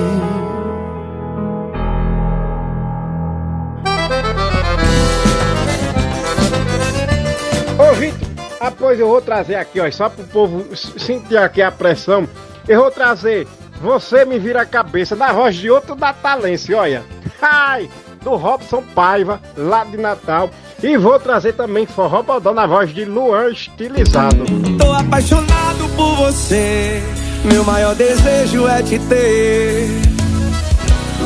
Vitor, 8.60 8.68
após 8.68 9.00
eu 9.00 9.08
vou 9.08 9.22
trazer 9.22 9.56
aqui, 9.56 9.80
ó, 9.80 9.90
só 9.92 10.10
pro 10.10 10.24
povo 10.26 10.76
sentir 10.76 11.38
aqui 11.38 11.62
a 11.62 11.72
pressão, 11.72 12.28
eu 12.68 12.82
vou 12.82 12.92
trazer 12.92 13.48
Você 13.82 14.26
Me 14.26 14.38
Vira 14.38 14.62
a 14.62 14.66
Cabeça, 14.66 15.16
na 15.16 15.32
voz 15.32 15.56
de 15.56 15.70
outro 15.70 15.96
natalense, 15.96 16.74
olha. 16.74 17.04
Ai, 17.42 17.90
do 18.22 18.36
Robson 18.36 18.84
Paiva, 18.94 19.42
lá 19.56 19.84
de 19.86 19.98
Natal. 19.98 20.50
E 20.84 20.98
vou 20.98 21.20
trazer 21.20 21.54
também 21.54 21.86
Forró 21.86 22.22
Bodó 22.22 22.54
na 22.54 22.66
voz 22.66 22.94
de 22.94 23.06
Luan 23.06 23.50
Estilizado. 23.50 24.46
Tô 24.78 24.92
apaixonado 24.92 25.90
por 25.96 26.16
você. 26.16 27.02
Meu 27.46 27.64
maior 27.64 27.96
desejo 27.96 28.68
é 28.68 28.84
te 28.84 29.00
ter. 29.00 29.88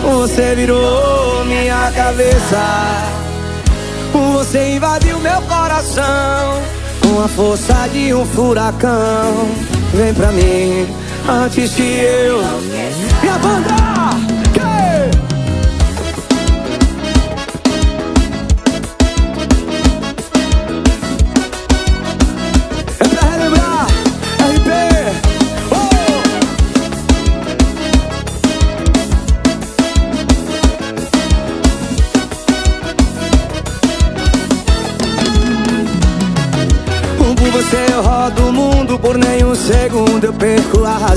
Você 0.04 0.56
virou 0.56 1.46
minha 1.46 1.92
cabeça. 1.92 2.62
Você 4.34 4.76
invadiu 4.76 5.20
meu 5.20 5.42
coração 5.44 6.83
com 7.04 7.22
a 7.22 7.28
força 7.28 7.88
de 7.92 8.14
um 8.14 8.26
furacão. 8.26 9.50
Vem 9.94 10.14
pra 10.14 10.32
mim 10.32 10.88
antes 11.28 11.74
que 11.74 11.82
eu. 11.82 12.42
E 13.24 13.30
a 13.30 13.38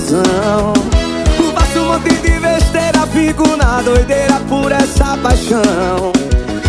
razão. 0.06 0.72
Faço 1.54 1.80
um 1.80 1.92
monte 1.92 2.14
de 2.14 2.38
besteira, 2.38 3.06
fico 3.12 3.56
na 3.56 3.82
doideira 3.82 4.40
por 4.48 4.70
essa 4.70 5.16
paixão. 5.18 6.12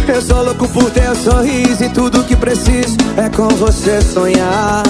Eu 0.07 0.21
sou 0.21 0.43
louco 0.43 0.67
por 0.69 0.89
teu 0.91 1.15
sorriso 1.15 1.83
e 1.83 1.89
tudo 1.89 2.23
que 2.23 2.35
preciso 2.35 2.97
é 3.17 3.29
com 3.29 3.47
você 3.49 4.01
sonhar. 4.01 4.83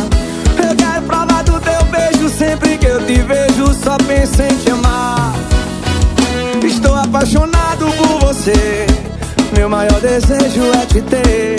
Eu 0.57 0.75
quero 0.75 1.01
provar 1.03 1.43
do 1.43 1.59
teu 1.59 1.83
beijo 1.85 2.29
sempre 2.29 2.77
que 2.77 2.85
eu 2.85 3.05
te 3.05 3.19
vejo, 3.19 3.73
só 3.83 3.97
penso 3.97 4.41
em 4.43 4.55
te 4.57 4.71
amar. 4.71 5.33
Estou 6.63 6.95
apaixonado 6.95 7.85
por 7.97 8.27
você, 8.27 8.85
meu 9.55 9.69
maior 9.69 9.99
desejo 9.99 10.63
é 10.81 10.85
te 10.85 11.01
ter. 11.01 11.57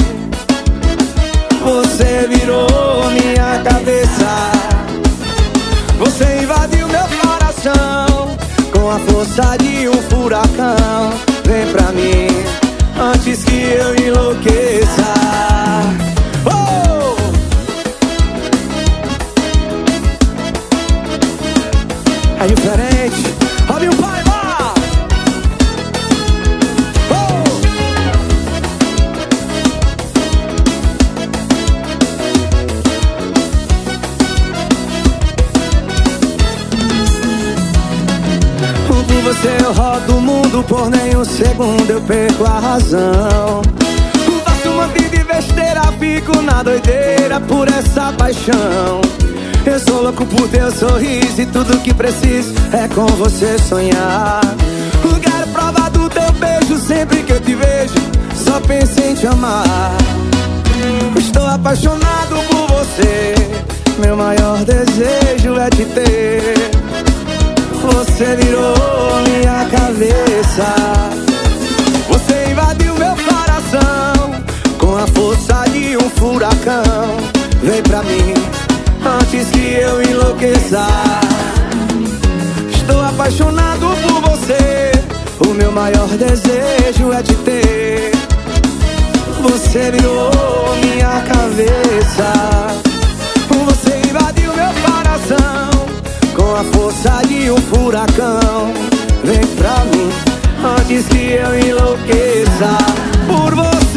Você 1.65 2.28
virou 2.28 3.10
minha 3.10 3.62
cabeça, 3.65 4.58
coração 7.59 8.37
com 8.73 8.91
a 8.91 8.99
força 9.01 9.57
de 9.59 9.89
um 9.89 9.95
furacão. 10.09 11.13
Vem 11.45 11.67
pra 11.73 11.93
mim 11.93 12.29
antes 13.01 13.45
que 13.45 13.73
eu 13.73 13.95
enlouqueça. 13.97 15.15
Oh! 16.47 17.17
É 22.43 22.47
diferente. 22.47 22.98
Eu 39.44 39.73
rodo 39.73 40.16
o 40.16 40.20
mundo, 40.20 40.65
por 40.65 40.90
nenhum 40.90 41.24
segundo 41.24 41.90
eu 41.90 42.01
perco 42.02 42.44
a 42.44 42.59
razão. 42.59 43.62
Faço 44.44 44.69
um 44.69 44.77
monte 44.77 45.09
de 45.09 45.24
besteira, 45.24 45.82
fico 45.98 46.40
na 46.43 46.62
doideira 46.62 47.40
por 47.40 47.69
essa 47.69 48.12
paixão. 48.12 49.01
Eu 49.65 49.78
sou 49.81 50.02
louco 50.02 50.24
por 50.27 50.48
teu 50.48 50.70
sorriso 50.73 51.43
e 51.43 51.47
tudo 51.47 51.78
que 51.81 51.93
preciso 51.93 52.55
é 52.73 52.89
com 52.89 53.06
você 53.06 53.59
sonhar. 53.59 54.40
Quero 55.20 55.48
provar 55.48 55.90
do 55.90 56.09
teu 56.09 56.32
beijo 56.32 56.78
sempre 56.78 57.23
que 57.23 57.32
eu 57.32 57.40
te 57.40 57.55
vejo, 57.55 57.94
só 58.35 58.60
penso 58.60 59.01
em 59.01 59.15
te 59.15 59.27
amar. 59.27 59.97
Estou 61.16 61.47
apaixonado 61.47 62.36
por 62.48 62.66
você, 62.69 63.35
meu 63.98 64.16
maior 64.16 64.59
desejo 64.65 65.59
é 65.59 65.70
te 65.70 65.85
ter. 65.85 66.88
Você 67.93 68.36
virou 68.36 68.74
minha 69.28 69.65
cabeça. 69.70 70.66
Você 72.09 72.51
invadiu 72.51 72.94
meu 72.94 73.15
coração 73.16 74.44
com 74.78 74.97
a 74.97 75.06
força 75.09 75.65
de 75.70 75.97
um 75.97 76.10
furacão. 76.10 77.16
Vem 77.62 77.82
pra 77.82 78.02
mim 78.02 78.35
antes 79.05 79.48
que 79.51 79.74
eu 79.81 80.02
enlouqueça. 80.02 80.86
Estou 82.74 83.01
apaixonado 83.02 83.86
por 84.02 84.31
você. 84.31 84.93
O 85.48 85.55
meu 85.55 85.73
maior 85.73 86.09
desejo 86.09 87.12
é 87.12 87.23
te 87.23 87.35
ter. 87.36 88.12
Você 89.43 89.90
virou 89.90 90.31
minha 90.82 91.23
cabeça. 91.23 92.32
Você 93.65 94.01
invadiu 94.09 94.52
meu 94.55 94.73
coração 94.82 95.78
com 96.39 96.55
a 96.55 96.65
força 96.73 97.20
de 97.27 97.51
um 97.51 97.56
furacão. 97.56 98.73
Vem 99.24 99.44
pra 99.56 99.85
mim 99.86 100.09
antes 100.78 101.06
que 101.09 101.32
eu 101.32 101.59
enlouqueça 101.59 102.78
por 103.27 103.55
você. 103.55 103.88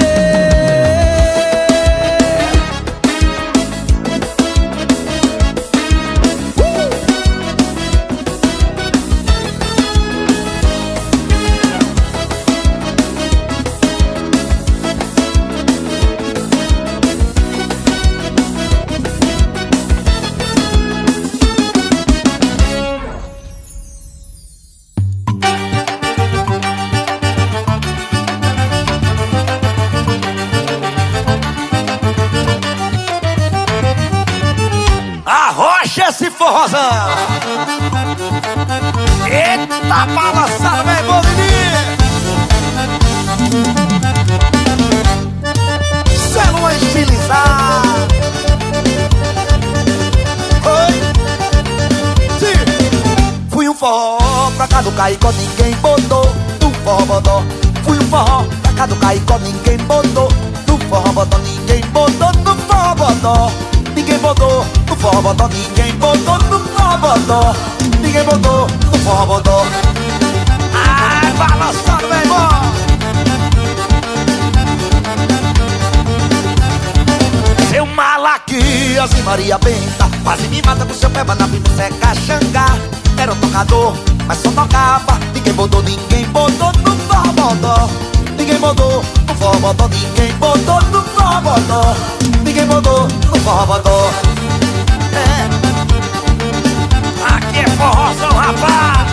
Caicó, 55.22 55.32
ninguém 55.34 55.76
botou 55.76 56.26
no 56.62 56.72
forró. 56.84 57.44
Fui 57.84 57.98
um 57.98 58.10
forró 58.10 58.44
pra 58.64 58.74
cá 58.74 58.86
do 58.88 58.96
Caicó, 58.96 59.38
ninguém 59.38 59.78
botou 59.86 60.28
no 60.68 60.78
forró 60.90 61.28
ninguém 61.44 61.82
botou 61.92 62.32
no 62.44 62.56
forró. 62.62 63.52
Ninguém 63.96 64.18
botou 64.18 64.66
no 64.88 64.96
forró 64.96 65.34
ninguém 65.48 65.94
botou 65.98 66.38
no 66.40 66.60
forró. 66.60 67.56
Ninguém 68.02 68.24
botou 68.24 68.68
no 68.68 69.00
forró. 69.00 69.66
Ai, 70.74 71.32
balançando, 71.34 72.08
meu 72.08 72.20
irmão. 72.20 72.50
Seu 77.70 77.86
Malaquias 77.86 79.12
e 79.12 79.22
Maria 79.22 79.58
Benta 79.60 80.11
Quase 80.24 80.48
me 80.48 80.62
mata 80.62 80.86
com 80.86 80.94
seu 80.94 81.10
pé 81.10 81.24
na 81.24 81.36
prima 81.36 81.70
seca 81.76 82.14
xangá 82.16 82.66
Era 83.18 83.34
um 83.34 83.36
tocador, 83.38 83.96
mas 84.28 84.38
só 84.38 84.52
tocava. 84.52 85.20
Ninguém 85.34 85.54
botou, 85.54 85.82
ninguém 85.84 86.26
botou 86.28 86.72
no 86.74 86.96
forrobodó 87.08 87.90
Ninguém 88.38 88.60
botou 88.60 89.04
no 89.28 89.36
forrobodó 89.36 89.90
Ninguém 89.90 90.34
botou 90.38 90.82
no 90.92 91.04
forrobodó 91.04 91.96
Ninguém 92.44 92.66
botou 92.66 93.08
no 93.08 93.40
forrobodó 93.42 94.12
É. 95.14 95.50
Aqui 97.36 97.60
é 97.60 97.68
forrozão, 97.70 98.30
rapaz. 98.30 99.12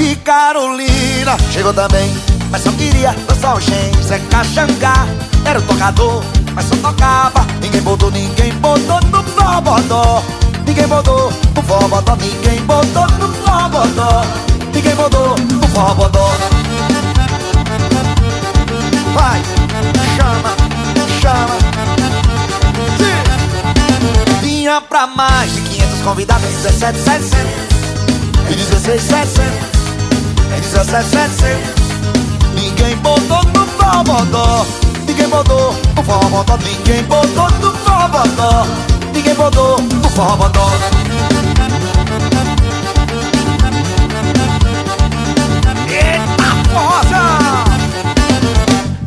E 0.00 0.16
Carolina 0.16 1.36
chegou 1.52 1.72
também 1.72 2.14
Mas 2.50 2.62
só 2.62 2.72
queria 2.72 3.14
dançar 3.28 3.56
o 3.56 3.60
Shen 3.60 3.92
Zeca 4.02 4.44
Xangá 4.44 5.06
Era 5.44 5.58
um 5.58 5.62
tocador, 5.62 6.22
mas 6.58 6.66
só 6.66 6.76
tocava. 6.76 7.46
Ninguém 7.60 7.80
botou, 7.82 8.10
ninguém 8.10 8.52
botou 8.54 9.00
no 9.12 9.22
forrobodó 9.22 10.22
Ninguém 10.66 10.88
botou 10.88 11.32
no 11.54 11.62
forrobodó 11.62 12.16
Ninguém 12.16 12.60
botou 12.62 13.06
no 13.18 13.32
forrobodó 13.34 14.24
Ninguém 14.74 14.94
botou 14.96 15.36
no 15.38 15.68
forrobodó 15.68 16.32
Vai, 19.14 19.40
chama, 20.16 20.56
chama. 21.20 21.56
Sim. 22.98 24.40
Vinha 24.40 24.80
pra 24.80 25.06
mais 25.06 25.52
de 25.52 25.60
500 25.60 26.00
convidados 26.00 26.48
17, 26.48 26.98
700 26.98 27.38
E 28.50 28.54
16, 28.54 29.02
700 29.02 29.44
E 30.56 30.60
17, 30.60 31.08
700 31.08 31.58
Ninguém 32.54 32.96
botou 32.96 33.44
no 33.44 33.66
forrobodó 33.66 34.87
Ninguém 35.18 35.30
botou 35.30 35.74
no 35.96 36.04
forrobodó 36.04 36.58
Ninguém 36.58 37.02
botou 37.02 37.50
no 37.50 37.72
forrobodó 37.78 38.66
Ninguém 39.12 39.34
botou 39.34 39.80
no 39.80 40.08
forrobodó 40.10 40.70
Eita 45.88 46.44
forrosa 46.72 47.38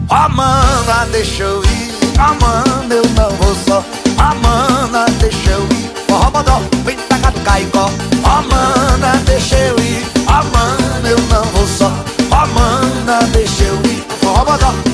Amanda, 0.09 1.07
deixa 1.13 1.43
eu 1.43 1.63
ir. 1.63 1.95
Amanda, 2.19 2.95
eu 2.95 3.05
não 3.15 3.29
vou 3.37 3.55
só. 3.65 3.81
Amanda, 4.17 5.05
deixa 5.21 5.51
eu 5.51 5.63
ir. 5.63 5.91
Forrobodó, 6.09 6.61
vem 6.83 6.97
pra 6.97 7.17
cá 7.19 7.29
do 7.29 7.39
Caicó 7.39 7.89
Amanda, 8.25 9.17
deixa 9.25 9.55
eu 9.55 9.79
ir. 9.79 10.05
Amanda, 10.27 11.07
eu 11.07 11.21
não 11.29 11.43
vou 11.45 11.65
só. 11.65 11.89
Amanda, 12.31 13.25
deixa 13.31 13.63
eu 13.63 13.75
ir. 13.85 14.05
Forrobodó, 14.19 14.73
vem 14.83 14.90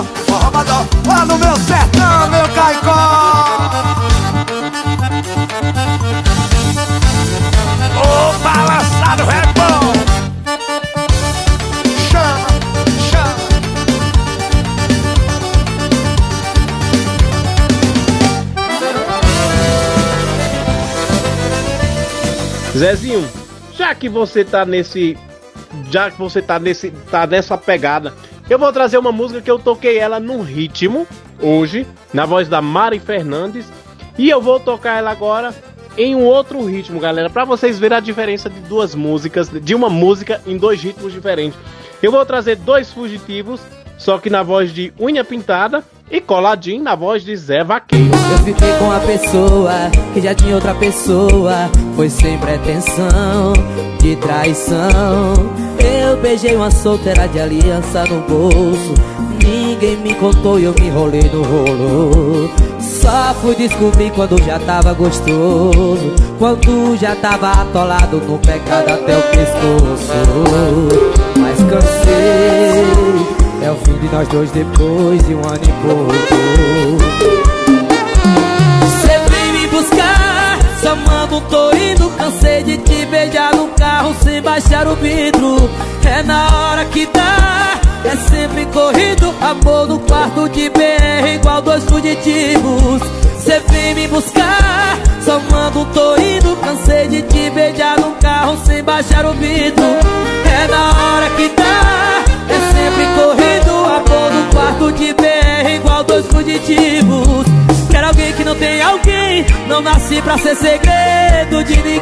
Caicó 0.00 0.04
Forrobodó, 0.26 0.86
lá 1.06 1.26
no 1.26 1.38
meu 1.38 1.56
sertão, 1.56 2.28
meu 2.30 2.48
Caicó 2.54 3.70
Ô, 7.96 8.32
balançado 8.42 9.22
é 9.22 9.42
bom 9.52 9.92
Chama, 12.10 12.48
chama 13.10 13.50
Zezinho, 22.76 23.28
já 23.76 23.94
que 23.94 24.08
você 24.08 24.44
tá 24.44 24.64
nesse. 24.64 25.18
Já 25.90 26.10
que 26.10 26.18
você 26.18 26.40
tá 26.40 26.58
nesse. 26.58 26.90
tá 27.10 27.26
nessa 27.26 27.58
pegada, 27.58 28.14
eu 28.50 28.58
vou 28.58 28.72
trazer 28.72 28.98
uma 28.98 29.12
música 29.12 29.40
que 29.40 29.50
eu 29.50 29.60
toquei 29.60 29.96
ela 29.96 30.18
num 30.18 30.42
ritmo 30.42 31.06
hoje, 31.40 31.86
na 32.12 32.26
voz 32.26 32.48
da 32.48 32.60
Mari 32.60 32.98
Fernandes. 32.98 33.64
E 34.18 34.28
eu 34.28 34.42
vou 34.42 34.58
tocar 34.58 34.98
ela 34.98 35.12
agora 35.12 35.54
em 35.96 36.16
um 36.16 36.24
outro 36.24 36.64
ritmo, 36.64 36.98
galera, 36.98 37.30
para 37.30 37.44
vocês 37.44 37.78
verem 37.78 37.98
a 37.98 38.00
diferença 38.00 38.50
de 38.50 38.58
duas 38.60 38.94
músicas, 38.94 39.48
de 39.48 39.74
uma 39.74 39.88
música 39.88 40.40
em 40.46 40.56
dois 40.58 40.82
ritmos 40.82 41.12
diferentes. 41.12 41.58
Eu 42.02 42.10
vou 42.10 42.26
trazer 42.26 42.56
dois 42.56 42.92
fugitivos, 42.92 43.60
só 43.96 44.18
que 44.18 44.28
na 44.28 44.42
voz 44.42 44.72
de 44.72 44.92
Unha 44.98 45.22
Pintada 45.22 45.84
e 46.10 46.20
Coladinho 46.20 46.82
na 46.82 46.96
voz 46.96 47.24
de 47.24 47.36
Zé 47.36 47.62
Vaqueiro. 47.62 48.10
Eu 48.32 48.38
fiquei 48.38 48.72
com 48.78 48.90
a 48.90 48.98
pessoa 48.98 49.72
que 50.12 50.20
já 50.20 50.34
tinha 50.34 50.56
outra 50.56 50.74
pessoa. 50.74 51.70
Foi 51.94 52.10
sem 52.10 52.36
pretensão 52.38 53.52
de 54.00 54.16
traição. 54.16 55.69
Eu 55.82 56.16
beijei 56.16 56.54
uma 56.56 56.70
solteira 56.70 57.26
de 57.28 57.40
aliança 57.40 58.04
no 58.04 58.20
bolso. 58.20 58.94
Ninguém 59.42 59.96
me 59.96 60.14
contou 60.14 60.58
e 60.58 60.64
eu 60.64 60.74
me 60.74 60.86
enrolei 60.86 61.22
no 61.32 61.42
rolo. 61.42 62.50
Só 62.80 63.34
fui 63.40 63.54
descobrir 63.54 64.10
quando 64.10 64.40
já 64.42 64.58
tava 64.58 64.92
gostoso. 64.92 66.14
Quando 66.38 66.96
já 66.96 67.16
tava 67.16 67.50
atolado 67.50 68.18
no 68.18 68.38
pecado 68.38 68.90
até 68.90 69.16
o 69.16 69.22
pescoço. 69.22 70.12
Mas 71.38 71.58
cansei. 71.58 73.40
É 73.62 73.70
o 73.70 73.76
fim 73.76 73.98
de 73.98 74.12
nós 74.12 74.28
dois 74.28 74.50
depois 74.50 75.22
de 75.26 75.34
um 75.34 75.40
ano 75.40 75.60
e 75.62 75.72
pouco. 75.82 77.49
Chamando 80.82 81.40
tô 81.48 81.70
indo. 81.76 82.10
Cansei 82.16 82.62
de 82.62 82.78
te 82.78 83.06
beijar 83.06 83.54
no 83.54 83.68
carro 83.68 84.14
sem 84.22 84.42
baixar 84.42 84.86
o 84.88 84.96
vidro. 84.96 85.70
É 86.04 86.22
na 86.22 86.48
hora 86.48 86.84
que 86.86 87.06
dá, 87.06 87.78
é 88.04 88.16
sempre 88.28 88.66
corrido. 88.66 89.34
Amor 89.40 89.86
no 89.86 89.98
quarto 90.00 90.48
de 90.48 90.68
BR, 90.70 91.34
igual 91.34 91.62
dois 91.62 91.84
fugitivos. 91.84 93.02
Você 93.36 93.60
vem 93.70 93.94
me 93.94 94.08
buscar, 94.08 94.98
chamando 95.24 95.86
tô 95.94 96.16
indo. 96.16 96.56
Cansei 96.56 97.08
de 97.08 97.22
te 97.22 97.50
beijar 97.50 97.98
no 98.00 98.12
carro 98.16 98.58
sem 98.66 98.82
baixar 98.82 99.24
o 99.24 99.32
vidro. 99.32 99.84
É 100.44 100.66
na 100.68 100.88
hora 100.88 101.30
que 101.36 101.48
dá, 101.56 102.24
é 102.48 102.58
sempre 102.72 103.06
corrido. 103.14 103.70
Amor 103.84 104.32
no 104.32 104.50
quarto 104.50 104.92
de 104.92 105.12
BR, 105.14 105.76
igual 105.76 106.04
dois 106.04 106.26
fugitivos. 106.26 107.79
Quero 108.00 108.12
alguém 108.12 108.32
que 108.32 108.44
não 108.44 108.54
tem 108.54 108.80
alguém. 108.80 109.44
Não 109.68 109.82
nasci 109.82 110.22
pra 110.22 110.38
ser 110.38 110.56
segredo 110.56 111.62
de 111.62 111.76
ninguém. 111.82 112.00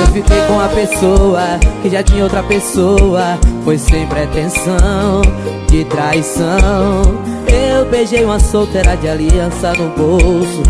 Eu 0.00 0.06
fiquei 0.12 0.40
com 0.48 0.58
a 0.58 0.68
pessoa 0.68 1.40
que 1.80 1.88
já 1.88 2.02
tinha 2.02 2.24
outra 2.24 2.42
pessoa. 2.42 3.38
Foi 3.64 3.78
sem 3.78 4.08
pretensão 4.08 5.22
de 5.68 5.84
traição. 5.84 7.02
Eu 7.46 7.77
beijei 7.90 8.24
uma 8.24 8.38
solteira 8.38 8.96
de 8.96 9.08
aliança 9.08 9.72
no 9.72 9.88
bolso. 9.90 10.62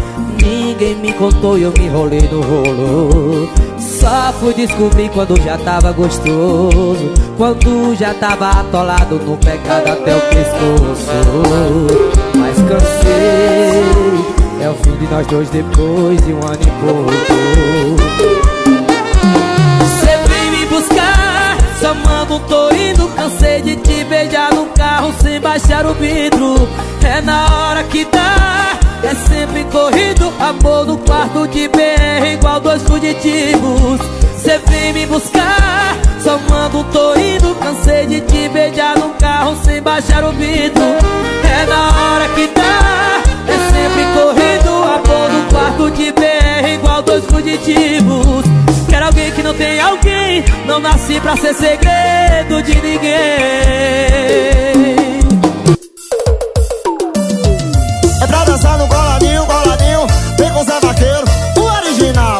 Ninguém 0.43 0.95
me 0.97 1.13
contou 1.13 1.59
e 1.59 1.63
eu 1.63 1.73
me 1.73 1.87
enrolei 1.87 2.23
no 2.31 2.41
rolo. 2.41 3.49
Só 3.79 4.33
fui 4.41 4.55
descobrir 4.55 5.11
quando 5.11 5.41
já 5.43 5.59
tava 5.59 5.93
gostoso. 5.93 7.13
Quando 7.37 7.95
já 7.95 8.15
tava 8.15 8.49
atolado 8.51 9.17
no 9.17 9.37
pecado 9.37 9.89
até 9.89 10.17
o 10.17 10.21
pescoço. 10.21 11.11
Mas 12.37 12.57
cansei. 12.63 14.19
É 14.61 14.71
o 14.71 14.75
fim 14.75 14.97
de 14.97 15.07
nós 15.11 15.27
dois 15.27 15.49
depois 15.51 16.21
de 16.25 16.33
um 16.33 16.39
ano 16.39 16.59
e 16.63 16.71
pouco. 16.81 18.38
Chamando 22.29 22.41
tô 22.41 22.71
indo. 22.75 23.09
Cansei 23.09 23.63
de 23.63 23.77
te 23.77 24.05
beijar 24.05 24.55
no 24.55 24.67
carro 24.67 25.13
sem 25.23 25.41
baixar 25.41 25.87
o 25.87 25.95
vidro. 25.95 26.69
É 27.03 27.21
na 27.23 27.47
hora 27.47 27.83
que 27.85 28.05
dá, 28.05 28.79
é 29.03 29.15
sempre 29.15 29.65
corrido. 29.65 30.33
Amor 30.39 30.87
no 30.87 30.99
quarto 30.99 31.49
de 31.49 31.69
BR, 31.69 32.35
igual 32.35 32.61
dois 32.61 32.83
fugitivos. 32.83 34.01
Você 34.37 34.59
vem 34.69 34.93
me 34.93 35.07
buscar, 35.07 35.97
chamando 36.23 36.85
tô 36.93 37.15
indo. 37.19 37.55
Cansei 37.57 38.07
de 38.07 38.21
te 38.21 38.49
beijar 38.51 38.99
no 38.99 39.11
carro 39.15 39.57
sem 39.65 39.81
baixar 39.81 40.25
o 40.25 40.33
vidro. 40.33 40.85
É 40.85 41.67
na 41.67 41.89
hora 41.89 42.29
que 42.35 42.47
dá, 42.49 43.23
é 43.49 43.73
sempre 43.73 44.05
corrido. 44.15 44.69
Amor 44.85 45.31
no 45.33 45.49
quarto 45.51 45.91
de 45.91 46.13
BR, 46.13 46.75
igual 46.75 47.03
dois 47.03 47.25
fugitivos. 47.25 48.68
Alguém 49.09 49.33
que 49.33 49.43
não 49.43 49.55
tem 49.55 49.81
alguém. 49.81 50.45
Não 50.67 50.79
nasci 50.79 51.19
pra 51.19 51.35
ser 51.35 51.55
segredo 51.55 52.63
de 52.63 52.75
ninguém. 52.75 53.09
É 58.21 58.27
pra 58.27 58.45
dançar 58.45 58.77
no 58.77 58.87
coladinho, 58.87 59.47
coladinho 59.47 60.07
Vem 60.37 60.51
com 60.51 60.63
Zé 60.63 60.79
Vaqueiro, 60.81 61.25
o 61.57 61.61
original 61.61 62.38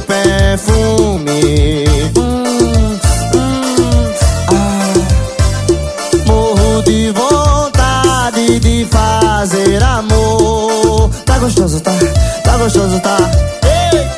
seu 0.00 0.02
perfume. 0.02 1.84
Ah, 4.48 4.92
morro 6.26 6.82
de 6.82 7.12
vontade 7.12 8.58
de 8.60 8.86
fazer 8.86 9.82
amor. 9.82 11.10
Tá 11.24 11.38
gostoso, 11.38 11.80
tá? 11.80 11.92
Tá 12.44 12.56
gostoso, 12.56 13.00
tá? 13.00 13.16
Ei! 13.64 14.08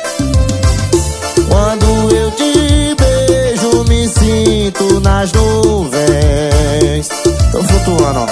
Quando 1.47 2.15
eu 2.15 2.31
te 2.31 2.95
beijo, 2.95 3.83
me 3.87 4.07
sinto 4.07 4.99
nas 5.01 5.31
nuvens. 5.31 7.09
Tô 7.51 7.63
flutuando, 7.63 8.19
ó. 8.21 8.27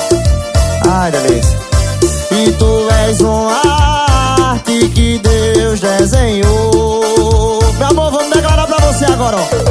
Ai, 0.89 1.11
delícia. 1.11 1.59
E 2.31 2.51
tu 2.53 2.89
és 3.07 3.19
uma 3.21 3.50
pra 9.31 9.70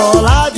Coladinho, 0.00 0.49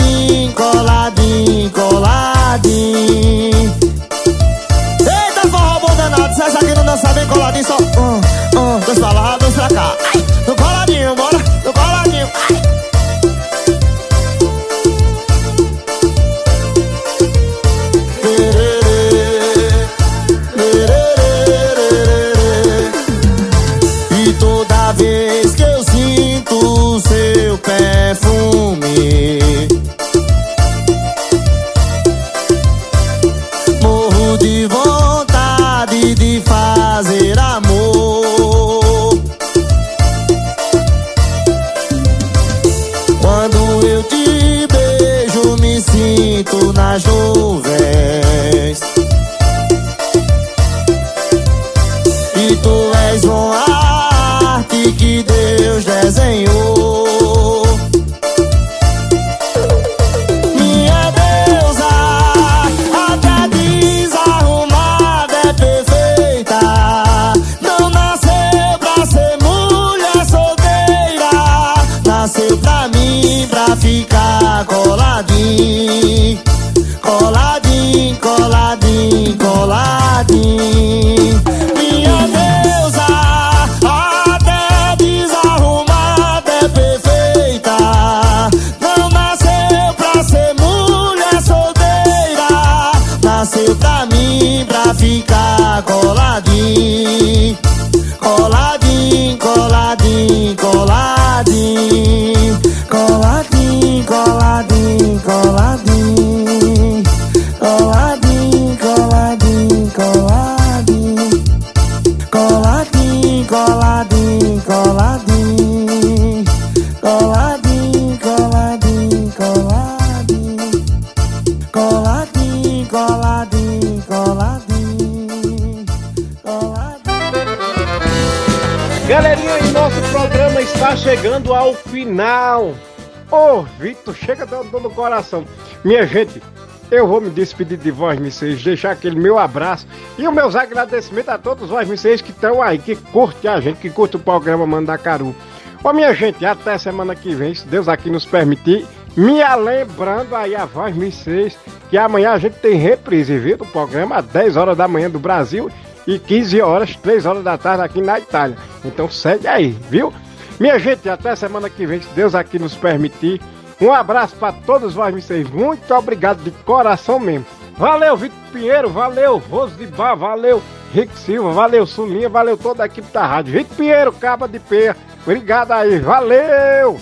Ô, 133.82 133.84
Vitor, 133.84 134.14
chega 134.14 134.46
dando 134.46 134.78
no 134.78 134.90
coração. 134.90 135.44
Minha 135.84 136.06
gente, 136.06 136.40
eu 136.88 137.04
vou 137.04 137.20
me 137.20 137.30
despedir 137.30 137.76
de 137.76 137.90
vós, 137.90 138.16
vocês, 138.16 138.62
deixar 138.62 138.92
aquele 138.92 139.18
meu 139.18 139.40
abraço 139.40 139.88
e 140.16 140.26
os 140.26 140.32
meus 140.32 140.54
agradecimentos 140.54 141.28
a 141.28 141.36
todos 141.36 141.68
vós, 141.68 141.88
vocês 141.88 142.20
que 142.20 142.30
estão 142.30 142.62
aí, 142.62 142.78
que 142.78 142.94
curtem 142.94 143.50
a 143.50 143.60
gente, 143.60 143.80
que 143.80 143.90
curtem 143.90 144.20
o 144.20 144.22
programa 144.22 144.64
Mandacaru. 144.64 145.34
Ô, 145.82 145.92
minha 145.92 146.14
gente, 146.14 146.46
até 146.46 146.78
semana 146.78 147.16
que 147.16 147.34
vem, 147.34 147.52
se 147.52 147.66
Deus 147.66 147.88
aqui 147.88 148.09
nos 148.09 148.24
permitir. 148.24 148.86
Me 149.16 149.42
lembrando 149.56 150.36
aí 150.36 150.54
a 150.54 150.64
voz, 150.64 150.94
vocês, 150.94 151.59
que 151.90 151.98
amanhã 151.98 152.30
a 152.30 152.38
gente 152.38 152.54
tem 152.60 152.76
reprise, 152.76 153.36
viu, 153.36 153.59
do 153.59 153.66
programa 153.66 154.18
às 154.18 154.26
10 154.26 154.56
horas 154.56 154.76
da 154.76 154.86
manhã 154.86 155.10
do 155.10 155.18
Brasil 155.18 155.68
e 156.06 156.20
15 156.20 156.60
horas, 156.60 156.96
3 156.96 157.26
horas 157.26 157.42
da 157.42 157.59
tarde 157.59 157.82
aqui 157.82 158.00
na 158.00 158.18
Itália. 158.20 158.56
Então 158.84 159.10
segue 159.10 159.48
aí, 159.48 159.76
viu? 159.90 160.12
Minha 160.60 160.78
gente, 160.78 161.09
até 161.09 161.34
semana 161.34 161.68
que 161.68 161.84
vem, 161.84 162.00
se 162.00 162.09
Deus 162.14 162.36
aqui 162.36 162.59
nos 162.59 162.76
permitir. 162.76 163.40
Um 163.82 163.92
abraço 163.92 164.36
para 164.36 164.52
todos 164.52 164.94
vocês. 164.94 165.50
Muito 165.50 165.92
obrigado 165.92 166.40
de 166.44 166.52
coração 166.52 167.18
mesmo. 167.18 167.44
Valeu, 167.76 168.16
Vitor 168.16 168.38
Pinheiro, 168.52 168.88
valeu, 168.88 169.38
Rose 169.38 169.74
de 169.74 169.86
Bar, 169.86 170.14
valeu, 170.14 170.62
Rick 170.94 171.18
Silva, 171.18 171.50
valeu, 171.50 171.84
Sulinha, 171.84 172.28
valeu 172.28 172.56
toda 172.56 172.84
a 172.84 172.86
equipe 172.86 173.10
da 173.12 173.26
rádio. 173.26 173.54
Vitor 173.54 173.76
Pinheiro, 173.76 174.12
Caba 174.12 174.46
de 174.46 174.60
Peia, 174.60 174.96
obrigado 175.26 175.72
aí, 175.72 175.98
valeu! 175.98 177.00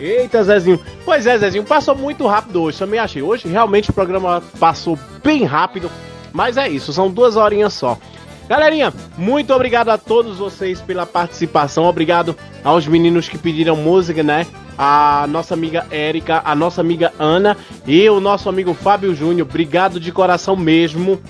Eita, 0.00 0.42
Zezinho. 0.42 0.80
Pois 1.04 1.28
é, 1.28 1.38
Zezinho, 1.38 1.62
passou 1.62 1.94
muito 1.94 2.26
rápido 2.26 2.62
hoje, 2.62 2.78
também 2.78 2.98
achei. 2.98 3.22
Hoje 3.22 3.46
realmente 3.46 3.90
o 3.90 3.92
programa 3.92 4.42
passou 4.58 4.98
bem 5.22 5.44
rápido, 5.44 5.88
mas 6.32 6.56
é 6.56 6.68
isso, 6.68 6.92
são 6.92 7.08
duas 7.08 7.36
horinhas 7.36 7.72
só. 7.72 7.96
Galerinha, 8.48 8.92
muito 9.16 9.54
obrigado 9.54 9.90
a 9.90 9.96
todos 9.96 10.38
vocês 10.38 10.80
pela 10.80 11.06
participação. 11.06 11.84
Obrigado 11.84 12.36
aos 12.64 12.84
meninos 12.86 13.28
que 13.28 13.38
pediram 13.38 13.76
música, 13.76 14.22
né? 14.24 14.44
A 14.76 15.26
nossa 15.28 15.54
amiga 15.54 15.86
Érica, 15.90 16.42
a 16.44 16.54
nossa 16.54 16.80
amiga 16.80 17.12
Ana 17.18 17.56
e 17.86 18.08
o 18.08 18.20
nosso 18.20 18.48
amigo 18.48 18.74
Fábio 18.74 19.14
Júnior. 19.14 19.46
Obrigado 19.48 20.00
de 20.00 20.10
coração 20.10 20.56
mesmo 20.56 21.20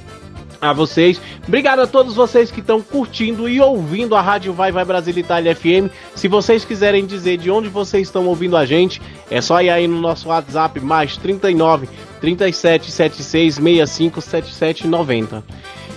a 0.60 0.72
vocês. 0.72 1.20
Obrigado 1.46 1.80
a 1.80 1.86
todos 1.86 2.14
vocês 2.14 2.50
que 2.50 2.60
estão 2.60 2.80
curtindo 2.80 3.48
e 3.48 3.60
ouvindo 3.60 4.16
a 4.16 4.20
Rádio 4.20 4.52
Vai 4.52 4.72
Vai 4.72 4.84
Brasil 4.84 5.16
Itália 5.16 5.54
FM. 5.54 5.92
Se 6.14 6.26
vocês 6.26 6.64
quiserem 6.64 7.04
dizer 7.04 7.36
de 7.36 7.50
onde 7.50 7.68
vocês 7.68 8.08
estão 8.08 8.26
ouvindo 8.26 8.56
a 8.56 8.64
gente, 8.64 9.00
é 9.30 9.40
só 9.40 9.60
ir 9.60 9.70
aí 9.70 9.86
no 9.86 10.00
nosso 10.00 10.28
WhatsApp 10.28 10.80
mais 10.80 11.16
39 11.16 11.88
37 12.20 12.90
76 12.90 13.54
65 13.56 14.20
77 14.20 14.86
90. 14.86 15.44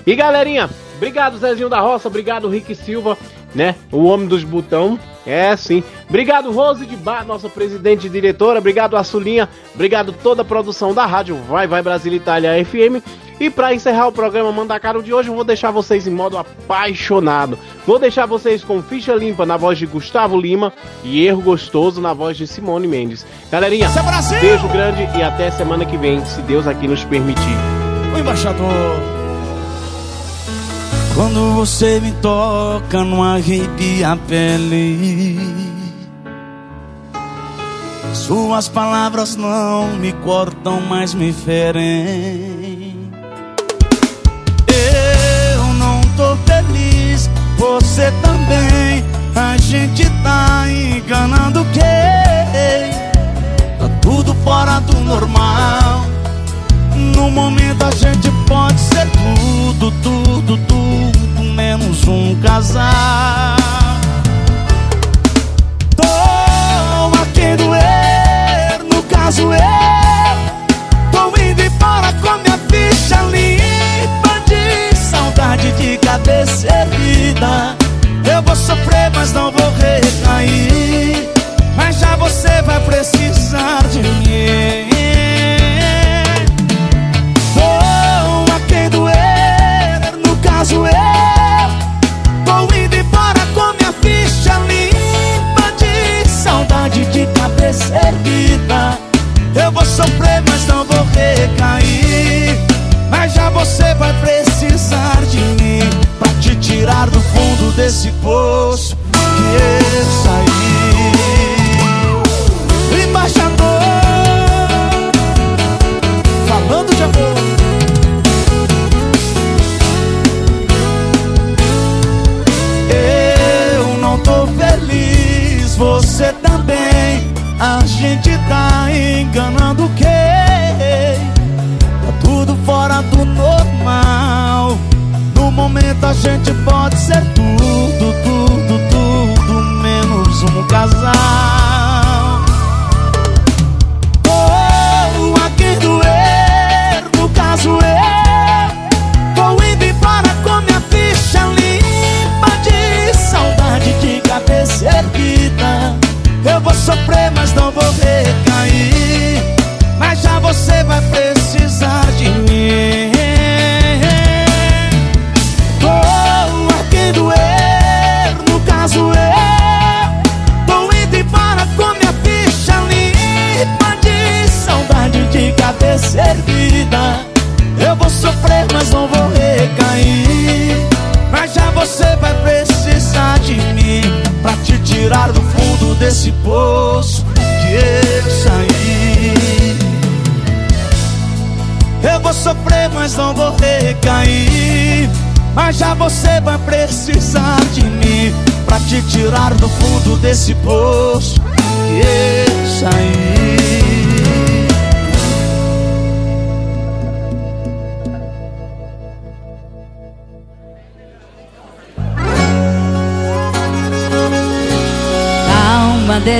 E 0.05 0.15
galerinha, 0.15 0.69
obrigado 0.95 1.37
Zezinho 1.37 1.69
da 1.69 1.79
Roça, 1.79 2.07
obrigado 2.07 2.49
Rick 2.49 2.73
Silva, 2.75 3.17
né? 3.53 3.75
O 3.91 4.05
homem 4.05 4.27
dos 4.27 4.43
botão. 4.43 4.99
É 5.27 5.55
sim. 5.57 5.83
Obrigado, 6.07 6.51
Rose 6.51 6.85
de 6.85 6.95
Bar, 6.95 7.25
nossa 7.25 7.49
presidente 7.49 8.07
e 8.07 8.09
diretora. 8.09 8.59
Obrigado, 8.59 8.95
Açulinha. 8.95 9.49
Obrigado, 9.75 10.13
toda 10.23 10.41
a 10.41 10.45
produção 10.45 10.93
da 10.93 11.05
rádio 11.05 11.35
Vai 11.49 11.67
Vai 11.67 11.81
Brasil 11.81 12.13
Itália 12.13 12.63
FM. 12.65 13.03
E 13.39 13.49
para 13.49 13.73
encerrar 13.73 14.07
o 14.07 14.11
programa 14.11 14.51
Mandacaro 14.51 15.03
de 15.03 15.13
hoje, 15.13 15.29
eu 15.29 15.35
vou 15.35 15.43
deixar 15.43 15.69
vocês 15.69 16.07
em 16.07 16.11
modo 16.11 16.37
apaixonado. 16.37 17.59
Vou 17.85 17.99
deixar 17.99 18.25
vocês 18.25 18.63
com 18.63 18.81
ficha 18.81 19.13
limpa 19.13 19.45
na 19.45 19.57
voz 19.57 19.77
de 19.77 19.85
Gustavo 19.85 20.39
Lima 20.39 20.73
e 21.03 21.25
erro 21.25 21.41
gostoso 21.41 22.01
na 22.01 22.13
voz 22.13 22.35
de 22.35 22.47
Simone 22.47 22.87
Mendes. 22.87 23.25
Galerinha, 23.51 23.89
beijo 24.41 24.67
grande 24.69 25.07
e 25.17 25.21
até 25.21 25.51
semana 25.51 25.85
que 25.85 25.97
vem, 25.97 26.25
se 26.25 26.41
Deus 26.41 26.65
aqui 26.65 26.87
nos 26.87 27.03
permitir. 27.03 27.57
O 28.15 28.17
embaixador. 28.17 29.16
Quando 31.17 31.55
você 31.55 31.99
me 31.99 32.11
toca, 32.21 33.03
não 33.03 33.23
arrepia 33.23 34.11
a 34.11 34.15
pele. 34.15 35.39
Suas 38.13 38.69
palavras 38.69 39.35
não 39.35 39.97
me 39.97 40.13
cortam, 40.13 40.79
mas 40.79 41.15
me 41.15 41.33
ferem. 41.33 43.11
Eu 45.55 45.73
não 45.73 46.01
tô 46.15 46.35
feliz, 46.45 47.27
você 47.57 48.13
também. 48.21 49.03
A 49.35 49.57
gente 49.57 50.07
tá 50.21 50.65
enganando 50.69 51.65
quem? 51.73 51.81
Tá 53.79 53.89
tudo 54.03 54.35
fora 54.43 54.79
do 54.81 54.99
normal. 54.99 56.06
No 56.97 57.29
momento 57.29 57.85
a 57.85 57.91
gente 57.91 58.31
pode 58.47 58.79
ser 58.79 59.07
tudo, 59.11 59.91
tudo, 60.01 60.57
tudo, 60.67 61.43
menos 61.53 62.07
um 62.07 62.35
casal. 62.41 63.55
Tô 65.95 66.03
a 66.03 67.55
doer, 67.55 68.83
no 68.91 69.03
caso 69.03 69.53
eu. 69.53 69.57
Tô 71.11 71.27
indo 71.39 71.61
embora 71.61 72.11
com 72.13 72.37
minha 72.39 72.57
ficha 72.67 73.21
limpa 73.23 74.39
de 74.47 74.95
saudade 74.95 75.71
de 75.73 75.97
cabeça 75.97 76.67
erguida. 76.67 77.75
Eu 78.33 78.41
vou 78.41 78.55
sofrer, 78.55 79.11
mas 79.13 79.31
não 79.33 79.51
vou 79.51 79.71
recair. 79.73 81.29
Mas 81.75 81.99
já 81.99 82.15
você 82.15 82.61
vai 82.63 82.79
precisar 82.79 83.83
de 83.91 84.01
mim. 84.01 84.86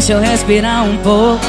Deixa 0.08 0.14
eu 0.14 0.32
respirar 0.32 0.86
um 0.86 0.98
pouco. 1.00 1.46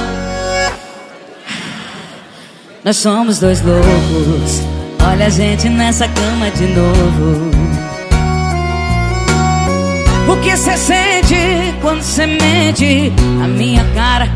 Nós 2.84 2.96
somos 2.96 3.38
dois 3.38 3.62
loucos. 3.62 4.62
Olha 5.08 5.26
a 5.26 5.28
gente 5.28 5.68
nessa 5.68 6.08
cama 6.08 6.50
de 6.50 6.66
novo. 6.66 7.50
O 10.28 10.36
que 10.38 10.56
cê 10.56 10.76
sente 10.76 11.36
quando 11.80 12.02
cê 12.02 12.26
mente 12.26 13.12
a 13.44 13.46
minha 13.46 13.84
cara 13.94 14.28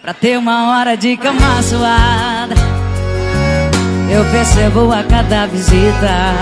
pra 0.00 0.14
ter 0.14 0.38
uma 0.38 0.70
hora 0.70 0.96
de 0.96 1.14
cama 1.18 1.62
suada? 1.62 2.54
Eu 4.10 4.24
percebo 4.32 4.90
a 4.90 5.02
cada 5.02 5.46
visita. 5.46 6.32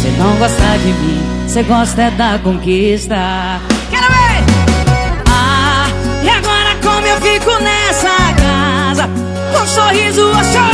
Cê 0.00 0.08
não 0.16 0.34
gosta 0.36 0.78
de 0.78 0.92
mim, 0.94 1.46
cê 1.46 1.62
gosta 1.62 2.04
é 2.04 2.10
da 2.10 2.38
conquista. 2.42 3.53
Um 9.64 9.66
sorriso 9.66 10.26
ou 10.26 10.44
choro 10.44 10.73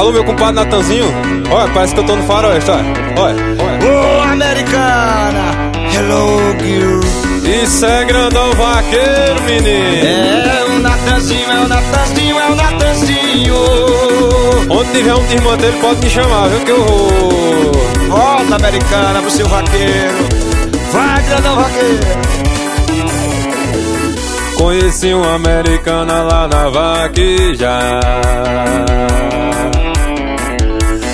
Alô, 0.00 0.12
meu 0.12 0.24
compadre 0.24 0.54
Natanzinho. 0.54 1.04
Olha, 1.50 1.70
parece 1.74 1.92
que 1.92 2.00
eu 2.00 2.04
tô 2.04 2.16
no 2.16 2.22
faroeste, 2.22 2.70
olha. 2.70 2.86
Olha, 3.18 3.36
Ô, 3.84 4.22
americana, 4.22 5.42
hello, 5.94 6.56
girl. 6.58 7.00
Isso 7.62 7.84
é 7.84 8.02
grandão 8.06 8.50
vaqueiro, 8.54 9.42
menino. 9.44 10.48
É 10.48 10.64
o 10.70 10.78
Natanzinho, 10.78 11.50
é 11.50 11.60
o 11.60 11.68
Natanzinho, 11.68 12.38
é 12.38 12.46
o 12.50 12.54
Natanzinho. 12.54 13.54
Onde 14.70 14.90
tiver 14.90 15.14
um 15.14 15.30
irmão 15.30 15.56
dele, 15.58 15.76
pode 15.82 16.00
me 16.02 16.08
chamar, 16.08 16.48
viu 16.48 16.60
que 16.60 16.70
eu 16.70 16.82
vou. 16.82 17.72
Volta, 18.08 18.56
americana, 18.56 19.20
pro 19.20 19.30
seu 19.30 19.46
vaqueiro. 19.48 20.14
Vai, 20.92 21.22
grandão 21.24 21.56
vaqueiro. 21.56 22.49
Conheci 24.60 25.12
uma 25.14 25.36
americana 25.36 26.22
lá 26.22 26.46
na 26.46 26.68
vaqueja. 26.68 27.80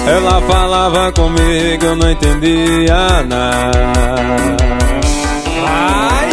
Ela 0.05 0.43
falava 0.43 1.13
comigo, 1.13 1.85
eu 1.85 1.95
não 1.95 2.11
entendia 2.11 3.23
nada. 3.23 3.71
Ai, 5.65 6.29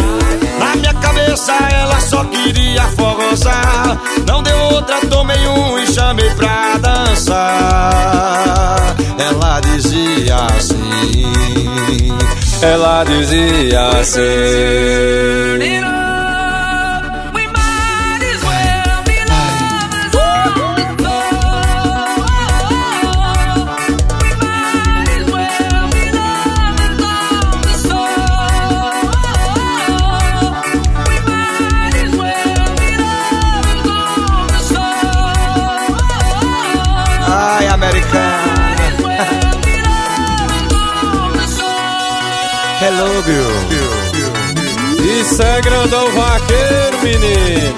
na 0.58 0.74
minha 0.74 0.92
cabeça 0.94 1.52
ela 1.52 2.00
só 2.00 2.24
queria 2.24 2.82
forrosar. 2.96 3.96
Não 4.26 4.42
deu 4.42 4.58
outra, 4.72 4.96
tomei 5.08 5.46
um 5.46 5.78
e 5.78 5.86
chamei 5.86 6.30
pra 6.30 6.78
dançar. 6.78 8.76
Ela 9.20 9.60
dizia 9.60 10.34
assim. 10.46 12.12
Ela 12.60 13.04
dizia 13.04 13.86
assim. 14.00 16.03
Isso 45.34 45.42
é 45.42 45.60
grandão 45.62 46.12
vaqueiro, 46.12 46.98
menino. 47.02 47.74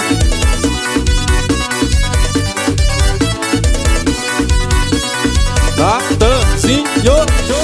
Natanzinho. 5.78 6.84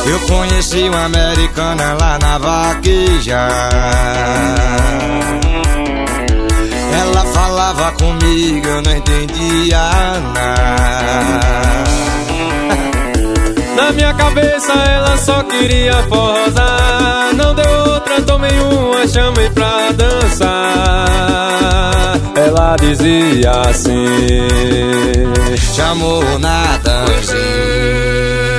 Eu 0.06 0.20
conheci 0.20 0.88
uma 0.88 1.04
americana 1.04 1.92
lá 2.00 2.18
na 2.18 2.38
vaqueja. 2.38 3.48
Ela 6.98 7.24
falava 7.34 7.92
comigo, 7.92 8.66
eu 8.66 8.80
não 8.80 8.96
entendia 8.96 9.78
nada. 10.32 11.82
Na 13.76 13.92
minha 13.92 14.14
cabeça 14.14 14.72
ela 14.72 15.16
só 15.16 15.42
queria 15.42 15.94
forrosar 16.04 17.34
Não 17.34 17.54
deu 17.54 17.92
outra, 17.92 18.22
tomei 18.22 18.58
uma, 18.60 19.06
chamei 19.08 19.50
pra 19.50 19.61
Ela 22.72 22.78
dizia 22.78 23.50
assim 23.68 24.06
Chamou 25.74 26.24
o 26.24 26.38
Natanzinho. 26.38 27.12
Vai, 27.20 28.51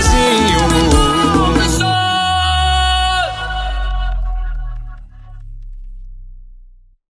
sozinho 0.00 0.77